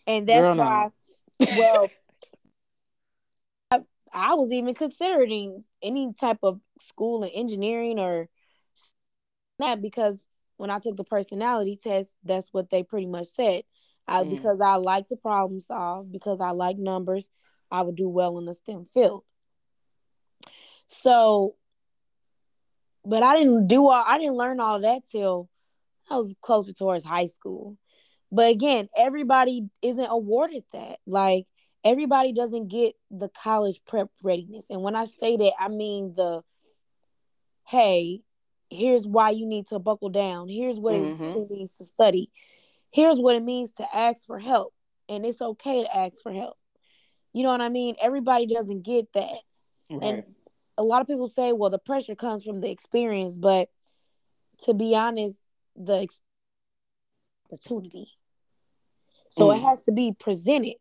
and 0.06 0.28
that's 0.28 0.42
Girl, 0.42 0.56
why. 0.56 0.90
No. 1.40 1.48
Well, 1.58 1.90
I, 3.72 3.82
I 4.14 4.34
was 4.36 4.52
even 4.52 4.76
considering 4.76 5.64
any 5.82 6.14
type 6.20 6.40
of 6.44 6.60
school 6.80 7.24
in 7.24 7.30
engineering 7.30 8.00
or 8.00 8.30
that 9.60 9.82
because 9.82 10.20
when 10.62 10.70
I 10.70 10.78
took 10.78 10.96
the 10.96 11.04
personality 11.04 11.76
test, 11.82 12.14
that's 12.24 12.50
what 12.52 12.70
they 12.70 12.84
pretty 12.84 13.08
much 13.08 13.26
said. 13.34 13.64
I, 14.08 14.22
mm. 14.22 14.30
Because 14.30 14.62
I 14.62 14.76
like 14.76 15.08
to 15.08 15.16
problem 15.16 15.60
solve, 15.60 16.12
because 16.12 16.40
I 16.40 16.52
like 16.52 16.78
numbers, 16.78 17.28
I 17.72 17.82
would 17.82 17.96
do 17.96 18.08
well 18.08 18.38
in 18.38 18.46
the 18.46 18.54
STEM 18.54 18.86
field. 18.94 19.24
So, 20.86 21.56
but 23.04 23.24
I 23.24 23.38
didn't 23.38 23.70
do 23.70 23.88
all, 23.88 24.04
I 24.06 24.20
didn't 24.20 24.36
learn 24.36 24.60
all 24.60 24.76
of 24.76 24.84
that 24.84 25.02
till 25.12 25.50
I 26.12 26.18
was 26.18 26.36
closer 26.42 26.74
towards 26.74 27.04
high 27.04 27.26
school. 27.26 27.80
But 28.32 28.52
again, 28.52 28.88
everybody 28.96 29.68
isn't 29.82 30.06
awarded 30.06 30.64
that. 30.74 31.00
Like, 31.08 31.48
everybody 31.84 32.34
doesn't 32.34 32.68
get 32.68 32.94
the 33.10 33.30
college 33.30 33.82
prep 33.88 34.10
readiness. 34.22 34.66
And 34.70 34.84
when 34.84 34.96
I 34.96 35.06
say 35.06 35.38
that, 35.38 35.54
I 35.60 35.70
mean 35.70 36.14
the, 36.16 36.44
hey, 37.66 38.20
here's 38.72 39.06
why 39.06 39.32
you 39.32 39.46
need 39.46 39.68
to 39.68 39.80
buckle 39.80 40.10
down. 40.10 40.48
Here's 40.48 40.80
what 40.80 40.96
mm-hmm. 40.96 41.24
it 41.24 41.52
means 41.52 41.72
to 41.80 41.86
study. 41.86 42.32
Here's 42.92 43.20
what 43.20 43.36
it 43.36 43.44
means 43.44 43.72
to 43.74 43.96
ask 43.96 44.26
for 44.26 44.40
help. 44.40 44.74
And 45.10 45.26
it's 45.26 45.42
okay 45.42 45.84
to 45.84 45.98
ask 45.98 46.22
for 46.24 46.32
help. 46.32 46.58
You 47.34 47.44
know 47.44 47.52
what 47.52 47.62
I 47.62 47.70
mean? 47.70 47.96
Everybody 48.02 48.48
doesn't 48.48 48.84
get 48.84 49.12
that. 49.14 49.38
Right. 49.90 50.04
And 50.04 50.24
a 50.78 50.84
lot 50.84 51.02
of 51.02 51.08
people 51.08 51.28
say, 51.28 51.54
well, 51.54 51.70
the 51.70 51.80
pressure 51.80 52.16
comes 52.16 52.44
from 52.44 52.62
the 52.62 52.70
experience, 52.70 53.38
but 53.38 53.70
to 54.64 54.74
be 54.74 54.96
honest, 54.96 55.38
the 55.76 56.08
opportunity. 57.52 58.08
So 59.30 59.48
mm. 59.48 59.58
it 59.58 59.62
has 59.62 59.80
to 59.82 59.92
be 59.92 60.14
presented. 60.18 60.76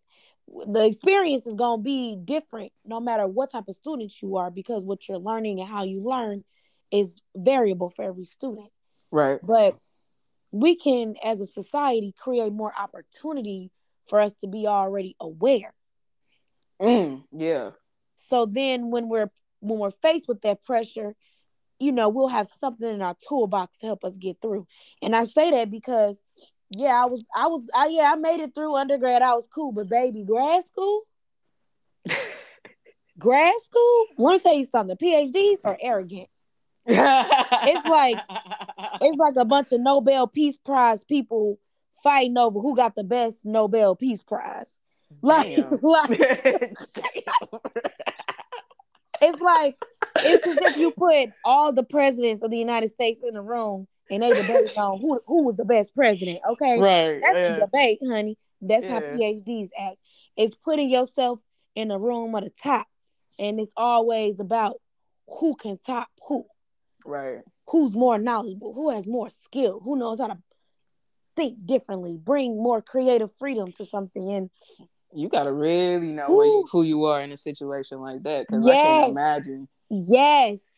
The 0.48 0.84
experience 0.84 1.46
is 1.46 1.54
going 1.54 1.80
to 1.80 1.84
be 1.84 2.16
different 2.24 2.72
no 2.84 3.00
matter 3.00 3.26
what 3.26 3.52
type 3.52 3.68
of 3.68 3.74
student 3.76 4.12
you 4.20 4.36
are 4.36 4.50
because 4.50 4.84
what 4.84 5.08
you're 5.08 5.18
learning 5.18 5.60
and 5.60 5.68
how 5.68 5.84
you 5.84 6.02
learn 6.02 6.44
is 6.90 7.20
variable 7.34 7.90
for 7.90 8.04
every 8.04 8.24
student. 8.24 8.70
Right. 9.10 9.40
But 9.42 9.78
we 10.52 10.76
can, 10.76 11.14
as 11.24 11.40
a 11.40 11.46
society, 11.46 12.14
create 12.18 12.52
more 12.52 12.72
opportunity 12.76 13.70
for 14.08 14.20
us 14.20 14.32
to 14.40 14.48
be 14.48 14.66
already 14.66 15.16
aware. 15.20 15.72
Mm, 16.80 17.24
yeah. 17.32 17.70
So 18.16 18.46
then 18.46 18.90
when 18.90 19.08
we're 19.08 19.30
when 19.60 19.78
we're 19.78 19.90
faced 19.90 20.26
with 20.26 20.40
that 20.42 20.64
pressure, 20.64 21.14
you 21.78 21.92
know, 21.92 22.08
we'll 22.08 22.28
have 22.28 22.48
something 22.48 22.88
in 22.88 23.02
our 23.02 23.16
toolbox 23.28 23.78
to 23.78 23.86
help 23.86 24.04
us 24.04 24.16
get 24.16 24.40
through. 24.40 24.66
And 25.02 25.14
I 25.14 25.24
say 25.24 25.50
that 25.50 25.70
because 25.70 26.22
yeah, 26.76 27.02
I 27.02 27.06
was 27.06 27.24
I 27.34 27.46
was 27.48 27.68
I 27.74 27.88
yeah, 27.88 28.12
I 28.12 28.16
made 28.16 28.40
it 28.40 28.54
through 28.54 28.76
undergrad. 28.76 29.22
I 29.22 29.34
was 29.34 29.48
cool, 29.54 29.72
but 29.72 29.88
baby, 29.88 30.24
grad 30.24 30.64
school 30.64 31.02
grad 33.18 33.54
school, 33.62 34.06
want 34.16 34.40
to 34.40 34.42
tell 34.42 34.56
you 34.56 34.64
something, 34.64 34.96
PhDs 34.96 35.58
are 35.64 35.78
arrogant. 35.80 36.28
It's 36.92 37.88
like 37.88 38.16
it's 39.00 39.18
like 39.18 39.36
a 39.36 39.44
bunch 39.44 39.72
of 39.72 39.80
Nobel 39.80 40.26
Peace 40.26 40.56
Prize 40.56 41.04
people 41.04 41.58
fighting 42.02 42.38
over 42.38 42.60
who 42.60 42.76
got 42.76 42.94
the 42.94 43.04
best 43.04 43.38
Nobel 43.44 43.94
Peace 43.96 44.22
Prize. 44.22 44.78
Like, 45.22 45.58
like 45.82 46.10
it's 49.20 49.40
like 49.40 49.76
it's 50.16 50.46
as 50.46 50.56
if 50.58 50.76
you 50.76 50.92
put 50.92 51.30
all 51.44 51.72
the 51.72 51.82
presidents 51.82 52.42
of 52.42 52.50
the 52.50 52.58
United 52.58 52.90
States 52.90 53.22
in 53.26 53.36
a 53.36 53.42
room 53.42 53.86
and 54.10 54.22
they 54.22 54.32
debate 54.32 54.76
on 54.76 55.00
who 55.00 55.20
who 55.26 55.46
was 55.46 55.56
the 55.56 55.64
best 55.64 55.94
president. 55.94 56.40
Okay, 56.48 56.80
right? 56.80 57.20
That's 57.22 57.34
yeah. 57.34 57.56
a 57.56 57.60
debate, 57.60 57.98
honey. 58.06 58.36
That's 58.60 58.84
yeah. 58.84 58.92
how 58.92 59.00
PhDs 59.00 59.68
act. 59.78 59.96
It's 60.36 60.54
putting 60.54 60.90
yourself 60.90 61.40
in 61.74 61.90
a 61.90 61.98
room 61.98 62.34
at 62.34 62.44
the 62.44 62.50
top, 62.62 62.86
and 63.38 63.60
it's 63.60 63.72
always 63.76 64.40
about 64.40 64.76
who 65.28 65.54
can 65.56 65.78
top 65.84 66.08
who. 66.26 66.44
Right. 67.04 67.38
Who's 67.68 67.92
more 67.92 68.18
knowledgeable? 68.18 68.74
Who 68.74 68.90
has 68.90 69.06
more 69.06 69.30
skill? 69.44 69.80
Who 69.80 69.96
knows 69.96 70.20
how 70.20 70.28
to 70.28 70.38
think 71.36 71.66
differently? 71.66 72.18
Bring 72.22 72.56
more 72.56 72.82
creative 72.82 73.30
freedom 73.38 73.72
to 73.72 73.86
something. 73.86 74.30
And 74.32 74.50
you 75.14 75.28
gotta 75.28 75.52
really 75.52 76.08
know 76.08 76.42
you, 76.42 76.66
who 76.70 76.82
you 76.82 77.04
are 77.04 77.20
in 77.20 77.32
a 77.32 77.36
situation 77.36 78.00
like 78.00 78.22
that 78.24 78.46
because 78.46 78.66
yes. 78.66 78.76
I 78.76 78.82
can't 78.82 79.10
imagine. 79.10 79.68
Yes. 79.88 80.74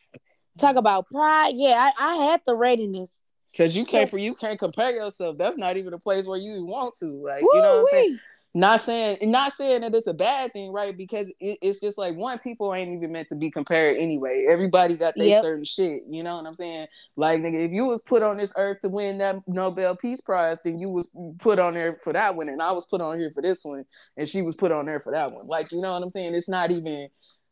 Talk 0.57 0.75
about 0.75 1.07
pride. 1.07 1.53
Yeah, 1.55 1.91
I, 1.97 2.11
I 2.11 2.15
had 2.15 2.41
the 2.45 2.55
readiness. 2.55 3.09
Cause 3.55 3.75
you 3.75 3.85
can't 3.85 4.11
you 4.13 4.33
can't 4.33 4.57
compare 4.57 4.91
yourself. 4.91 5.37
That's 5.37 5.57
not 5.57 5.77
even 5.77 5.93
a 5.93 5.99
place 5.99 6.25
where 6.25 6.39
you 6.39 6.65
want 6.65 6.95
to. 6.95 7.05
Like, 7.05 7.41
Woo-wee. 7.41 7.49
you 7.53 7.61
know 7.61 7.75
what 7.75 7.79
I'm 7.79 7.85
saying? 7.85 8.19
Not 8.53 8.81
saying 8.81 9.17
not 9.31 9.51
saying 9.51 9.81
that 9.81 9.95
it's 9.95 10.07
a 10.07 10.13
bad 10.13 10.53
thing 10.53 10.71
right? 10.71 10.95
Because 10.95 11.33
it, 11.39 11.57
it's 11.61 11.79
just 11.79 11.97
like 11.97 12.15
one 12.15 12.39
people 12.39 12.73
ain't 12.73 12.91
even 12.91 13.11
meant 13.11 13.27
to 13.29 13.35
be 13.35 13.49
compared 13.49 13.97
anyway. 13.97 14.45
Everybody 14.49 14.95
got 14.95 15.13
their 15.17 15.27
yep. 15.27 15.41
certain 15.41 15.63
shit 15.63 16.03
you 16.09 16.23
know 16.23 16.37
what 16.37 16.45
i'm 16.45 16.53
saying? 16.53 16.87
Like 17.15 17.41
nigga 17.41 17.65
if 17.65 17.71
you 17.71 17.85
was 17.85 18.01
put 18.01 18.23
on 18.23 18.37
this 18.37 18.53
earth 18.57 18.79
to 18.79 18.89
win 18.89 19.17
that 19.19 19.37
nobel 19.47 19.95
peace 19.95 20.21
prize 20.21 20.59
then 20.63 20.79
you 20.79 20.89
was 20.89 21.11
put 21.39 21.59
on 21.59 21.73
there 21.73 21.97
for 22.03 22.13
that 22.13 22.35
one 22.35 22.49
and 22.49 22.61
i 22.61 22.71
was 22.71 22.85
put 22.85 23.01
on 23.01 23.17
here 23.17 23.31
for 23.31 23.41
this 23.41 23.63
one 23.63 23.85
and 24.17 24.27
she 24.27 24.41
was 24.41 24.55
put 24.55 24.71
on 24.71 24.85
there 24.85 24.99
for 24.99 25.11
that 25.11 25.31
one. 25.31 25.47
Like 25.47 25.71
you 25.71 25.81
know 25.81 25.93
what 25.93 26.03
i'm 26.03 26.09
saying? 26.09 26.35
It's 26.35 26.49
not 26.49 26.71
even 26.71 27.09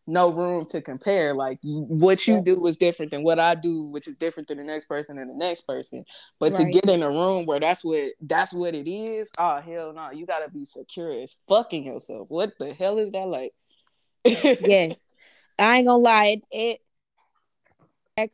no 0.08 0.32
room 0.32 0.66
to 0.68 0.82
compare. 0.82 1.34
Like 1.34 1.60
what 1.64 2.28
you 2.28 2.42
do 2.42 2.66
is 2.68 2.78
different 2.78 3.12
than 3.12 3.24
what 3.24 3.40
I 3.40 3.56
do, 3.56 3.86
which 3.86 4.08
is 4.08 4.16
different 4.16 4.48
than 4.48 4.58
the 4.58 4.64
next 4.64 4.86
person 4.86 5.18
and 5.18 5.30
the 5.30 5.36
next 5.36 5.62
person. 5.62 6.06
But 6.40 6.54
right. 6.54 6.66
to 6.66 6.72
get 6.72 6.90
in 6.90 7.04
a 7.04 7.10
room 7.10 7.46
where 7.46 7.60
that's 7.60 7.84
what 7.84 8.12
that's 8.22 8.54
what 8.54 8.76
it 8.76 8.90
is, 8.90 9.32
oh 9.38 9.62
hell 9.62 9.94
no, 9.94 10.12
you 10.12 10.26
gotta 10.26 10.50
be 10.50 10.66
secure 10.66 11.22
as 11.22 11.36
fucking 11.48 11.86
yourself. 11.86 12.28
What 12.30 12.52
the 12.60 12.74
hell 12.74 12.98
is 12.98 13.12
that 13.12 13.28
like? 13.28 13.52
yes. 14.26 15.10
I 15.60 15.78
ain't 15.78 15.88
gonna 15.88 15.98
lie, 15.98 16.42
it, 16.52 16.80
it 18.18 18.32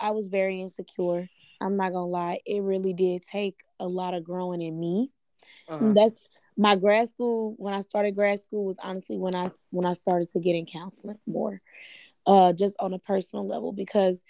I 0.00 0.10
was 0.10 0.28
very 0.28 0.60
insecure. 0.60 1.28
I'm 1.60 1.76
not 1.76 1.92
gonna 1.92 2.06
lie. 2.06 2.40
It 2.46 2.62
really 2.62 2.92
did 2.92 3.22
take 3.22 3.56
a 3.80 3.86
lot 3.86 4.14
of 4.14 4.24
growing 4.24 4.62
in 4.62 4.78
me. 4.78 5.10
Uh-huh. 5.68 5.92
That's 5.92 6.16
my 6.58 6.74
grad 6.74 7.08
school 7.08 7.54
when 7.56 7.72
I 7.72 7.80
started 7.82 8.16
grad 8.16 8.40
school 8.40 8.64
was 8.66 8.76
honestly 8.82 9.16
when 9.16 9.34
I 9.34 9.48
when 9.70 9.86
I 9.86 9.92
started 9.92 10.32
to 10.32 10.40
get 10.40 10.56
in 10.56 10.66
counseling 10.66 11.18
more, 11.26 11.62
uh, 12.26 12.52
just 12.52 12.74
on 12.80 12.92
a 12.92 12.98
personal 12.98 13.46
level 13.46 13.72
because 13.72 14.24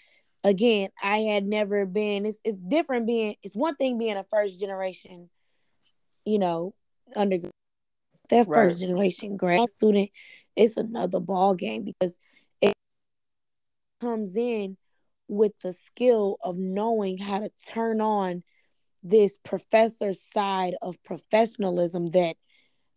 again 0.45 0.91
I 1.03 1.19
had 1.21 1.47
never 1.47 1.87
been. 1.87 2.27
It's 2.27 2.39
it's 2.45 2.59
different 2.59 3.07
being. 3.07 3.37
It's 3.43 3.57
one 3.57 3.77
thing 3.77 3.99
being 3.99 4.19
a 4.19 4.25
first 4.25 4.61
generation, 4.61 5.31
you 6.27 6.39
know, 6.39 6.75
undergrad. 7.17 7.53
That 8.29 8.47
right. 8.47 8.69
first 8.69 8.81
generation 8.81 9.39
grad 9.39 9.67
student, 9.71 10.11
it's 10.55 10.77
another 10.77 11.21
ball 11.21 11.55
game 11.55 11.85
because 11.85 12.19
it 12.61 12.75
comes 14.03 14.37
in 14.37 14.77
with 15.29 15.53
the 15.63 15.73
skill 15.73 16.37
of 16.43 16.59
knowing 16.59 17.17
how 17.17 17.39
to 17.39 17.51
turn 17.73 18.03
on 18.03 18.43
this 19.03 19.37
professor 19.37 20.15
side 20.15 20.75
of 20.83 21.03
professionalism 21.05 22.07
that 22.09 22.37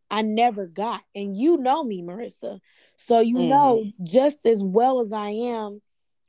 I 0.09 0.21
never 0.21 0.67
got. 0.67 1.01
And 1.15 1.35
you 1.35 1.57
know 1.57 1.83
me, 1.83 2.01
Marissa. 2.01 2.59
So 2.97 3.19
you 3.19 3.37
mm. 3.37 3.49
know 3.49 3.85
just 4.03 4.45
as 4.45 4.61
well 4.61 4.99
as 4.99 5.13
I 5.13 5.29
am 5.29 5.81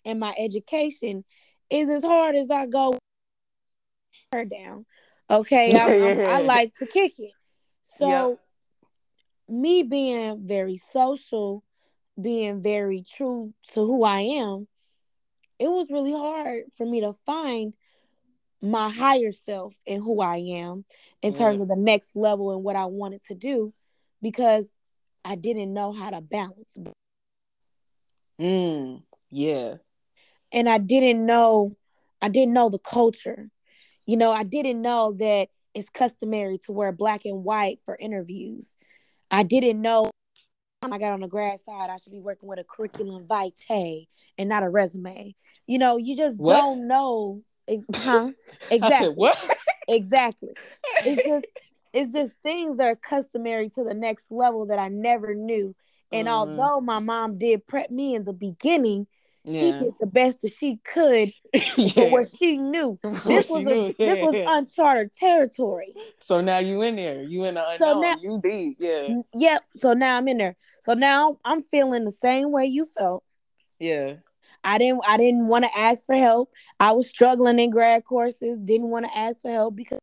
in 0.04 0.18
my 0.18 0.34
education 0.38 1.24
is 1.70 1.88
as 1.88 2.02
hard 2.02 2.36
as 2.36 2.50
I 2.50 2.66
go 2.66 2.96
her 4.32 4.44
down. 4.44 4.86
Okay. 5.28 5.70
I, 5.74 6.34
I, 6.34 6.38
I 6.38 6.40
like 6.42 6.74
to 6.74 6.86
kick 6.86 7.14
it. 7.18 7.32
So 7.98 8.30
yep. 8.30 8.38
me 9.48 9.82
being 9.82 10.46
very 10.46 10.76
social, 10.76 11.64
being 12.20 12.62
very 12.62 13.04
true 13.16 13.52
to 13.72 13.86
who 13.86 14.04
I 14.04 14.20
am, 14.20 14.68
it 15.58 15.68
was 15.68 15.90
really 15.90 16.12
hard 16.12 16.64
for 16.76 16.86
me 16.86 17.00
to 17.00 17.14
find 17.26 17.74
my 18.62 18.88
higher 18.88 19.32
self 19.32 19.74
and 19.86 20.02
who 20.02 20.20
I 20.20 20.36
am 20.36 20.84
in 21.20 21.34
terms 21.34 21.60
of 21.60 21.68
the 21.68 21.76
next 21.76 22.14
level 22.14 22.52
and 22.52 22.62
what 22.62 22.76
I 22.76 22.86
wanted 22.86 23.22
to 23.24 23.34
do 23.34 23.74
because 24.22 24.72
I 25.24 25.34
didn't 25.34 25.74
know 25.74 25.92
how 25.92 26.10
to 26.10 26.20
balance. 26.20 26.78
Mm, 28.40 29.02
yeah. 29.30 29.74
And 30.52 30.68
I 30.68 30.78
didn't 30.78 31.26
know 31.26 31.76
I 32.20 32.28
didn't 32.28 32.54
know 32.54 32.68
the 32.68 32.78
culture. 32.78 33.50
You 34.06 34.16
know, 34.16 34.32
I 34.32 34.44
didn't 34.44 34.80
know 34.80 35.16
that 35.18 35.48
it's 35.74 35.90
customary 35.90 36.58
to 36.66 36.72
wear 36.72 36.92
black 36.92 37.24
and 37.24 37.42
white 37.42 37.80
for 37.84 37.96
interviews. 37.98 38.76
I 39.30 39.42
didn't 39.42 39.80
know 39.82 40.10
I 40.90 40.98
got 40.98 41.12
on 41.12 41.20
the 41.20 41.28
grad 41.28 41.60
side, 41.60 41.90
I 41.90 41.96
should 41.96 42.12
be 42.12 42.20
working 42.20 42.48
with 42.48 42.58
a 42.58 42.64
curriculum 42.64 43.26
vitae 43.26 44.08
and 44.36 44.48
not 44.48 44.64
a 44.64 44.68
resume. 44.68 45.34
You 45.66 45.78
know, 45.78 45.96
you 45.96 46.16
just 46.16 46.38
what? 46.38 46.56
don't 46.56 46.88
know 46.88 47.42
Huh? 47.94 48.30
Exactly. 48.70 49.06
Said, 49.06 49.16
what? 49.16 49.56
exactly. 49.88 50.54
It's 51.04 51.22
just 51.26 51.46
it's 51.92 52.12
just 52.12 52.36
things 52.42 52.76
that 52.76 52.86
are 52.86 52.96
customary 52.96 53.68
to 53.70 53.84
the 53.84 53.94
next 53.94 54.30
level 54.30 54.66
that 54.66 54.78
I 54.78 54.88
never 54.88 55.34
knew. 55.34 55.74
And 56.10 56.26
mm. 56.26 56.30
although 56.30 56.80
my 56.80 56.98
mom 56.98 57.38
did 57.38 57.66
prep 57.66 57.90
me 57.90 58.14
in 58.14 58.24
the 58.24 58.32
beginning, 58.32 59.06
yeah. 59.44 59.60
she 59.60 59.84
did 59.84 59.94
the 60.00 60.06
best 60.06 60.40
that 60.40 60.54
she 60.54 60.78
could 60.84 61.30
yeah. 61.76 61.88
for 61.88 62.10
what 62.10 62.26
she 62.38 62.56
knew. 62.56 62.98
this 63.02 63.50
was 63.50 63.66
a, 63.66 63.94
yeah. 63.98 64.14
this 64.14 64.18
was 64.20 64.34
uncharted 64.34 65.12
territory. 65.12 65.94
So 66.20 66.40
now 66.40 66.58
you 66.58 66.82
in 66.82 66.96
there. 66.96 67.22
You 67.22 67.44
in 67.44 67.54
the 67.54 67.68
unknown. 67.68 67.94
So 67.94 68.00
now, 68.00 68.16
you 68.20 68.40
deep. 68.42 68.76
Yeah. 68.80 69.20
Yep. 69.34 69.62
So 69.76 69.92
now 69.92 70.16
I'm 70.16 70.28
in 70.28 70.38
there. 70.38 70.56
So 70.80 70.94
now 70.94 71.38
I'm 71.44 71.62
feeling 71.62 72.04
the 72.04 72.12
same 72.12 72.52
way 72.52 72.66
you 72.66 72.86
felt. 72.96 73.24
Yeah. 73.78 74.14
I 74.64 74.78
didn't 74.78 75.02
I 75.06 75.16
didn't 75.16 75.48
want 75.48 75.64
to 75.64 75.78
ask 75.78 76.06
for 76.06 76.14
help. 76.14 76.52
I 76.78 76.92
was 76.92 77.08
struggling 77.08 77.58
in 77.58 77.70
grad 77.70 78.04
courses, 78.04 78.58
didn't 78.58 78.90
want 78.90 79.06
to 79.06 79.18
ask 79.18 79.42
for 79.42 79.50
help 79.50 79.76
because 79.76 79.98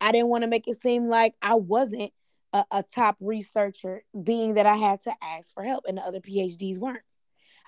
I 0.00 0.12
didn't 0.12 0.28
want 0.28 0.44
to 0.44 0.50
make 0.50 0.66
it 0.66 0.80
seem 0.80 1.08
like 1.08 1.34
I 1.42 1.54
wasn't 1.54 2.12
a, 2.52 2.64
a, 2.70 2.82
top 2.82 3.16
researcher, 3.20 4.02
being 4.20 4.54
that 4.54 4.66
I 4.66 4.74
had 4.74 5.00
to 5.02 5.12
ask 5.22 5.54
for 5.54 5.62
help 5.62 5.84
and 5.86 5.98
the 5.98 6.02
other 6.02 6.20
PhDs 6.20 6.78
weren't. 6.78 7.04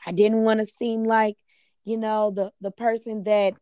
I 0.04 0.12
didn't 0.12 0.42
want 0.42 0.60
to 0.60 0.66
seem 0.66 1.04
like, 1.04 1.36
you 1.84 1.96
know, 1.96 2.30
the 2.30 2.52
the 2.60 2.70
person 2.70 3.24
that 3.24 3.54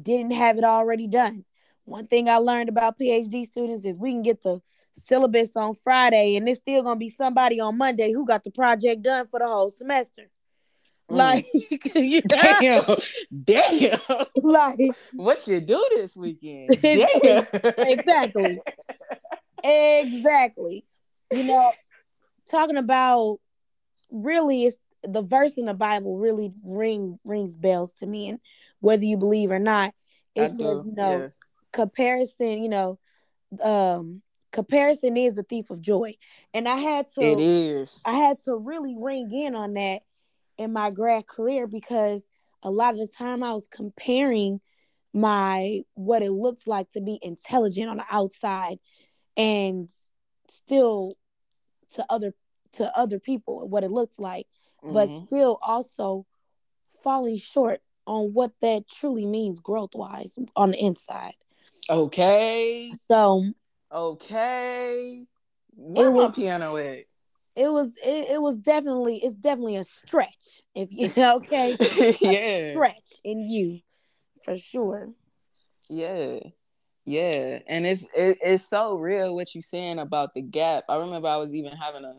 didn't 0.00 0.32
have 0.32 0.58
it 0.58 0.64
already 0.64 1.06
done. 1.06 1.44
One 1.84 2.06
thing 2.06 2.28
I 2.28 2.36
learned 2.36 2.68
about 2.68 2.98
PhD 2.98 3.44
students 3.44 3.84
is 3.84 3.98
we 3.98 4.12
can 4.12 4.22
get 4.22 4.42
the 4.42 4.60
syllabus 4.92 5.56
on 5.56 5.74
Friday 5.74 6.36
and 6.36 6.46
there's 6.46 6.58
still 6.58 6.82
gonna 6.82 6.96
be 6.96 7.08
somebody 7.08 7.60
on 7.60 7.76
Monday 7.76 8.12
who 8.12 8.26
got 8.26 8.44
the 8.44 8.50
project 8.50 9.02
done 9.02 9.26
for 9.26 9.40
the 9.40 9.46
whole 9.46 9.70
semester. 9.70 10.30
Mm. 11.10 11.16
Like, 11.16 11.46
damn, 12.28 12.84
damn. 13.44 14.26
Like, 14.36 14.78
what 15.12 15.46
you 15.46 15.60
do 15.60 15.84
this 15.96 16.16
weekend? 16.16 16.80
Damn. 16.82 17.46
exactly. 17.78 18.60
Exactly. 19.64 20.84
You 21.30 21.44
know, 21.44 21.72
talking 22.50 22.76
about 22.76 23.38
really 24.10 24.64
it's 24.64 24.76
the 25.02 25.22
verse 25.22 25.52
in 25.54 25.66
the 25.66 25.74
Bible 25.74 26.18
really 26.18 26.52
ring 26.64 27.18
rings 27.24 27.56
bells 27.56 27.92
to 27.94 28.06
me, 28.06 28.28
and 28.28 28.38
whether 28.80 29.04
you 29.04 29.16
believe 29.16 29.50
or 29.50 29.58
not, 29.58 29.94
it 30.34 30.50
says 30.50 30.58
you 30.58 30.94
know 30.96 31.18
yeah. 31.18 31.28
comparison. 31.72 32.62
You 32.62 32.68
know, 32.68 32.98
um, 33.62 34.22
comparison 34.52 35.16
is 35.16 35.34
the 35.34 35.42
thief 35.42 35.70
of 35.70 35.80
joy, 35.80 36.16
and 36.54 36.68
I 36.68 36.76
had 36.76 37.08
to. 37.14 37.22
It 37.22 37.40
is. 37.40 38.02
I 38.06 38.14
had 38.14 38.38
to 38.44 38.56
really 38.56 38.96
ring 38.98 39.30
in 39.32 39.54
on 39.54 39.74
that 39.74 40.02
in 40.58 40.72
my 40.72 40.90
grad 40.90 41.26
career 41.26 41.66
because 41.66 42.22
a 42.62 42.70
lot 42.70 42.94
of 42.94 43.00
the 43.00 43.08
time 43.08 43.42
I 43.42 43.54
was 43.54 43.66
comparing 43.66 44.60
my 45.12 45.82
what 45.94 46.22
it 46.22 46.32
looks 46.32 46.66
like 46.66 46.90
to 46.92 47.00
be 47.00 47.18
intelligent 47.20 47.88
on 47.88 47.98
the 47.98 48.04
outside 48.10 48.78
and 49.36 49.88
still 50.48 51.16
to 51.94 52.06
other 52.08 52.34
to 52.74 52.98
other 52.98 53.18
people 53.18 53.68
what 53.68 53.84
it 53.84 53.90
looks 53.90 54.18
like 54.18 54.46
mm-hmm. 54.82 54.94
but 54.94 55.08
still 55.26 55.58
also 55.62 56.24
falling 57.02 57.36
short 57.36 57.80
on 58.06 58.32
what 58.32 58.52
that 58.60 58.88
truly 58.88 59.26
means 59.26 59.60
growth 59.60 59.94
wise 59.94 60.38
on 60.56 60.72
the 60.72 60.78
inside. 60.78 61.34
Okay. 61.88 62.92
So 63.08 63.44
okay. 63.90 65.24
Where 65.74 66.06
it 66.06 66.12
was, 66.12 66.30
my 66.30 66.34
piano 66.34 66.76
at? 66.76 67.04
It 67.54 67.70
was 67.70 67.92
it, 68.02 68.30
it 68.30 68.42
was 68.42 68.56
definitely 68.56 69.16
it's 69.16 69.34
definitely 69.34 69.76
a 69.76 69.84
stretch. 69.84 70.62
If 70.74 70.88
you 70.90 71.10
okay. 71.22 71.76
yeah. 72.20 72.72
stretch 72.72 73.12
in 73.24 73.40
you 73.40 73.80
for 74.44 74.56
sure. 74.56 75.10
Yeah. 75.88 76.40
Yeah, 77.04 77.58
and 77.66 77.84
it's 77.84 78.06
it, 78.14 78.38
it's 78.42 78.64
so 78.64 78.94
real 78.94 79.34
what 79.34 79.54
you're 79.54 79.62
saying 79.62 79.98
about 79.98 80.34
the 80.34 80.42
gap. 80.42 80.84
I 80.88 80.98
remember 80.98 81.26
I 81.26 81.36
was 81.36 81.52
even 81.52 81.72
having 81.72 82.04
a 82.04 82.14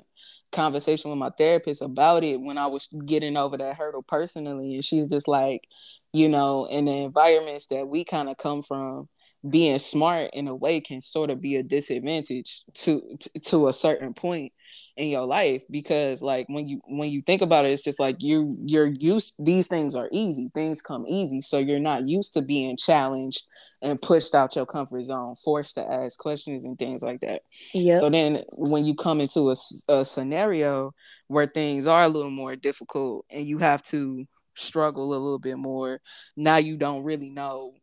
conversation 0.51 1.09
with 1.09 1.17
my 1.17 1.29
therapist 1.29 1.81
about 1.81 2.25
it 2.25 2.41
when 2.41 2.57
I 2.57 2.67
was 2.67 2.88
getting 3.05 3.38
over 3.38 3.57
that 3.57 3.77
hurdle 3.77 4.03
personally, 4.03 4.73
and 4.73 4.84
she's 4.84 5.07
just 5.07 5.29
like, 5.29 5.69
you 6.11 6.27
know, 6.27 6.65
in 6.65 6.86
the 6.86 6.91
environments 6.91 7.67
that 7.67 7.88
we 7.88 8.03
kind 8.03 8.27
of 8.27 8.38
come 8.38 8.61
from, 8.61 9.07
being 9.49 9.79
smart 9.79 10.31
in 10.34 10.49
a 10.49 10.55
way 10.55 10.81
can 10.81 10.99
sort 10.99 11.29
of 11.29 11.39
be 11.41 11.55
a 11.55 11.63
disadvantage 11.63 12.63
to 12.73 13.17
to 13.41 13.69
a 13.69 13.73
certain 13.73 14.13
point 14.13 14.51
in 14.96 15.10
your 15.10 15.26
life 15.26 15.64
because 15.72 16.22
like 16.22 16.46
when 16.50 16.68
you 16.68 16.80
when 16.88 17.10
you 17.10 17.22
think 17.24 17.41
about 17.41 17.66
it 17.66 17.72
it's 17.72 17.84
just 17.84 18.00
like 18.00 18.18
you 18.20 18.56
you're 18.64 18.91
used 19.00 19.34
these 19.44 19.68
things 19.68 19.96
are 19.96 20.08
easy 20.12 20.52
things 20.54 20.82
come 20.82 21.04
easy 21.08 21.41
so 21.41 21.58
you're 21.58 21.80
not 21.80 22.08
used 22.08 22.34
to 22.34 22.41
being 22.41 22.78
challenged 22.78 23.41
and 23.82 24.02
pushed 24.02 24.36
out 24.36 24.56
your 24.56 24.68
comfort 24.68 25.02
zone 25.04 25.34
forced 25.36 25.76
to 25.76 25.91
ask 25.91 26.20
questions 26.20 26.64
and 26.64 26.78
things 26.78 27.02
like 27.02 27.20
that 27.22 27.41
yeah 27.74 27.98
so 27.98 28.10
then 28.10 28.44
when 28.56 28.86
you 28.86 28.94
come 28.94 29.20
into 29.20 29.50
a, 29.50 29.56
a 29.89 30.06
scenario 30.06 30.94
where 31.28 31.48
things 31.48 31.88
are 31.88 32.04
a 32.04 32.10
little 32.10 32.32
more 32.32 32.56
difficult 32.56 33.26
and 33.32 33.48
you 33.48 33.58
have 33.58 33.82
to 33.82 34.26
struggle 34.56 35.06
a 35.06 35.18
little 35.18 35.39
bit 35.39 35.58
more 35.58 36.00
now 36.38 36.58
you 36.58 36.78
don't 36.78 37.04
really 37.04 37.32
know 37.32 37.74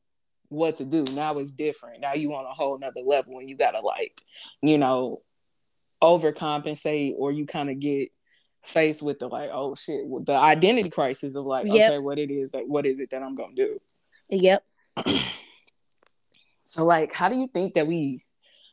what 0.50 0.76
to 0.76 0.84
do. 0.84 1.04
Now 1.14 1.38
it's 1.38 1.52
different. 1.52 2.00
Now 2.00 2.14
you 2.14 2.34
on 2.34 2.44
a 2.44 2.52
whole 2.52 2.76
nother 2.76 3.00
level 3.06 3.38
and 3.38 3.48
you 3.48 3.56
gotta 3.56 3.80
like, 3.80 4.20
you 4.60 4.76
know, 4.76 5.22
overcompensate 6.02 7.14
or 7.18 7.32
you 7.32 7.46
kind 7.46 7.70
of 7.70 7.78
get 7.78 8.08
faced 8.62 9.02
with 9.02 9.18
the 9.18 9.28
like, 9.28 9.50
oh 9.52 9.74
shit, 9.74 10.04
the 10.26 10.34
identity 10.34 10.90
crisis 10.90 11.34
of 11.36 11.46
like, 11.46 11.66
yep. 11.66 11.90
okay, 11.90 11.98
what 11.98 12.18
it 12.18 12.30
is 12.30 12.52
that 12.52 12.68
what 12.68 12.86
is 12.86 13.00
it 13.00 13.10
that 13.10 13.22
I'm 13.22 13.34
gonna 13.34 13.54
do? 13.54 13.78
Yep. 14.28 14.62
so 16.64 16.84
like 16.84 17.12
how 17.12 17.28
do 17.28 17.36
you 17.36 17.48
think 17.48 17.74
that 17.74 17.86
we 17.86 18.24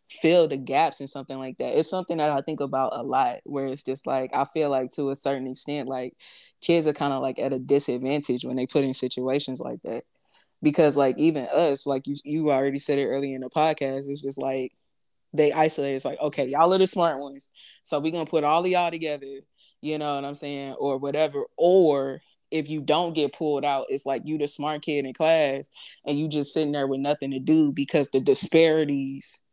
fill 0.09 0.47
the 0.47 0.57
gaps 0.57 1.01
in 1.01 1.07
something 1.07 1.37
like 1.37 1.57
that? 1.57 1.77
It's 1.77 1.89
something 1.89 2.17
that 2.17 2.29
I 2.29 2.41
think 2.41 2.59
about 2.59 2.91
a 2.93 3.03
lot 3.03 3.37
where 3.43 3.67
it's 3.67 3.83
just 3.83 4.07
like 4.07 4.35
I 4.35 4.45
feel 4.45 4.69
like 4.69 4.91
to 4.91 5.09
a 5.09 5.15
certain 5.15 5.47
extent, 5.47 5.89
like 5.89 6.13
kids 6.61 6.87
are 6.87 6.93
kind 6.93 7.13
of 7.13 7.21
like 7.21 7.39
at 7.39 7.53
a 7.53 7.59
disadvantage 7.59 8.45
when 8.45 8.55
they 8.55 8.67
put 8.67 8.83
in 8.83 8.93
situations 8.93 9.59
like 9.59 9.81
that 9.83 10.03
because 10.61 10.97
like 10.97 11.17
even 11.17 11.47
us 11.53 11.85
like 11.85 12.07
you 12.07 12.15
you 12.23 12.51
already 12.51 12.79
said 12.79 12.97
it 12.97 13.05
early 13.05 13.33
in 13.33 13.41
the 13.41 13.49
podcast 13.49 14.09
it's 14.09 14.21
just 14.21 14.41
like 14.41 14.71
they 15.37 15.51
isolate 15.51 15.95
it's 15.95 16.05
like 16.05 16.19
okay 16.19 16.47
y'all 16.47 16.73
are 16.73 16.77
the 16.77 16.87
smart 16.87 17.19
ones. 17.19 17.49
So 17.83 17.99
we're 17.99 18.11
gonna 18.11 18.25
put 18.25 18.43
all 18.43 18.61
of 18.63 18.67
y'all 18.67 18.91
together 18.91 19.41
you 19.81 19.97
know 19.97 20.15
what 20.15 20.25
i'm 20.25 20.35
saying 20.35 20.73
or 20.73 20.97
whatever. 20.97 21.43
Or 21.55 22.21
if 22.49 22.69
you 22.69 22.81
don't 22.81 23.13
get 23.13 23.33
pulled 23.33 23.65
out 23.65 23.85
it's 23.89 24.05
like 24.05 24.23
you 24.25 24.37
the 24.37 24.47
smart 24.47 24.81
kid 24.81 25.05
in 25.05 25.13
class 25.13 25.69
and 26.05 26.17
you 26.17 26.27
just 26.27 26.53
sitting 26.53 26.71
there 26.71 26.87
with 26.87 26.99
nothing 26.99 27.31
to 27.31 27.39
do 27.39 27.71
because 27.73 28.09
the 28.09 28.19
disparities 28.19 29.43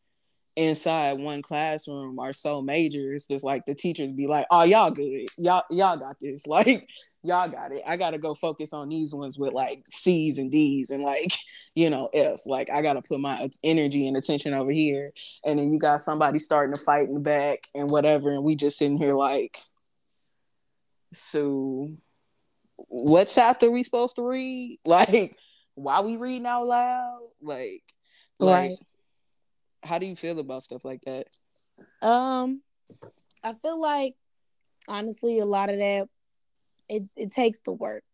inside 0.56 1.14
one 1.14 1.42
classroom 1.42 2.18
are 2.20 2.32
so 2.32 2.62
major. 2.62 3.12
It's 3.12 3.26
just 3.26 3.44
like 3.44 3.66
the 3.66 3.74
teachers 3.74 4.12
be 4.12 4.26
like 4.26 4.46
oh 4.50 4.62
y'all 4.62 4.90
good. 4.90 5.26
Y'all 5.36 5.64
y'all 5.70 5.96
got 5.96 6.16
this. 6.20 6.46
Like 6.54 6.88
y'all 7.24 7.48
got 7.48 7.72
it. 7.72 7.82
I 7.86 7.96
gotta 7.96 8.18
go 8.18 8.34
focus 8.34 8.72
on 8.72 8.90
these 8.90 9.14
ones 9.14 9.38
with 9.38 9.52
like 9.52 9.84
C's 9.90 10.38
and 10.38 10.50
D's 10.50 10.90
and 10.90 11.02
like, 11.02 11.32
you 11.74 11.90
know, 11.90 12.08
F's. 12.12 12.46
Like 12.46 12.70
I 12.70 12.82
gotta 12.82 13.02
put 13.02 13.18
my 13.18 13.48
energy 13.64 14.06
and 14.06 14.16
attention 14.16 14.54
over 14.54 14.70
here. 14.70 15.12
And 15.44 15.58
then 15.58 15.72
you 15.72 15.78
got 15.78 16.02
somebody 16.02 16.38
starting 16.38 16.76
to 16.76 16.82
fight 16.82 17.08
in 17.08 17.14
the 17.14 17.20
back 17.20 17.66
and 17.74 17.90
whatever, 17.90 18.30
and 18.30 18.44
we 18.44 18.54
just 18.54 18.78
sitting 18.78 18.98
here 18.98 19.14
like, 19.14 19.56
so 21.14 21.90
what 22.76 23.32
chapter 23.32 23.70
we 23.70 23.82
supposed 23.82 24.16
to 24.16 24.22
read? 24.22 24.78
Like, 24.86 25.36
why 25.74 26.00
we 26.02 26.16
reading 26.16 26.46
out 26.46 26.66
loud? 26.66 27.20
Like, 27.42 27.82
right. 28.38 28.70
like 28.70 28.78
how 29.82 29.98
do 29.98 30.06
you 30.06 30.16
feel 30.16 30.38
about 30.38 30.62
stuff 30.62 30.84
like 30.84 31.02
that? 31.02 31.26
Um, 32.00 32.62
I 33.42 33.54
feel 33.54 33.80
like 33.80 34.14
honestly 34.88 35.38
a 35.38 35.46
lot 35.46 35.70
of 35.70 35.78
that 35.78 36.08
it, 36.88 37.04
it 37.16 37.32
takes 37.32 37.58
the 37.64 37.72
work. 37.72 38.04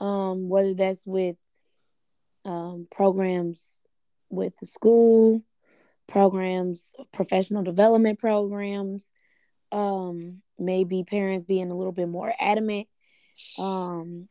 Um, 0.00 0.48
whether 0.48 0.74
that's 0.74 1.06
with 1.06 1.36
um, 2.44 2.88
programs 2.90 3.82
with 4.30 4.56
the 4.58 4.66
school, 4.66 5.42
programs, 6.08 6.94
professional 7.12 7.62
development 7.62 8.18
programs, 8.18 9.08
um, 9.70 10.42
maybe 10.58 11.04
parents 11.04 11.44
being 11.44 11.70
a 11.70 11.76
little 11.76 11.92
bit 11.92 12.08
more 12.08 12.32
adamant. 12.40 12.88
Um, 13.58 14.28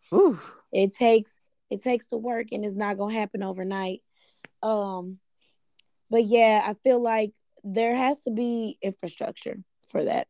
it 0.71 0.95
takes 0.95 1.31
it 1.69 1.81
takes 1.83 2.07
the 2.07 2.17
work, 2.17 2.47
and 2.51 2.65
it's 2.65 2.75
not 2.75 2.97
gonna 2.97 3.13
happen 3.13 3.43
overnight. 3.43 4.01
Um, 4.61 5.19
but 6.09 6.25
yeah, 6.25 6.61
I 6.65 6.73
feel 6.83 7.01
like 7.01 7.31
there 7.63 7.95
has 7.95 8.17
to 8.25 8.31
be 8.31 8.77
infrastructure 8.81 9.57
for 9.89 10.03
that. 10.03 10.27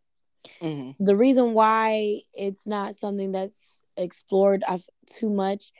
Mm-hmm. 0.61 1.03
The 1.03 1.15
reason 1.15 1.53
why 1.53 2.19
it's 2.33 2.65
not 2.67 2.95
something 2.95 3.31
that's 3.31 3.81
explored 3.97 4.63
too 5.07 5.29
much 5.29 5.71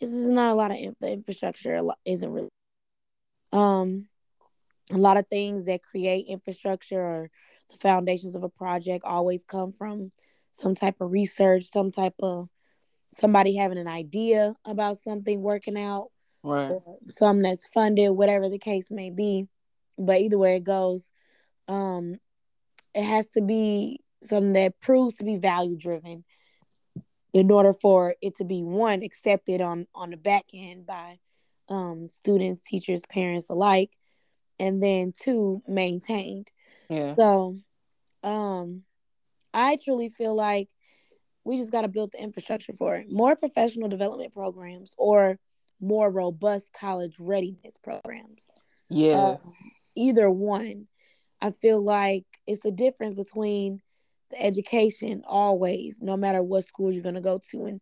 is 0.00 0.12
there's 0.12 0.28
not 0.28 0.52
a 0.52 0.54
lot 0.54 0.70
of 0.70 0.78
the 1.00 1.12
infrastructure 1.12 1.80
isn't 2.04 2.30
really 2.32 2.48
um 3.52 4.06
a 4.92 4.96
lot 4.96 5.16
of 5.16 5.26
things 5.28 5.66
that 5.66 5.82
create 5.82 6.26
infrastructure 6.28 7.00
or 7.00 7.30
the 7.70 7.76
foundations 7.78 8.34
of 8.34 8.42
a 8.42 8.48
project 8.48 9.04
always 9.04 9.44
come 9.44 9.72
from 9.72 10.10
some 10.52 10.74
type 10.74 10.96
of 11.00 11.10
research, 11.10 11.64
some 11.64 11.92
type 11.92 12.14
of 12.22 12.48
somebody 13.08 13.56
having 13.56 13.78
an 13.78 13.88
idea 13.88 14.54
about 14.64 14.98
something 14.98 15.40
working 15.42 15.78
out, 15.78 16.08
right? 16.42 16.76
something 17.08 17.42
that's 17.42 17.68
funded, 17.68 18.10
whatever 18.12 18.48
the 18.48 18.58
case 18.58 18.90
may 18.90 19.10
be. 19.10 19.46
But 19.98 20.18
either 20.18 20.38
way 20.38 20.56
it 20.56 20.64
goes, 20.64 21.10
um, 21.68 22.16
it 22.94 23.04
has 23.04 23.28
to 23.28 23.40
be 23.40 24.00
something 24.22 24.52
that 24.54 24.80
proves 24.80 25.16
to 25.16 25.24
be 25.24 25.36
value 25.36 25.76
driven 25.76 26.24
in 27.32 27.50
order 27.50 27.72
for 27.72 28.14
it 28.20 28.36
to 28.36 28.44
be 28.44 28.62
one 28.62 29.02
accepted 29.02 29.60
on 29.60 29.86
on 29.94 30.10
the 30.10 30.16
back 30.16 30.44
end 30.52 30.86
by 30.86 31.18
um, 31.68 32.08
students 32.08 32.62
teachers 32.62 33.02
parents 33.08 33.48
alike 33.48 33.90
and 34.58 34.82
then 34.82 35.12
two 35.18 35.62
maintained. 35.66 36.48
Yeah. 36.88 37.14
so 37.14 37.56
um 38.24 38.82
i 39.54 39.78
truly 39.84 40.10
feel 40.10 40.34
like 40.34 40.68
we 41.44 41.56
just 41.56 41.72
got 41.72 41.82
to 41.82 41.88
build 41.88 42.12
the 42.12 42.22
infrastructure 42.22 42.72
for 42.72 42.96
it. 42.96 43.10
More 43.10 43.36
professional 43.36 43.88
development 43.88 44.32
programs 44.32 44.94
or 44.98 45.38
more 45.80 46.10
robust 46.10 46.72
college 46.72 47.14
readiness 47.18 47.76
programs. 47.82 48.50
Yeah. 48.88 49.36
Um, 49.42 49.54
either 49.96 50.30
one 50.30 50.86
I 51.40 51.50
feel 51.50 51.82
like 51.82 52.24
it's 52.46 52.62
the 52.62 52.70
difference 52.70 53.14
between 53.14 53.80
the 54.30 54.42
education 54.42 55.22
always, 55.26 56.00
no 56.00 56.16
matter 56.16 56.42
what 56.42 56.66
school 56.66 56.92
you're 56.92 57.02
gonna 57.02 57.20
go 57.20 57.40
to. 57.50 57.64
And 57.66 57.80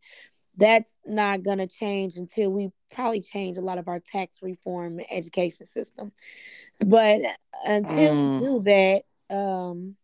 that's 0.56 0.96
not 1.06 1.42
gonna 1.42 1.66
change 1.66 2.16
until 2.16 2.50
we 2.52 2.70
probably 2.90 3.20
change 3.20 3.56
a 3.56 3.62
lot 3.62 3.78
of 3.78 3.88
our 3.88 4.00
tax 4.00 4.38
reform 4.42 5.00
education 5.10 5.66
system. 5.66 6.12
But 6.84 7.20
until 7.64 8.14
mm. 8.14 8.32
we 8.32 8.46
do 8.46 8.62
that, 8.64 9.34
um 9.34 9.96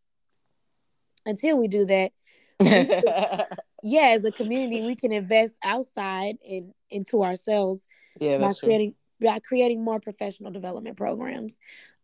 until 1.27 1.59
we 1.59 1.69
do 1.69 1.87
that, 1.87 2.13
yeah, 3.83 4.09
as 4.09 4.25
a 4.25 4.31
community, 4.31 4.87
we 4.87 4.97
can 4.97 5.13
invest 5.13 5.55
outside 5.65 6.37
and 6.49 6.73
into 6.91 7.23
ourselves 7.23 7.87
yeah, 8.21 8.39
by 8.39 8.53
creating 8.53 8.95
by 9.21 9.39
creating 9.39 9.83
more 9.83 10.01
professional 10.01 10.51
development 10.51 10.97
programs 10.97 11.59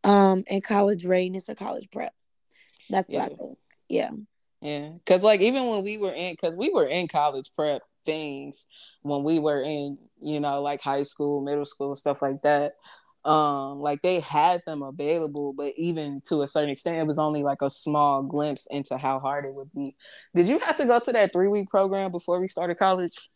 um 0.05 0.45
and 0.49 0.65
college 0.65 1.05
readiness 1.05 1.49
or 1.49 1.55
college 1.55 1.91
prep. 1.91 2.15
That's 2.89 3.11
yeah. 3.11 3.23
what 3.23 3.33
I 3.33 3.37
think. 3.37 3.59
Yeah. 3.89 4.11
Yeah. 4.61 4.91
Cause 5.07 5.25
like 5.25 5.41
even 5.41 5.69
when 5.69 5.83
we 5.85 5.99
were 5.99 6.13
in 6.13 6.37
cause 6.37 6.57
we 6.57 6.71
were 6.71 6.87
in 6.87 7.09
college 7.09 7.51
prep 7.55 7.83
things 8.05 8.67
when 9.03 9.23
we 9.23 9.39
were 9.39 9.63
in, 9.63 9.99
you 10.21 10.41
know, 10.41 10.61
like 10.61 10.83
high 10.83 11.03
school, 11.03 11.41
middle 11.41 11.67
school, 11.67 11.97
stuff 11.97 12.21
like 12.21 12.43
that. 12.43 12.73
Um, 13.25 13.81
like 13.81 14.01
they 14.01 14.21
had 14.21 14.63
them 14.67 14.83
available, 14.83 15.53
but 15.53 15.75
even 15.77 16.23
to 16.29 16.41
a 16.41 16.47
certain 16.47 16.71
extent, 16.71 16.97
it 16.97 17.07
was 17.07 17.19
only 17.19 17.43
like 17.43 17.61
a 17.61 17.69
small 17.69 18.23
glimpse 18.23 18.67
into 18.71 18.97
how 18.97 19.19
hard 19.21 19.45
it 19.45 19.53
would 19.53 19.71
be. 19.75 19.95
Did 20.35 20.49
you 20.49 20.59
have 20.61 20.77
to 20.77 20.87
go 20.87 20.99
to 21.01 21.13
that 21.13 21.31
three 21.31 21.49
week 21.49 21.69
program 21.69 22.13
before 22.13 22.41
we 22.41 22.49
started 22.49 22.77
college? 22.77 23.29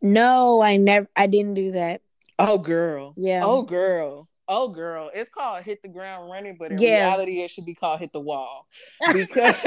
No, 0.00 0.62
I 0.62 0.78
never 0.78 1.06
I 1.14 1.26
didn't 1.26 1.54
do 1.54 1.72
that. 1.72 2.00
Oh 2.38 2.58
girl. 2.58 3.14
Yeah. 3.16 3.42
Oh 3.44 3.62
girl. 3.62 4.28
Oh 4.46 4.68
girl, 4.68 5.10
it's 5.14 5.30
called 5.30 5.62
hit 5.64 5.80
the 5.82 5.88
ground 5.88 6.30
running, 6.30 6.56
but 6.58 6.70
in 6.72 6.78
yeah. 6.78 7.06
reality, 7.06 7.40
it 7.40 7.50
should 7.50 7.64
be 7.64 7.74
called 7.74 8.00
hit 8.00 8.12
the 8.12 8.20
wall 8.20 8.66
because 9.12 9.56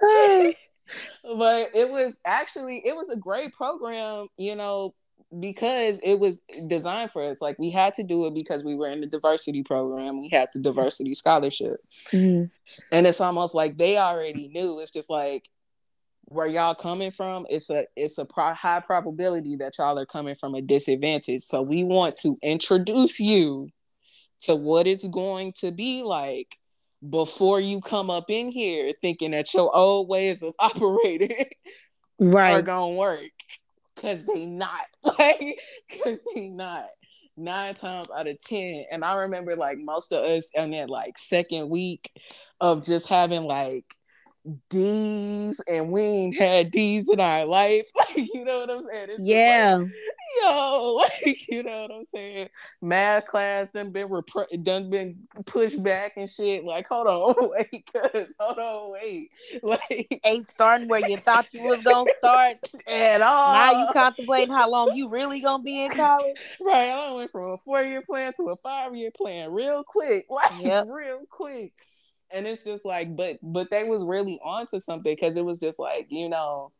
but 1.22 1.68
it 1.74 1.90
was 1.90 2.18
actually 2.24 2.82
it 2.84 2.96
was 2.96 3.10
a 3.10 3.16
great 3.16 3.52
program, 3.52 4.26
you 4.36 4.56
know, 4.56 4.94
because 5.38 6.00
it 6.02 6.18
was 6.18 6.42
designed 6.66 7.12
for 7.12 7.22
us. 7.22 7.40
Like 7.40 7.58
we 7.58 7.70
had 7.70 7.94
to 7.94 8.02
do 8.02 8.26
it 8.26 8.34
because 8.34 8.64
we 8.64 8.74
were 8.74 8.88
in 8.88 9.00
the 9.00 9.06
diversity 9.06 9.62
program. 9.62 10.20
We 10.20 10.30
had 10.32 10.48
the 10.52 10.60
diversity 10.60 11.14
scholarship. 11.14 11.80
Mm-hmm. 12.08 12.46
And 12.90 13.06
it's 13.06 13.20
almost 13.20 13.54
like 13.54 13.76
they 13.76 13.98
already 13.98 14.48
knew. 14.48 14.80
It's 14.80 14.90
just 14.90 15.10
like 15.10 15.48
where 16.30 16.46
y'all 16.46 16.76
coming 16.76 17.10
from, 17.10 17.44
it's 17.50 17.70
a 17.70 17.86
it's 17.96 18.16
a 18.16 18.24
pro- 18.24 18.54
high 18.54 18.80
probability 18.80 19.56
that 19.56 19.76
y'all 19.78 19.98
are 19.98 20.06
coming 20.06 20.36
from 20.36 20.54
a 20.54 20.62
disadvantage. 20.62 21.42
So 21.42 21.60
we 21.60 21.82
want 21.82 22.14
to 22.22 22.38
introduce 22.40 23.18
you 23.18 23.68
to 24.42 24.54
what 24.54 24.86
it's 24.86 25.06
going 25.08 25.52
to 25.58 25.72
be 25.72 26.04
like 26.04 26.56
before 27.08 27.58
you 27.58 27.80
come 27.80 28.10
up 28.10 28.26
in 28.28 28.52
here 28.52 28.92
thinking 29.02 29.32
that 29.32 29.52
your 29.52 29.74
old 29.74 30.08
ways 30.08 30.42
of 30.42 30.54
operating 30.60 31.46
right. 32.20 32.52
are 32.52 32.62
gonna 32.62 32.94
work 32.94 33.30
because 33.96 34.24
they 34.24 34.46
not 34.46 34.86
like 35.02 35.58
because 35.88 36.22
they 36.32 36.48
not 36.48 36.86
nine 37.36 37.74
times 37.74 38.08
out 38.14 38.28
of 38.28 38.38
ten 38.40 38.84
and 38.92 39.02
i 39.02 39.14
remember 39.14 39.56
like 39.56 39.78
most 39.78 40.12
of 40.12 40.22
us 40.22 40.50
in 40.54 40.70
that 40.70 40.90
like 40.90 41.16
second 41.16 41.70
week 41.70 42.12
of 42.60 42.84
just 42.84 43.08
having 43.08 43.44
like 43.44 43.96
D's 44.68 45.60
and 45.68 45.90
we 45.90 46.00
ain't 46.00 46.36
had 46.36 46.70
D's 46.70 47.10
in 47.10 47.20
our 47.20 47.44
life. 47.44 47.86
Like, 48.16 48.28
you 48.34 48.44
know 48.44 48.60
what 48.60 48.70
I'm 48.70 48.84
saying? 48.84 49.08
It's 49.10 49.20
yeah. 49.20 49.76
Like, 49.76 49.90
yo, 50.42 51.00
like, 51.26 51.48
you 51.48 51.62
know 51.62 51.82
what 51.82 51.90
I'm 51.92 52.04
saying? 52.04 52.48
Math 52.82 53.26
class 53.26 53.70
done 53.70 53.90
been 53.90 54.08
rep- 54.08 54.24
done 54.62 54.90
been 54.90 55.16
pushed 55.46 55.82
back 55.82 56.14
and 56.16 56.28
shit. 56.28 56.64
Like, 56.64 56.88
hold 56.88 57.06
on, 57.06 57.50
wait, 57.50 57.88
cuz 57.92 58.34
hold 58.38 58.58
on, 58.58 58.92
wait. 58.92 59.30
Like 59.62 60.20
ain't 60.24 60.44
starting 60.44 60.88
where 60.88 61.08
you 61.08 61.18
thought 61.18 61.52
you 61.52 61.62
was 61.64 61.84
gonna 61.84 62.10
start 62.18 62.56
at 62.86 63.20
all. 63.20 63.52
Now 63.52 63.80
you 63.80 63.92
contemplating 63.92 64.54
how 64.54 64.70
long 64.70 64.94
you 64.94 65.08
really 65.08 65.40
gonna 65.40 65.62
be 65.62 65.84
in 65.84 65.90
college. 65.90 66.36
Right. 66.60 66.90
I 66.90 67.12
went 67.12 67.30
from 67.30 67.52
a 67.52 67.58
four-year 67.58 68.02
plan 68.02 68.32
to 68.38 68.50
a 68.50 68.56
five-year 68.56 69.10
plan 69.16 69.52
real 69.52 69.84
quick. 69.84 70.26
Like 70.28 70.50
yep. 70.60 70.86
real 70.88 71.20
quick. 71.28 71.72
And 72.32 72.46
it's 72.46 72.64
just 72.64 72.84
like, 72.84 73.16
but 73.16 73.38
but 73.42 73.70
they 73.70 73.84
was 73.84 74.04
really 74.04 74.38
onto 74.42 74.78
something 74.78 75.12
because 75.12 75.36
it 75.36 75.44
was 75.44 75.58
just 75.58 75.78
like, 75.78 76.06
you 76.10 76.28
know, 76.28 76.72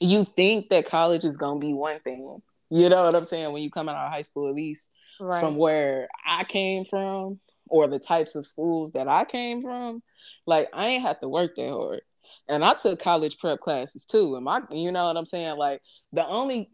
you 0.00 0.24
think 0.24 0.68
that 0.70 0.86
college 0.86 1.24
is 1.24 1.36
gonna 1.36 1.60
be 1.60 1.72
one 1.72 2.00
thing. 2.00 2.40
You 2.70 2.88
know 2.88 3.04
what 3.04 3.14
I'm 3.14 3.24
saying? 3.24 3.52
When 3.52 3.62
you 3.62 3.70
come 3.70 3.88
out 3.88 3.96
of 3.96 4.12
high 4.12 4.22
school, 4.22 4.48
at 4.48 4.54
least 4.54 4.90
right. 5.20 5.40
from 5.40 5.56
where 5.56 6.08
I 6.26 6.44
came 6.44 6.84
from, 6.84 7.40
or 7.68 7.86
the 7.86 7.98
types 7.98 8.34
of 8.34 8.46
schools 8.46 8.92
that 8.92 9.08
I 9.08 9.24
came 9.24 9.60
from, 9.60 10.02
like 10.46 10.68
I 10.72 10.86
ain't 10.86 11.02
have 11.02 11.20
to 11.20 11.28
work 11.28 11.54
that 11.56 11.70
hard. 11.70 12.00
And 12.48 12.64
I 12.64 12.74
took 12.74 13.00
college 13.00 13.38
prep 13.38 13.60
classes 13.60 14.04
too. 14.04 14.36
And 14.36 14.44
my, 14.44 14.60
you 14.70 14.92
know 14.92 15.06
what 15.06 15.16
I'm 15.16 15.26
saying? 15.26 15.56
Like 15.56 15.80
the 16.12 16.26
only 16.26 16.70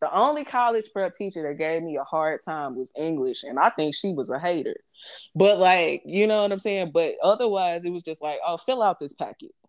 the 0.00 0.12
only 0.14 0.44
college 0.44 0.86
prep 0.92 1.14
teacher 1.14 1.42
that 1.42 1.58
gave 1.58 1.82
me 1.82 1.96
a 1.96 2.04
hard 2.04 2.40
time 2.44 2.76
was 2.76 2.92
English, 2.96 3.44
and 3.44 3.58
I 3.58 3.70
think 3.70 3.94
she 3.94 4.12
was 4.12 4.30
a 4.30 4.38
hater. 4.38 4.76
But 5.34 5.58
like, 5.58 6.02
you 6.04 6.26
know 6.26 6.42
what 6.42 6.52
I'm 6.52 6.58
saying? 6.58 6.90
But 6.92 7.14
otherwise, 7.22 7.84
it 7.84 7.90
was 7.90 8.02
just 8.02 8.22
like, 8.22 8.38
oh, 8.46 8.56
fill 8.56 8.82
out 8.82 8.98
this 8.98 9.12
packet. 9.12 9.52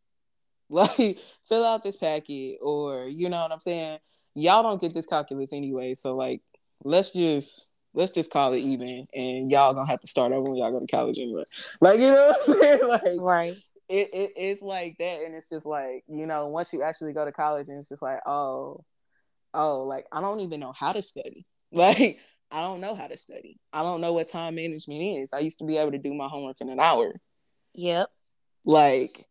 Like, 0.69 1.17
fill 1.47 1.63
out 1.63 1.81
this 1.81 1.95
packet, 1.95 2.57
or 2.61 3.05
you 3.05 3.29
know 3.29 3.41
what 3.41 3.53
I'm 3.53 3.59
saying? 3.61 3.99
Y'all 4.35 4.63
don't 4.63 4.81
get 4.81 4.93
this 4.93 5.07
calculus 5.07 5.53
anyway, 5.53 5.93
so 5.93 6.13
like, 6.13 6.41
let's 6.83 7.13
just 7.13 7.73
let's 7.93 8.11
just 8.11 8.31
call 8.31 8.51
it 8.51 8.59
even, 8.59 9.07
and 9.15 9.49
y'all 9.49 9.73
gonna 9.73 9.89
have 9.89 10.01
to 10.01 10.09
start 10.09 10.33
over 10.33 10.49
when 10.49 10.57
y'all 10.57 10.71
go 10.71 10.81
to 10.81 10.87
college 10.87 11.19
anyway. 11.19 11.45
Like, 11.79 11.99
you 11.99 12.07
know 12.07 12.27
what 12.27 12.35
I'm 12.35 12.61
saying? 12.61 12.79
Like, 12.89 13.01
right. 13.21 13.53
It, 13.87 14.09
it 14.13 14.31
it's 14.35 14.61
like 14.61 14.97
that, 14.99 15.21
and 15.21 15.33
it's 15.35 15.47
just 15.47 15.65
like 15.65 16.03
you 16.09 16.25
know, 16.25 16.47
once 16.47 16.73
you 16.73 16.83
actually 16.83 17.13
go 17.13 17.23
to 17.23 17.31
college, 17.31 17.69
and 17.69 17.77
it's 17.77 17.87
just 17.87 18.01
like, 18.01 18.19
oh, 18.25 18.83
oh, 19.53 19.83
like 19.83 20.05
I 20.11 20.19
don't 20.19 20.41
even 20.41 20.59
know 20.59 20.73
how 20.73 20.91
to 20.91 21.01
study. 21.01 21.45
Like 21.71 22.19
I 22.51 22.61
don't 22.61 22.81
know 22.81 22.95
how 22.95 23.07
to 23.07 23.17
study. 23.17 23.59
I 23.73 23.81
don't 23.81 24.01
know 24.01 24.13
what 24.13 24.27
time 24.27 24.55
management 24.55 25.01
is. 25.01 25.33
I 25.33 25.39
used 25.39 25.59
to 25.59 25.65
be 25.65 25.77
able 25.77 25.91
to 25.91 25.97
do 25.97 26.13
my 26.13 26.27
homework 26.27 26.61
in 26.61 26.69
an 26.69 26.79
hour. 26.79 27.13
Yep. 27.73 28.09
Like, 28.65 29.25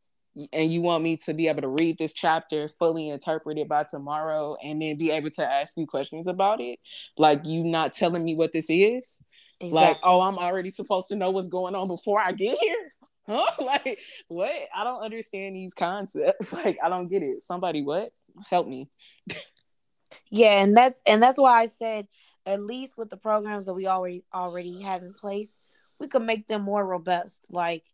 and 0.53 0.71
you 0.71 0.83
want 0.83 1.03
me 1.03 1.17
to 1.25 1.35
be 1.35 1.49
able 1.49 1.63
to 1.63 1.69
read 1.69 1.99
this 1.99 2.13
chapter, 2.13 2.69
fully 2.69 3.09
interpret 3.09 3.59
it 3.59 3.69
by 3.69 3.85
tomorrow, 3.85 4.57
and 4.63 4.81
then 4.81 4.99
be 4.99 5.11
able 5.11 5.31
to 5.31 5.47
ask 5.47 5.77
you 5.77 5.87
questions 5.87 6.29
about 6.29 6.61
it? 6.61 6.79
Like, 7.17 7.41
you 7.45 7.65
not 7.65 7.93
telling 7.93 8.25
me 8.25 8.35
what 8.35 8.53
this 8.53 8.69
is? 8.69 9.23
Exactly. 9.61 9.71
Like, 9.71 9.99
oh, 10.03 10.21
I'm 10.21 10.39
already 10.39 10.71
supposed 10.71 11.09
to 11.09 11.17
know 11.17 11.31
what's 11.31 11.49
going 11.49 11.75
on 11.75 11.89
before 11.89 12.21
I 12.21 12.33
get 12.33 12.59
here? 12.61 12.93
Huh? 13.29 13.45
Like, 13.59 13.99
what? 14.29 14.53
I 14.73 14.85
don't 14.85 15.03
understand 15.03 15.57
these 15.57 15.75
concepts. 15.75 16.53
Like, 16.65 16.79
I 16.81 16.89
don't 16.89 17.09
get 17.09 17.25
it. 17.25 17.43
Somebody, 17.43 17.83
what? 17.83 18.11
Help 18.49 18.69
me. 18.69 18.89
yeah, 20.31 20.63
and 20.63 20.77
that's 20.77 21.03
and 21.09 21.21
that's 21.21 21.37
why 21.37 21.63
I 21.63 21.67
said 21.67 22.07
at 22.47 22.63
least 22.63 22.97
with 22.97 23.11
the 23.11 23.17
programs 23.17 23.67
that 23.67 23.75
we 23.75 23.87
already 23.87 24.25
already 24.33 24.83
have 24.83 25.03
in 25.03 25.13
place, 25.13 25.59
we 25.99 26.07
could 26.07 26.23
make 26.23 26.47
them 26.47 26.63
more 26.63 26.87
robust. 26.87 27.49
Like 27.51 27.85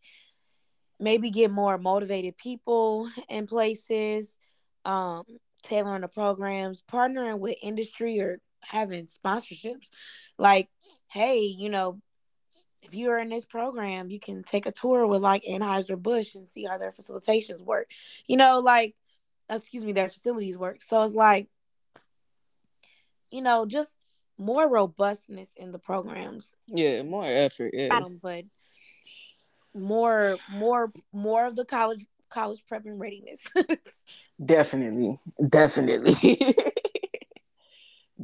maybe 1.01 1.31
get 1.31 1.51
more 1.51 1.79
motivated 1.79 2.37
people 2.37 3.11
in 3.29 3.47
places, 3.47 4.39
um, 4.85 5.25
tailoring 5.63 6.03
the 6.03 6.09
programs, 6.09 6.83
partnering 6.91 7.39
with 7.39 7.57
industry 7.63 8.21
or 8.21 8.39
having 8.63 9.07
sponsorships. 9.07 9.91
Like, 10.39 10.69
hey, 11.11 11.41
you 11.41 11.71
know, 11.71 12.01
if 12.83 12.95
you're 12.95 13.19
in 13.19 13.29
this 13.29 13.45
program, 13.45 14.11
you 14.11 14.21
can 14.21 14.43
take 14.43 14.67
a 14.67 14.73
tour 14.73 15.07
with 15.07 15.23
like 15.23 15.45
Anheuser 15.45 16.01
Busch 16.01 16.35
and 16.35 16.49
see 16.49 16.65
how 16.65 16.79
their 16.79 16.93
facilitations 16.93 17.61
work. 17.61 17.91
You 18.27 18.37
know, 18.37 18.61
like 18.61 18.95
excuse 19.49 19.85
me, 19.85 19.93
their 19.93 20.09
facilities 20.09 20.59
work. 20.59 20.83
So 20.83 21.03
it's 21.05 21.15
like, 21.15 21.49
you 23.31 23.43
know, 23.43 23.67
just 23.67 23.99
more 24.39 24.69
robustness 24.69 25.51
in 25.57 25.73
the 25.73 25.79
programs. 25.79 26.57
Yeah, 26.69 27.03
more 27.03 27.25
effort. 27.27 27.73
Yeah, 27.73 28.01
but 28.23 28.45
more, 29.75 30.37
more, 30.51 30.93
more 31.13 31.47
of 31.47 31.57
the 31.57 31.65
college 31.65 32.07
college 32.33 32.65
prep 32.67 32.85
and 32.87 32.99
readiness. 32.99 33.47
definitely, 34.45 35.19
definitely, 35.49 36.13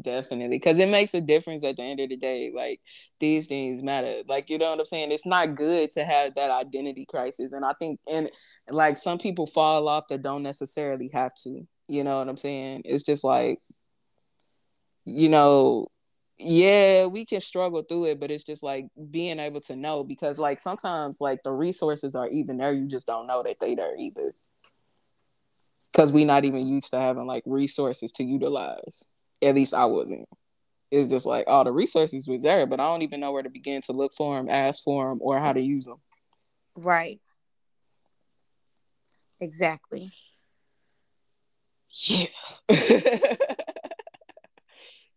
definitely, 0.00 0.56
because 0.56 0.78
it 0.78 0.88
makes 0.88 1.14
a 1.14 1.20
difference 1.20 1.62
at 1.62 1.76
the 1.76 1.82
end 1.82 2.00
of 2.00 2.08
the 2.08 2.16
day. 2.16 2.50
Like 2.54 2.80
these 3.20 3.46
things 3.46 3.82
matter. 3.82 4.22
Like 4.26 4.50
you 4.50 4.58
know 4.58 4.70
what 4.70 4.78
I'm 4.78 4.84
saying. 4.84 5.12
It's 5.12 5.26
not 5.26 5.54
good 5.54 5.90
to 5.92 6.04
have 6.04 6.34
that 6.34 6.50
identity 6.50 7.06
crisis, 7.06 7.52
and 7.52 7.64
I 7.64 7.72
think 7.78 8.00
and 8.10 8.30
like 8.70 8.96
some 8.96 9.18
people 9.18 9.46
fall 9.46 9.88
off 9.88 10.08
that 10.08 10.22
don't 10.22 10.42
necessarily 10.42 11.10
have 11.12 11.34
to. 11.44 11.66
You 11.86 12.04
know 12.04 12.18
what 12.18 12.28
I'm 12.28 12.36
saying? 12.36 12.82
It's 12.84 13.04
just 13.04 13.24
like 13.24 13.58
you 15.04 15.28
know 15.28 15.88
yeah 16.38 17.06
we 17.06 17.24
can 17.24 17.40
struggle 17.40 17.82
through 17.82 18.06
it 18.06 18.20
but 18.20 18.30
it's 18.30 18.44
just 18.44 18.62
like 18.62 18.86
being 19.10 19.40
able 19.40 19.60
to 19.60 19.74
know 19.74 20.04
because 20.04 20.38
like 20.38 20.60
sometimes 20.60 21.20
like 21.20 21.42
the 21.42 21.50
resources 21.50 22.14
are 22.14 22.28
even 22.28 22.58
there 22.58 22.72
you 22.72 22.86
just 22.86 23.06
don't 23.06 23.26
know 23.26 23.42
that 23.42 23.58
they 23.60 23.74
there 23.74 23.96
either. 23.96 24.34
Because 25.92 26.12
we 26.12 26.24
not 26.24 26.44
even 26.44 26.66
used 26.66 26.90
to 26.90 27.00
having 27.00 27.26
like 27.26 27.42
resources 27.44 28.12
to 28.12 28.24
utilize 28.24 29.10
at 29.42 29.54
least 29.54 29.74
i 29.74 29.84
wasn't. 29.84 30.28
It's 30.90 31.08
just 31.08 31.26
like 31.26 31.46
all 31.48 31.62
oh, 31.62 31.64
the 31.64 31.72
resources 31.72 32.28
was 32.28 32.42
there 32.42 32.66
but 32.66 32.80
i 32.80 32.84
don't 32.84 33.02
even 33.02 33.20
know 33.20 33.32
where 33.32 33.42
to 33.42 33.50
begin 33.50 33.82
to 33.82 33.92
look 33.92 34.12
for 34.14 34.36
them 34.36 34.48
ask 34.48 34.82
for 34.82 35.08
them 35.08 35.18
or 35.20 35.40
how 35.40 35.52
to 35.52 35.60
use 35.60 35.86
them 35.86 36.00
right. 36.76 37.20
Exactly. 39.40 40.10
Yeah. 42.06 42.26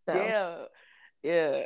So. 0.09 0.15
yeah 0.15 0.55
yeah. 1.23 1.63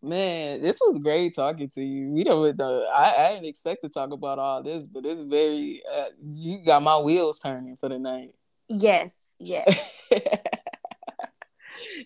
Man, 0.00 0.62
this 0.62 0.78
was 0.80 0.98
great 0.98 1.34
talking 1.34 1.68
to 1.70 1.82
you. 1.82 2.12
We 2.12 2.22
don't 2.22 2.56
know. 2.56 2.86
I, 2.94 3.14
I 3.16 3.32
didn't 3.32 3.46
expect 3.46 3.82
to 3.82 3.88
talk 3.88 4.12
about 4.12 4.38
all 4.38 4.62
this, 4.62 4.86
but 4.86 5.04
it's 5.04 5.22
very. 5.22 5.82
Uh, 5.92 6.04
you 6.22 6.58
got 6.64 6.84
my 6.84 6.98
wheels 6.98 7.40
turning 7.40 7.76
for 7.76 7.88
the 7.88 7.98
night. 7.98 8.30
Yes. 8.68 9.34
Yes. 9.40 9.90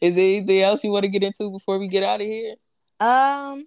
Is 0.00 0.16
there 0.16 0.24
anything 0.24 0.62
else 0.62 0.82
you 0.82 0.90
want 0.90 1.04
to 1.04 1.10
get 1.10 1.22
into 1.22 1.50
before 1.50 1.78
we 1.78 1.88
get 1.88 2.02
out 2.02 2.20
of 2.20 2.26
here? 2.26 2.54
Um, 2.98 3.66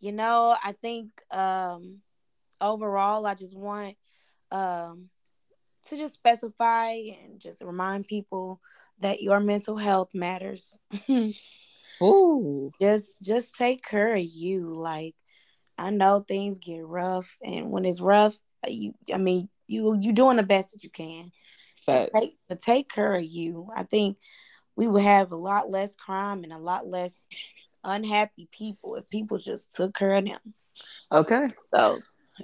you 0.00 0.12
know, 0.12 0.56
I 0.62 0.72
think 0.72 1.10
um 1.30 2.00
overall, 2.60 3.26
I 3.26 3.34
just 3.34 3.56
want 3.56 3.96
um 4.50 5.08
to 5.86 5.96
just 5.96 6.14
specify 6.14 6.90
and 6.90 7.40
just 7.40 7.62
remind 7.62 8.06
people 8.06 8.60
that 9.00 9.22
your 9.22 9.40
mental 9.40 9.76
health 9.76 10.14
matters. 10.14 10.78
Ooh. 12.02 12.70
Just 12.80 13.22
just 13.22 13.56
take 13.56 13.82
care 13.84 14.14
of 14.14 14.22
you. 14.22 14.74
Like 14.74 15.14
I 15.76 15.90
know 15.90 16.20
things 16.20 16.58
get 16.58 16.86
rough 16.86 17.36
and 17.42 17.70
when 17.70 17.84
it's 17.84 18.00
rough, 18.00 18.36
uh, 18.66 18.70
you 18.70 18.94
I 19.12 19.18
mean 19.18 19.48
you 19.66 19.98
you 20.00 20.12
doing 20.12 20.36
the 20.36 20.42
best 20.42 20.72
that 20.72 20.82
you 20.82 20.90
can. 20.90 21.30
But 21.86 22.10
take, 22.14 22.36
but 22.48 22.60
take 22.60 22.88
care 22.90 23.14
of 23.14 23.24
you. 23.24 23.68
I 23.74 23.84
think 23.84 24.18
we 24.76 24.88
would 24.88 25.02
have 25.02 25.32
a 25.32 25.36
lot 25.36 25.70
less 25.70 25.96
crime 25.96 26.44
and 26.44 26.52
a 26.52 26.58
lot 26.58 26.86
less 26.86 27.26
unhappy 27.84 28.48
people 28.52 28.96
if 28.96 29.08
people 29.08 29.38
just 29.38 29.72
took 29.72 29.94
care 29.94 30.14
of 30.14 30.24
them. 30.24 30.54
Okay. 31.10 31.44
So 31.74 31.96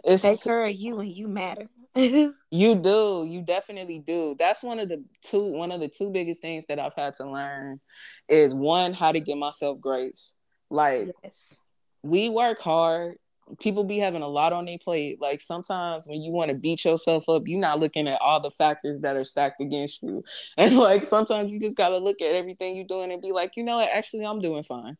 it's 0.02 0.22
take 0.22 0.42
care 0.42 0.66
of 0.66 0.74
you 0.74 0.98
and 1.00 1.10
you 1.10 1.28
matter. 1.28 1.68
you 2.50 2.74
do, 2.74 3.24
you 3.28 3.42
definitely 3.42 4.00
do. 4.00 4.34
That's 4.38 4.62
one 4.62 4.78
of 4.78 4.88
the 4.88 5.04
two 5.20 5.52
one 5.52 5.72
of 5.72 5.80
the 5.80 5.88
two 5.88 6.10
biggest 6.10 6.42
things 6.42 6.66
that 6.66 6.78
I've 6.78 6.94
had 6.94 7.14
to 7.14 7.30
learn 7.30 7.80
is 8.28 8.54
one 8.54 8.92
how 8.92 9.12
to 9.12 9.20
give 9.20 9.38
myself 9.38 9.80
grace. 9.80 10.36
Like 10.70 11.08
yes. 11.22 11.56
we 12.02 12.28
work 12.28 12.60
hard 12.60 13.16
people 13.60 13.84
be 13.84 13.98
having 13.98 14.22
a 14.22 14.28
lot 14.28 14.52
on 14.52 14.64
their 14.64 14.78
plate. 14.78 15.20
Like 15.20 15.40
sometimes 15.40 16.06
when 16.06 16.22
you 16.22 16.32
want 16.32 16.50
to 16.50 16.56
beat 16.56 16.84
yourself 16.84 17.28
up, 17.28 17.42
you're 17.46 17.60
not 17.60 17.78
looking 17.78 18.08
at 18.08 18.20
all 18.20 18.40
the 18.40 18.50
factors 18.50 19.00
that 19.00 19.16
are 19.16 19.24
stacked 19.24 19.60
against 19.60 20.02
you. 20.02 20.24
And 20.56 20.76
like 20.76 21.04
sometimes 21.04 21.50
you 21.50 21.58
just 21.58 21.76
gotta 21.76 21.98
look 21.98 22.22
at 22.22 22.34
everything 22.34 22.76
you're 22.76 22.84
doing 22.84 23.12
and 23.12 23.20
be 23.20 23.32
like, 23.32 23.56
you 23.56 23.64
know 23.64 23.76
what, 23.76 23.90
actually 23.92 24.24
I'm 24.24 24.40
doing 24.40 24.62
fine. 24.62 24.96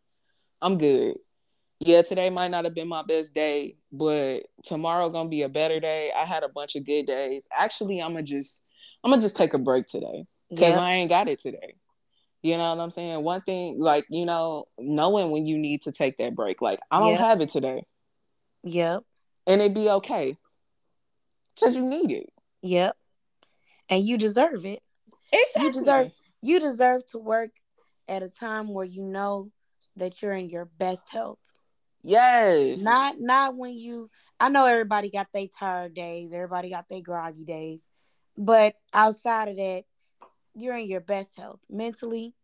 I'm 0.60 0.78
good. 0.78 1.16
Yeah, 1.80 2.02
today 2.02 2.30
might 2.30 2.50
not 2.50 2.64
have 2.64 2.74
been 2.74 2.88
my 2.88 3.02
best 3.02 3.34
day, 3.34 3.76
but 3.92 4.44
tomorrow 4.62 5.10
gonna 5.10 5.28
be 5.28 5.42
a 5.42 5.48
better 5.48 5.80
day. 5.80 6.12
I 6.16 6.24
had 6.24 6.42
a 6.42 6.48
bunch 6.48 6.76
of 6.76 6.84
good 6.84 7.06
days. 7.06 7.48
Actually, 7.52 8.00
I'm 8.00 8.12
gonna 8.12 8.22
just 8.22 8.66
I'm 9.02 9.10
gonna 9.10 9.22
just 9.22 9.36
take 9.36 9.54
a 9.54 9.58
break 9.58 9.86
today 9.86 10.24
because 10.50 10.74
yep. 10.74 10.80
I 10.80 10.92
ain't 10.92 11.10
got 11.10 11.28
it 11.28 11.38
today. 11.38 11.74
You 12.42 12.58
know 12.58 12.74
what 12.74 12.82
I'm 12.82 12.90
saying? 12.90 13.24
One 13.24 13.40
thing, 13.40 13.80
like, 13.80 14.04
you 14.10 14.26
know, 14.26 14.66
knowing 14.78 15.30
when 15.30 15.46
you 15.46 15.56
need 15.56 15.80
to 15.82 15.92
take 15.92 16.18
that 16.18 16.34
break. 16.34 16.60
Like, 16.60 16.78
I 16.90 17.00
don't 17.00 17.18
have 17.18 17.40
it 17.40 17.48
today. 17.48 17.86
Yep. 18.64 19.02
And 19.46 19.62
it'd 19.62 19.72
be 19.72 19.88
okay. 19.88 20.36
Because 21.54 21.74
you 21.74 21.86
need 21.86 22.10
it. 22.12 22.30
Yep. 22.60 22.96
And 23.88 24.04
you 24.04 24.18
deserve 24.18 24.66
it. 24.66 24.82
Exactly. 25.32 25.66
You 25.66 25.72
deserve 25.72 26.12
you 26.42 26.60
deserve 26.60 27.06
to 27.06 27.18
work 27.18 27.50
at 28.06 28.22
a 28.22 28.28
time 28.28 28.68
where 28.68 28.84
you 28.84 29.02
know 29.02 29.50
that 29.96 30.20
you're 30.20 30.34
in 30.34 30.50
your 30.50 30.66
best 30.66 31.08
health. 31.10 31.38
Yes. 32.04 32.82
Not 32.82 33.18
not 33.18 33.56
when 33.56 33.72
you 33.72 34.10
I 34.38 34.50
know 34.50 34.66
everybody 34.66 35.08
got 35.08 35.28
their 35.32 35.46
tired 35.46 35.94
days, 35.94 36.32
everybody 36.34 36.68
got 36.68 36.88
their 36.88 37.00
groggy 37.00 37.44
days. 37.44 37.90
But 38.36 38.74
outside 38.92 39.48
of 39.48 39.56
that, 39.56 39.84
you're 40.54 40.76
in 40.76 40.86
your 40.86 41.00
best 41.00 41.36
health 41.36 41.60
mentally, 41.70 42.34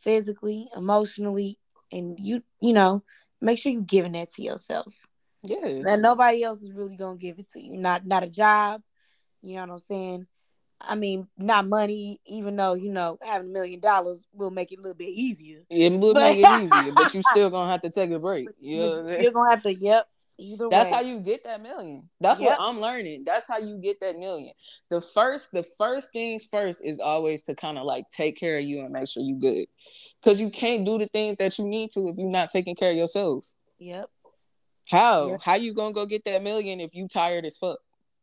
physically, 0.00 0.68
emotionally, 0.74 1.58
and 1.92 2.18
you 2.18 2.42
you 2.60 2.72
know, 2.72 3.04
make 3.42 3.58
sure 3.58 3.70
you're 3.70 3.82
giving 3.82 4.12
that 4.12 4.32
to 4.32 4.42
yourself. 4.42 5.06
Yeah. 5.44 5.82
And 5.86 6.00
nobody 6.00 6.42
else 6.42 6.62
is 6.62 6.72
really 6.72 6.96
gonna 6.96 7.18
give 7.18 7.38
it 7.38 7.50
to 7.50 7.62
you. 7.62 7.76
Not 7.76 8.06
not 8.06 8.24
a 8.24 8.30
job. 8.30 8.80
You 9.42 9.56
know 9.56 9.62
what 9.62 9.70
I'm 9.72 9.78
saying? 9.80 10.26
I 10.88 10.94
mean, 10.94 11.28
not 11.38 11.66
money, 11.66 12.20
even 12.26 12.56
though, 12.56 12.74
you 12.74 12.90
know, 12.90 13.18
having 13.22 13.50
a 13.50 13.52
million 13.52 13.80
dollars 13.80 14.26
will 14.32 14.50
make 14.50 14.72
it 14.72 14.78
a 14.78 14.82
little 14.82 14.96
bit 14.96 15.08
easier. 15.08 15.60
It 15.70 15.92
will 15.92 16.14
but, 16.14 16.22
make 16.22 16.44
it 16.44 16.62
easier, 16.62 16.92
but 16.92 17.14
you 17.14 17.22
still 17.22 17.50
gonna 17.50 17.70
have 17.70 17.80
to 17.80 17.90
take 17.90 18.10
a 18.10 18.18
break. 18.18 18.48
You 18.60 18.78
know 18.78 19.06
You're 19.20 19.32
gonna 19.32 19.50
have 19.50 19.62
to, 19.62 19.74
yep. 19.74 20.08
Either 20.38 20.68
That's 20.70 20.90
way. 20.90 20.96
how 20.96 21.02
you 21.02 21.20
get 21.20 21.44
that 21.44 21.60
million. 21.60 22.08
That's 22.20 22.40
yep. 22.40 22.58
what 22.58 22.60
I'm 22.60 22.80
learning. 22.80 23.24
That's 23.24 23.46
how 23.46 23.58
you 23.58 23.78
get 23.78 24.00
that 24.00 24.18
million. 24.18 24.52
The 24.90 25.00
first, 25.00 25.52
the 25.52 25.62
first 25.62 26.12
things 26.12 26.46
first 26.46 26.84
is 26.84 27.00
always 27.00 27.42
to 27.44 27.54
kind 27.54 27.78
of 27.78 27.84
like 27.84 28.08
take 28.10 28.36
care 28.36 28.56
of 28.56 28.64
you 28.64 28.80
and 28.80 28.92
make 28.92 29.08
sure 29.08 29.22
you 29.22 29.36
good. 29.36 29.66
Cause 30.24 30.40
you 30.40 30.50
can't 30.50 30.84
do 30.84 30.98
the 30.98 31.06
things 31.06 31.36
that 31.36 31.58
you 31.58 31.66
need 31.66 31.90
to 31.92 32.08
if 32.08 32.16
you're 32.16 32.30
not 32.30 32.48
taking 32.48 32.74
care 32.74 32.90
of 32.90 32.96
yourself. 32.96 33.44
Yep. 33.78 34.08
How? 34.88 35.28
Yep. 35.28 35.42
How 35.42 35.54
you 35.54 35.74
gonna 35.74 35.92
go 35.92 36.06
get 36.06 36.24
that 36.24 36.42
million 36.42 36.80
if 36.80 36.94
you 36.94 37.08
tired 37.08 37.44
as 37.44 37.58
fuck? 37.58 37.78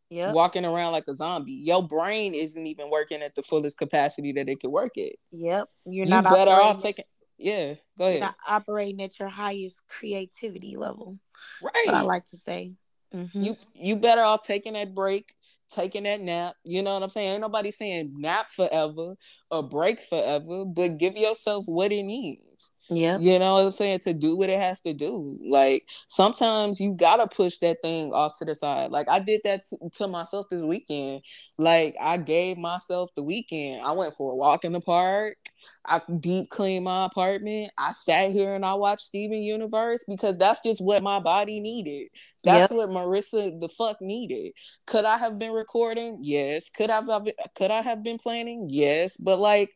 Yeah. 0.10 0.32
Walking 0.32 0.66
around 0.66 0.91
like 0.91 1.05
a 1.07 1.14
zombie. 1.14 1.51
Your 1.51 1.86
brain 1.86 2.34
isn't 2.34 2.66
even 2.66 2.89
working 2.89 3.22
at 3.22 3.36
the 3.36 3.43
fullest 3.43 3.78
capacity 3.78 4.32
that 4.34 4.49
it 4.49 4.60
could 4.60 4.72
work 4.72 4.97
at. 4.97 5.14
Yep. 5.32 5.68
You're 5.86 6.07
not 6.07 6.24
you 6.24 6.30
better 6.32 6.51
off 6.51 6.82
taking 6.82 7.05
yeah, 7.39 7.76
go 7.97 8.05
ahead. 8.05 8.20
not 8.20 8.36
operating 8.47 9.01
at 9.01 9.18
your 9.18 9.30
highest 9.30 9.82
creativity 9.88 10.76
level. 10.76 11.18
Right. 11.64 11.93
I 11.93 12.01
like 12.01 12.26
to 12.28 12.38
say. 12.38 12.74
Mm-hmm. 13.16 13.41
You 13.41 13.57
you 13.74 13.95
better 13.95 14.22
off 14.22 14.41
taking 14.41 14.74
that 14.74 14.93
break, 14.93 15.34
taking 15.70 16.03
that 16.03 16.22
nap. 16.22 16.55
You 16.64 16.84
know 16.84 16.93
what 16.93 17.03
I'm 17.03 17.10
saying? 17.10 17.34
Ain't 17.34 17.41
nobody 17.41 17.72
saying 17.72 18.14
nap 18.18 18.49
forever 18.49 19.16
or 19.49 19.64
break 19.64 19.99
forever, 19.99 20.66
but 20.66 20.97
give 20.97 21.16
yourself 21.16 21.66
what 21.66 21.91
it 21.91 22.03
needs. 22.03 22.74
Yeah. 22.89 23.19
You 23.19 23.37
know 23.37 23.53
what 23.53 23.65
I'm 23.65 23.71
saying? 23.71 23.99
To 23.99 24.13
do 24.13 24.35
what 24.35 24.49
it 24.49 24.59
has 24.59 24.81
to 24.81 24.93
do. 24.93 25.37
Like 25.47 25.87
sometimes 26.07 26.81
you 26.81 26.93
gotta 26.93 27.27
push 27.27 27.57
that 27.59 27.77
thing 27.83 28.11
off 28.13 28.37
to 28.39 28.45
the 28.45 28.55
side. 28.55 28.91
Like 28.91 29.07
I 29.07 29.19
did 29.19 29.41
that 29.43 29.65
t- 29.65 29.77
to 29.93 30.07
myself 30.07 30.47
this 30.49 30.63
weekend. 30.63 31.21
Like 31.57 31.95
I 32.01 32.17
gave 32.17 32.57
myself 32.57 33.11
the 33.15 33.23
weekend. 33.23 33.85
I 33.85 33.91
went 33.91 34.15
for 34.15 34.31
a 34.31 34.35
walk 34.35 34.65
in 34.65 34.73
the 34.73 34.81
park. 34.81 35.37
I 35.85 36.01
deep 36.19 36.49
cleaned 36.49 36.85
my 36.85 37.05
apartment. 37.05 37.71
I 37.77 37.91
sat 37.91 38.31
here 38.31 38.55
and 38.55 38.65
I 38.65 38.73
watched 38.73 39.01
Steven 39.01 39.41
Universe 39.43 40.05
because 40.07 40.37
that's 40.37 40.61
just 40.61 40.83
what 40.83 41.03
my 41.03 41.19
body 41.19 41.59
needed. 41.59 42.07
That's 42.43 42.71
yep. 42.71 42.77
what 42.77 42.89
Marissa 42.89 43.59
the 43.59 43.69
fuck 43.69 44.01
needed. 44.01 44.53
Could 44.87 45.05
I 45.05 45.17
have 45.17 45.37
been 45.37 45.51
recording? 45.51 46.19
Yes. 46.21 46.69
Could 46.71 46.89
I 46.89 47.01
have 47.01 47.27
could 47.55 47.71
I 47.71 47.81
have 47.81 48.03
been 48.03 48.17
planning? 48.17 48.67
Yes. 48.69 49.17
But 49.17 49.37
like 49.39 49.69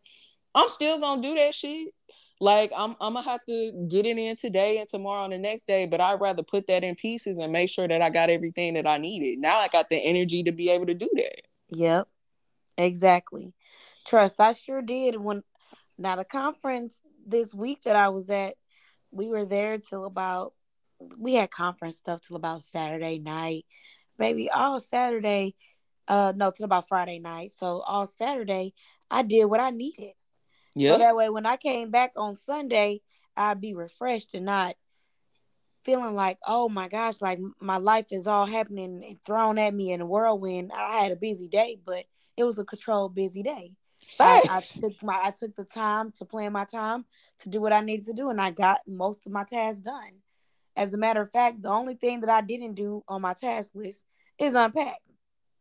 I'm 0.56 0.70
still 0.70 1.00
gonna 1.00 1.22
do 1.22 1.36
that 1.36 1.54
shit 1.54 1.90
like 2.44 2.72
I'm 2.76 2.96
I'm 3.00 3.14
gonna 3.14 3.24
have 3.24 3.40
to 3.48 3.88
get 3.90 4.06
it 4.06 4.18
in 4.18 4.36
today 4.36 4.78
and 4.80 4.88
tomorrow 4.88 5.24
and 5.24 5.34
the 5.34 5.38
next 5.38 5.66
day, 5.66 5.86
but 5.86 6.02
I'd 6.02 6.20
rather 6.20 6.44
put 6.44 6.68
that 6.68 6.84
in 6.84 6.96
pieces 6.96 7.38
and 7.38 7.54
make 7.54 7.70
sure 7.70 7.88
that 7.88 8.02
I 8.02 8.10
got 8.10 8.30
everything 8.30 8.74
that 8.74 8.86
I 8.86 8.98
needed. 8.98 9.40
Now 9.40 9.60
I 9.60 9.70
got 9.70 9.88
the 9.90 9.96
energy 9.96 10.44
to 10.44 10.52
be 10.52 10.70
able 10.70 10.86
to 10.88 10.94
do 10.94 11.10
that. 11.16 11.42
Yep. 11.70 12.08
Exactly. 12.78 13.54
Trust, 14.06 14.42
I 14.42 14.54
sure 14.54 14.82
did 14.82 15.16
when 15.16 15.44
now 15.98 16.18
the 16.18 16.26
conference 16.26 17.00
this 17.26 17.54
week 17.54 17.84
that 17.84 17.96
I 17.96 18.10
was 18.10 18.30
at, 18.30 18.56
we 19.12 19.30
were 19.30 19.46
there 19.46 19.78
till 19.78 20.06
about 20.06 20.54
we 21.18 21.36
had 21.36 21.50
conference 21.50 21.98
stuff 21.98 22.22
till 22.22 22.36
about 22.36 22.62
Saturday 22.62 23.20
night. 23.20 23.66
Maybe 24.20 24.50
all 24.50 24.82
Saturday, 24.82 25.56
uh 26.10 26.34
no, 26.36 26.52
till 26.52 26.66
about 26.66 26.90
Friday 26.90 27.20
night. 27.20 27.52
So 27.52 27.82
all 27.88 28.06
Saturday 28.06 28.74
I 29.10 29.24
did 29.24 29.46
what 29.46 29.62
I 29.62 29.70
needed. 29.70 30.12
Yeah. 30.76 30.94
So 30.94 30.98
that 31.00 31.16
way, 31.16 31.30
when 31.30 31.46
I 31.46 31.58
came 31.58 31.92
back 31.92 32.14
on 32.16 32.36
Sunday, 32.36 33.02
I'd 33.36 33.60
be 33.60 33.74
refreshed 33.74 34.34
and 34.34 34.46
not 34.46 34.76
feeling 35.84 36.16
like, 36.16 36.38
oh 36.48 36.70
my 36.70 36.88
gosh, 36.88 37.16
like 37.22 37.40
my 37.60 37.78
life 37.78 38.08
is 38.12 38.28
all 38.28 38.46
happening 38.46 39.04
and 39.08 39.18
thrown 39.26 39.58
at 39.58 39.74
me 39.74 39.92
in 39.92 40.02
a 40.02 40.06
whirlwind. 40.06 40.72
I 40.74 41.02
had 41.02 41.12
a 41.12 41.18
busy 41.18 41.48
day, 41.48 41.78
but 41.86 42.06
it 42.38 42.44
was 42.44 42.58
a 42.58 42.64
controlled 42.64 43.16
busy 43.16 43.44
day. 43.44 43.74
I, 44.50 44.58
I, 44.58 44.60
took 44.60 45.04
my 45.04 45.20
I 45.24 45.32
took 45.32 45.56
the 45.56 45.64
time 45.64 46.12
to 46.18 46.26
plan 46.26 46.52
my 46.52 46.66
time 46.66 47.06
to 47.40 47.50
do 47.50 47.62
what 47.62 47.74
I 47.74 47.82
needed 47.82 48.06
to 48.08 48.14
do, 48.14 48.30
and 48.30 48.42
I 48.42 48.52
got 48.52 48.82
most 48.88 49.26
of 49.26 49.32
my 49.32 49.44
tasks 49.44 49.82
done. 49.82 50.22
As 50.76 50.94
a 50.94 50.98
matter 50.98 51.22
of 51.22 51.32
fact, 51.32 51.62
the 51.62 51.70
only 51.70 51.96
thing 51.96 52.22
that 52.22 52.30
I 52.30 52.42
didn't 52.42 52.74
do 52.74 53.04
on 53.08 53.22
my 53.22 53.34
task 53.34 53.72
list 53.74 54.06
is 54.38 54.56
unpack. 54.56 54.98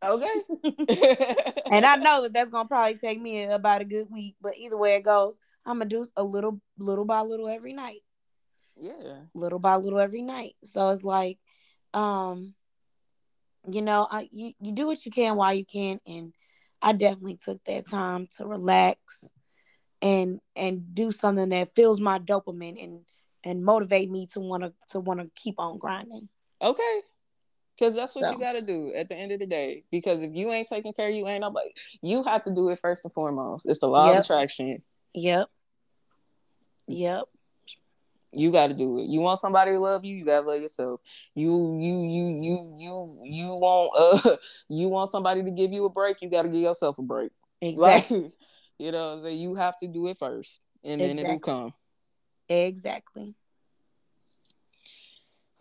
Okay. 0.03 0.41
and 1.71 1.85
I 1.85 1.95
know 1.95 2.23
that 2.23 2.33
that's 2.33 2.51
gonna 2.51 2.67
probably 2.67 2.95
take 2.95 3.21
me 3.21 3.45
about 3.45 3.81
a 3.81 3.85
good 3.85 4.07
week, 4.11 4.35
but 4.41 4.57
either 4.57 4.77
way 4.77 4.95
it 4.95 5.03
goes, 5.03 5.39
I'm 5.65 5.77
gonna 5.77 5.89
do 5.89 6.05
a 6.17 6.23
little, 6.23 6.59
little 6.77 7.05
by 7.05 7.21
little 7.21 7.47
every 7.47 7.73
night. 7.73 8.01
Yeah. 8.77 9.21
Little 9.33 9.59
by 9.59 9.75
little 9.77 9.99
every 9.99 10.21
night. 10.21 10.55
So 10.63 10.89
it's 10.89 11.03
like, 11.03 11.37
um, 11.93 12.53
you 13.71 13.81
know, 13.81 14.07
I 14.09 14.27
you, 14.31 14.53
you 14.59 14.73
do 14.73 14.87
what 14.87 15.05
you 15.05 15.11
can 15.11 15.35
while 15.35 15.53
you 15.53 15.65
can, 15.65 15.99
and 16.05 16.33
I 16.81 16.93
definitely 16.93 17.37
took 17.43 17.63
that 17.65 17.87
time 17.87 18.27
to 18.37 18.45
relax 18.45 19.29
and 20.01 20.39
and 20.55 20.93
do 20.93 21.11
something 21.11 21.49
that 21.49 21.73
fills 21.75 22.01
my 22.01 22.19
dopamine 22.19 22.83
and 22.83 22.99
and 23.43 23.63
motivate 23.63 24.09
me 24.09 24.27
to 24.33 24.39
want 24.39 24.63
to 24.63 24.73
to 24.89 24.99
want 24.99 25.21
to 25.21 25.29
keep 25.35 25.55
on 25.59 25.77
grinding. 25.77 26.27
Okay. 26.61 27.01
Because 27.77 27.95
that's 27.95 28.15
what 28.15 28.25
so. 28.25 28.31
you 28.31 28.39
got 28.39 28.53
to 28.53 28.61
do 28.61 28.93
at 28.95 29.09
the 29.09 29.15
end 29.15 29.31
of 29.31 29.39
the 29.39 29.47
day. 29.47 29.83
Because 29.91 30.21
if 30.21 30.31
you 30.33 30.51
ain't 30.51 30.67
taking 30.67 30.93
care 30.93 31.09
of 31.09 31.15
you, 31.15 31.27
ain't 31.27 31.41
nobody. 31.41 31.69
You 32.01 32.23
have 32.23 32.43
to 32.43 32.53
do 32.53 32.69
it 32.69 32.79
first 32.79 33.03
and 33.03 33.13
foremost. 33.13 33.67
It's 33.67 33.79
the 33.79 33.87
law 33.87 34.07
yep. 34.07 34.19
of 34.19 34.25
attraction. 34.25 34.83
Yep. 35.13 35.49
Yep. 36.87 37.23
You 38.35 38.51
got 38.51 38.67
to 38.67 38.73
do 38.73 38.99
it. 38.99 39.05
You 39.05 39.21
want 39.21 39.39
somebody 39.39 39.71
to 39.71 39.79
love 39.79 40.03
you, 40.05 40.15
you 40.15 40.25
got 40.25 40.41
to 40.41 40.47
love 40.47 40.61
yourself. 40.61 41.01
You 41.35 41.77
you 41.79 42.01
you 42.03 42.41
you 42.41 42.75
you 42.79 43.19
you 43.23 43.47
want 43.55 44.25
uh 44.25 44.35
you 44.69 44.89
want 44.89 45.09
somebody 45.09 45.43
to 45.43 45.51
give 45.51 45.71
you 45.71 45.85
a 45.85 45.89
break, 45.89 46.17
you 46.21 46.29
got 46.29 46.43
to 46.43 46.49
give 46.49 46.61
yourself 46.61 46.97
a 46.97 47.03
break. 47.03 47.31
Exactly. 47.61 48.21
Like, 48.21 48.31
you 48.79 48.91
know, 48.91 49.19
so 49.19 49.27
you 49.27 49.55
have 49.55 49.77
to 49.77 49.87
do 49.87 50.07
it 50.07 50.17
first, 50.17 50.65
and 50.83 50.99
then 50.99 51.11
exactly. 51.11 51.35
it'll 51.35 51.39
come. 51.39 51.73
Exactly. 52.49 53.35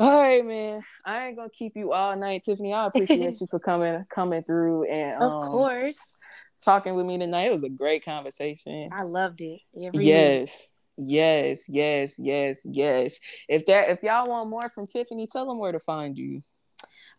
All 0.02 0.20
right, 0.20 0.44
man. 0.44 0.82
I 1.04 1.28
ain't 1.28 1.36
gonna 1.36 1.48
keep 1.48 1.76
you 1.76 1.92
all 1.92 2.16
night, 2.16 2.42
Tiffany. 2.42 2.74
I 2.74 2.86
appreciate 2.86 3.40
you 3.40 3.46
for 3.50 3.60
coming 3.60 4.04
coming 4.10 4.42
through 4.42 4.90
and 4.90 5.22
um, 5.22 5.30
of 5.30 5.50
course 5.50 5.96
talking 6.60 6.96
with 6.96 7.06
me 7.06 7.18
tonight. 7.18 7.44
It 7.44 7.52
was 7.52 7.62
a 7.62 7.68
great 7.68 8.04
conversation. 8.04 8.90
I 8.92 9.02
loved 9.02 9.40
it. 9.42 9.60
Every 9.80 10.04
yes. 10.04 10.74
Week. 10.98 11.08
Yes, 11.08 11.68
yes, 11.68 12.18
yes, 12.18 12.66
yes. 12.68 13.20
If 13.48 13.64
that 13.66 13.90
if 13.90 14.02
y'all 14.02 14.28
want 14.28 14.50
more 14.50 14.68
from 14.70 14.88
Tiffany, 14.88 15.28
tell 15.28 15.46
them 15.46 15.60
where 15.60 15.70
to 15.70 15.78
find 15.78 16.18
you. 16.18 16.42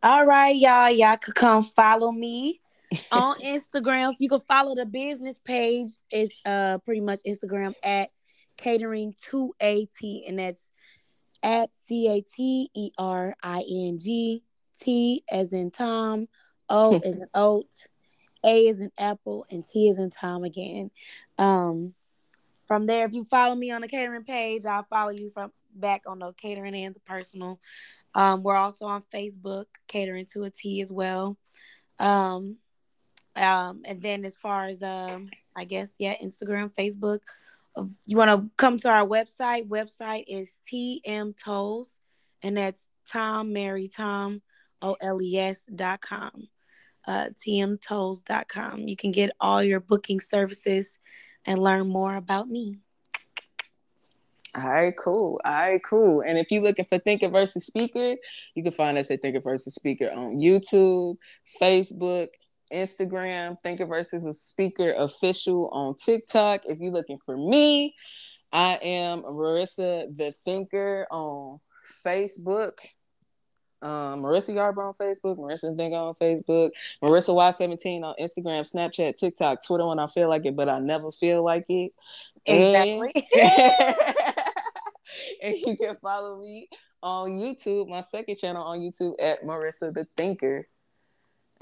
All 0.01 0.26
right, 0.26 0.53
y'all. 0.53 0.91
Y'all 0.91 1.15
could 1.15 1.35
come 1.35 1.64
follow 1.64 2.11
me 2.11 2.60
on 3.14 3.39
Instagram. 3.39 4.14
You 4.19 4.27
can 4.27 4.41
follow 4.41 4.76
the 4.76 4.85
business 4.85 5.39
page. 5.39 5.88
It's 6.11 6.38
uh 6.45 6.80
pretty 6.80 6.99
much 6.99 7.19
Instagram 7.26 7.76
at 7.81 8.10
catering 8.57 9.15
to 9.31 9.53
AT, 9.61 10.03
and 10.27 10.39
that's 10.39 10.69
at 11.44 11.70
C 11.86 12.07
A 12.07 12.22
T 12.22 12.70
E 12.74 12.91
R 12.98 13.36
I 13.44 13.64
N 13.70 13.99
G 13.99 14.44
T 14.80 15.24
as 15.32 15.53
in 15.53 15.70
Tom, 15.70 16.28
O 16.70 16.95
as 17.03 17.03
in 17.03 17.28
oat, 17.34 17.70
A 18.44 18.70
as 18.70 18.82
in 18.82 18.91
apple, 18.98 19.45
and 19.52 19.65
T 19.68 19.90
as 19.90 19.99
in 19.99 20.10
Tom 20.10 20.44
again. 20.44 20.90
Um, 21.38 21.94
from 22.65 22.86
there, 22.86 23.06
if 23.06 23.14
you 23.14 23.26
follow 23.26 23.56
me 23.56 23.72
on 23.72 23.82
the 23.82 23.88
catering 23.88 24.24
page, 24.24 24.65
I'll 24.65 24.88
follow 24.90 25.11
you 25.11 25.30
from 25.30 25.52
back 25.76 26.03
on 26.07 26.20
the 26.20 26.34
catering 26.34 26.76
and 26.76 26.95
the 26.95 26.99
personal. 27.02 27.60
Um, 28.15 28.44
we're 28.44 28.56
also 28.56 28.86
on 28.86 29.03
Facebook, 29.14 29.65
catering 29.88 30.26
to 30.34 30.44
a 30.44 30.49
T 30.49 30.82
as 30.82 30.91
well. 30.91 31.38
Um, 31.99 32.57
um, 33.36 33.82
and 33.86 34.02
then 34.02 34.26
as 34.26 34.38
far 34.38 34.65
as 34.65 34.82
um, 34.84 35.30
I 35.56 35.65
guess 35.65 35.94
yeah, 35.99 36.15
Instagram, 36.24 36.74
Facebook. 36.74 37.20
You 38.06 38.18
want 38.18 38.30
to 38.30 38.50
come 38.58 38.78
to 38.80 38.90
our 38.90 39.06
website? 39.06 39.68
Website 39.68 40.26
is 40.28 40.54
TM 40.72 41.36
Toles, 41.41 42.00
and 42.41 42.58
that's 42.58 42.88
Tom 43.12 43.54
Mary 43.54 43.88
Tom 43.88 44.41
O 44.82 44.95
L 45.02 45.22
E 45.22 45.38
S 45.38 45.66
dot 45.74 46.02
com. 46.02 46.48
Uh, 47.06 47.30
tmtoles.com. 47.36 48.80
You 48.80 48.95
can 48.95 49.12
get 49.12 49.32
all 49.40 49.62
your 49.62 49.82
booking 49.82 50.20
services 50.22 51.00
and 51.45 51.62
learn 51.62 51.88
more 51.88 52.16
about 52.16 52.48
me. 52.48 52.78
All 54.56 54.70
right, 54.70 54.94
cool. 54.95 55.41
All 55.44 55.52
right, 55.52 55.82
cool. 55.84 56.22
And 56.22 56.38
if 56.38 56.52
you're 56.52 56.62
looking 56.62 56.86
for 56.86 57.00
Thinker 57.00 57.28
versus 57.28 57.66
Speaker, 57.66 58.16
you 58.54 58.64
can 58.64 58.72
find 58.72 58.98
us 59.00 59.10
at 59.10 59.22
Thinker 59.22 59.40
versus 59.40 59.74
Speaker 59.74 60.12
on 60.14 60.38
YouTube, 60.38 61.18
Facebook, 61.60 62.28
Instagram, 62.74 63.58
Thinker 63.62 63.86
versus 63.86 64.26
a 64.26 64.34
Speaker 64.34 64.94
official 64.94 65.70
on 65.70 65.95
TikTok. 65.95 66.62
If 66.66 66.80
you're 66.80 66.91
looking 66.91 67.20
for 67.26 67.38
me, 67.38 67.95
I 68.52 68.80
am 68.82 69.24
Marissa 69.24 70.16
the 70.16 70.34
Thinker 70.45 71.08
on 71.12 71.60
Facebook. 72.06 72.80
Um, 73.82 74.22
Marissa 74.24 74.56
Yarbrough 74.56 74.88
on 74.88 74.94
Facebook, 74.94 75.38
Marissa 75.38 75.76
Thinker 75.76 75.98
on 75.98 76.14
Facebook, 76.14 76.72
Marissa 77.04 77.36
Y17 77.36 78.04
on 78.04 78.16
Instagram, 78.20 78.62
Snapchat, 78.62 79.18
TikTok, 79.18 79.66
Twitter 79.66 79.86
when 79.86 80.00
I 80.00 80.08
feel 80.08 80.30
like 80.30 80.45
it, 80.45 80.56
but 80.56 80.70
I 80.70 80.80
never 80.80 81.12
feel 81.12 81.44
like 81.44 81.66
it. 81.70 81.91
Exactly. 82.45 83.12
And- 83.38 83.95
and 85.44 85.58
you 85.58 85.76
can 85.76 85.95
follow 85.98 86.40
me 86.40 86.70
on 87.02 87.32
YouTube, 87.32 87.90
my 87.90 88.00
second 88.00 88.38
channel 88.38 88.64
on 88.64 88.80
YouTube 88.80 89.16
at 89.22 89.44
Marissa 89.44 89.94
the 89.94 90.08
Thinker. 90.16 90.68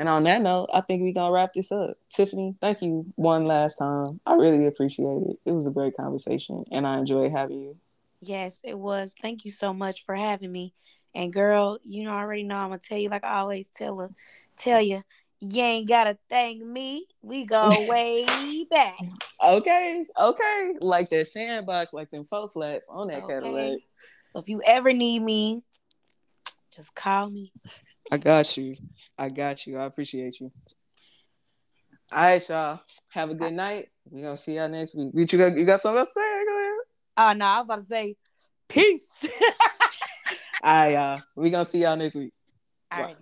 And 0.01 0.09
on 0.09 0.23
that 0.23 0.41
note, 0.41 0.67
I 0.73 0.81
think 0.81 1.03
we're 1.03 1.13
gonna 1.13 1.31
wrap 1.31 1.53
this 1.53 1.71
up. 1.71 1.95
Tiffany, 2.09 2.55
thank 2.59 2.81
you 2.81 3.05
one 3.17 3.45
last 3.45 3.75
time. 3.75 4.19
I 4.25 4.33
really 4.33 4.65
appreciate 4.65 5.05
it. 5.05 5.37
It 5.45 5.51
was 5.51 5.67
a 5.67 5.71
great 5.71 5.95
conversation 5.95 6.65
and 6.71 6.87
I 6.87 6.97
enjoyed 6.97 7.31
having 7.31 7.61
you. 7.61 7.77
Yes, 8.19 8.61
it 8.63 8.79
was. 8.79 9.13
Thank 9.21 9.45
you 9.45 9.51
so 9.51 9.75
much 9.75 10.03
for 10.03 10.15
having 10.15 10.51
me. 10.51 10.73
And 11.13 11.31
girl, 11.31 11.77
you 11.83 12.03
know, 12.03 12.15
I 12.15 12.21
already 12.21 12.41
know 12.41 12.55
I'm 12.55 12.69
gonna 12.69 12.79
tell 12.79 12.97
you 12.97 13.09
like 13.09 13.23
I 13.23 13.41
always 13.41 13.67
tell 13.75 13.99
her, 13.99 14.09
tell 14.57 14.81
you, 14.81 15.03
you 15.39 15.61
ain't 15.61 15.87
gotta 15.87 16.17
thank 16.31 16.63
me. 16.63 17.05
We 17.21 17.45
go 17.45 17.69
way 17.87 18.25
back. 18.71 18.97
Okay, 19.45 20.03
okay. 20.19 20.69
Like 20.81 21.09
that 21.09 21.27
sandbox, 21.27 21.93
like 21.93 22.09
them 22.09 22.23
faux 22.23 22.53
flats 22.53 22.89
on 22.89 23.09
that 23.09 23.25
okay. 23.25 23.33
Cadillac. 23.35 23.79
If 24.33 24.49
you 24.49 24.63
ever 24.65 24.93
need 24.93 25.21
me, 25.21 25.61
just 26.75 26.95
call 26.95 27.29
me. 27.29 27.53
I 28.11 28.17
got 28.17 28.57
you. 28.57 28.75
I 29.17 29.29
got 29.29 29.65
you. 29.65 29.77
I 29.77 29.85
appreciate 29.85 30.39
you. 30.41 30.51
All 32.11 32.21
right, 32.21 32.49
y'all. 32.49 32.81
Have 33.09 33.29
a 33.29 33.35
good 33.35 33.53
night. 33.53 33.87
We're 34.09 34.23
gonna 34.23 34.35
see 34.35 34.57
y'all 34.57 34.67
next 34.67 34.95
week. 34.95 35.11
You 35.13 35.25
got, 35.25 35.57
you 35.57 35.65
got 35.65 35.79
something 35.79 35.99
else 35.99 36.13
to 36.13 36.19
say? 36.19 36.43
Go 36.45 36.59
ahead. 36.59 36.71
Oh 37.17 37.33
no, 37.33 37.45
I 37.45 37.57
was 37.59 37.65
about 37.65 37.79
to 37.79 37.85
say 37.85 38.15
peace. 38.67 39.25
All 40.63 40.73
right, 40.73 40.91
y'all. 40.91 41.21
We 41.37 41.49
gonna 41.49 41.63
see 41.63 41.81
y'all 41.83 41.95
next 41.95 42.15
week. 42.15 42.33
All 42.91 43.03
right. 43.03 43.15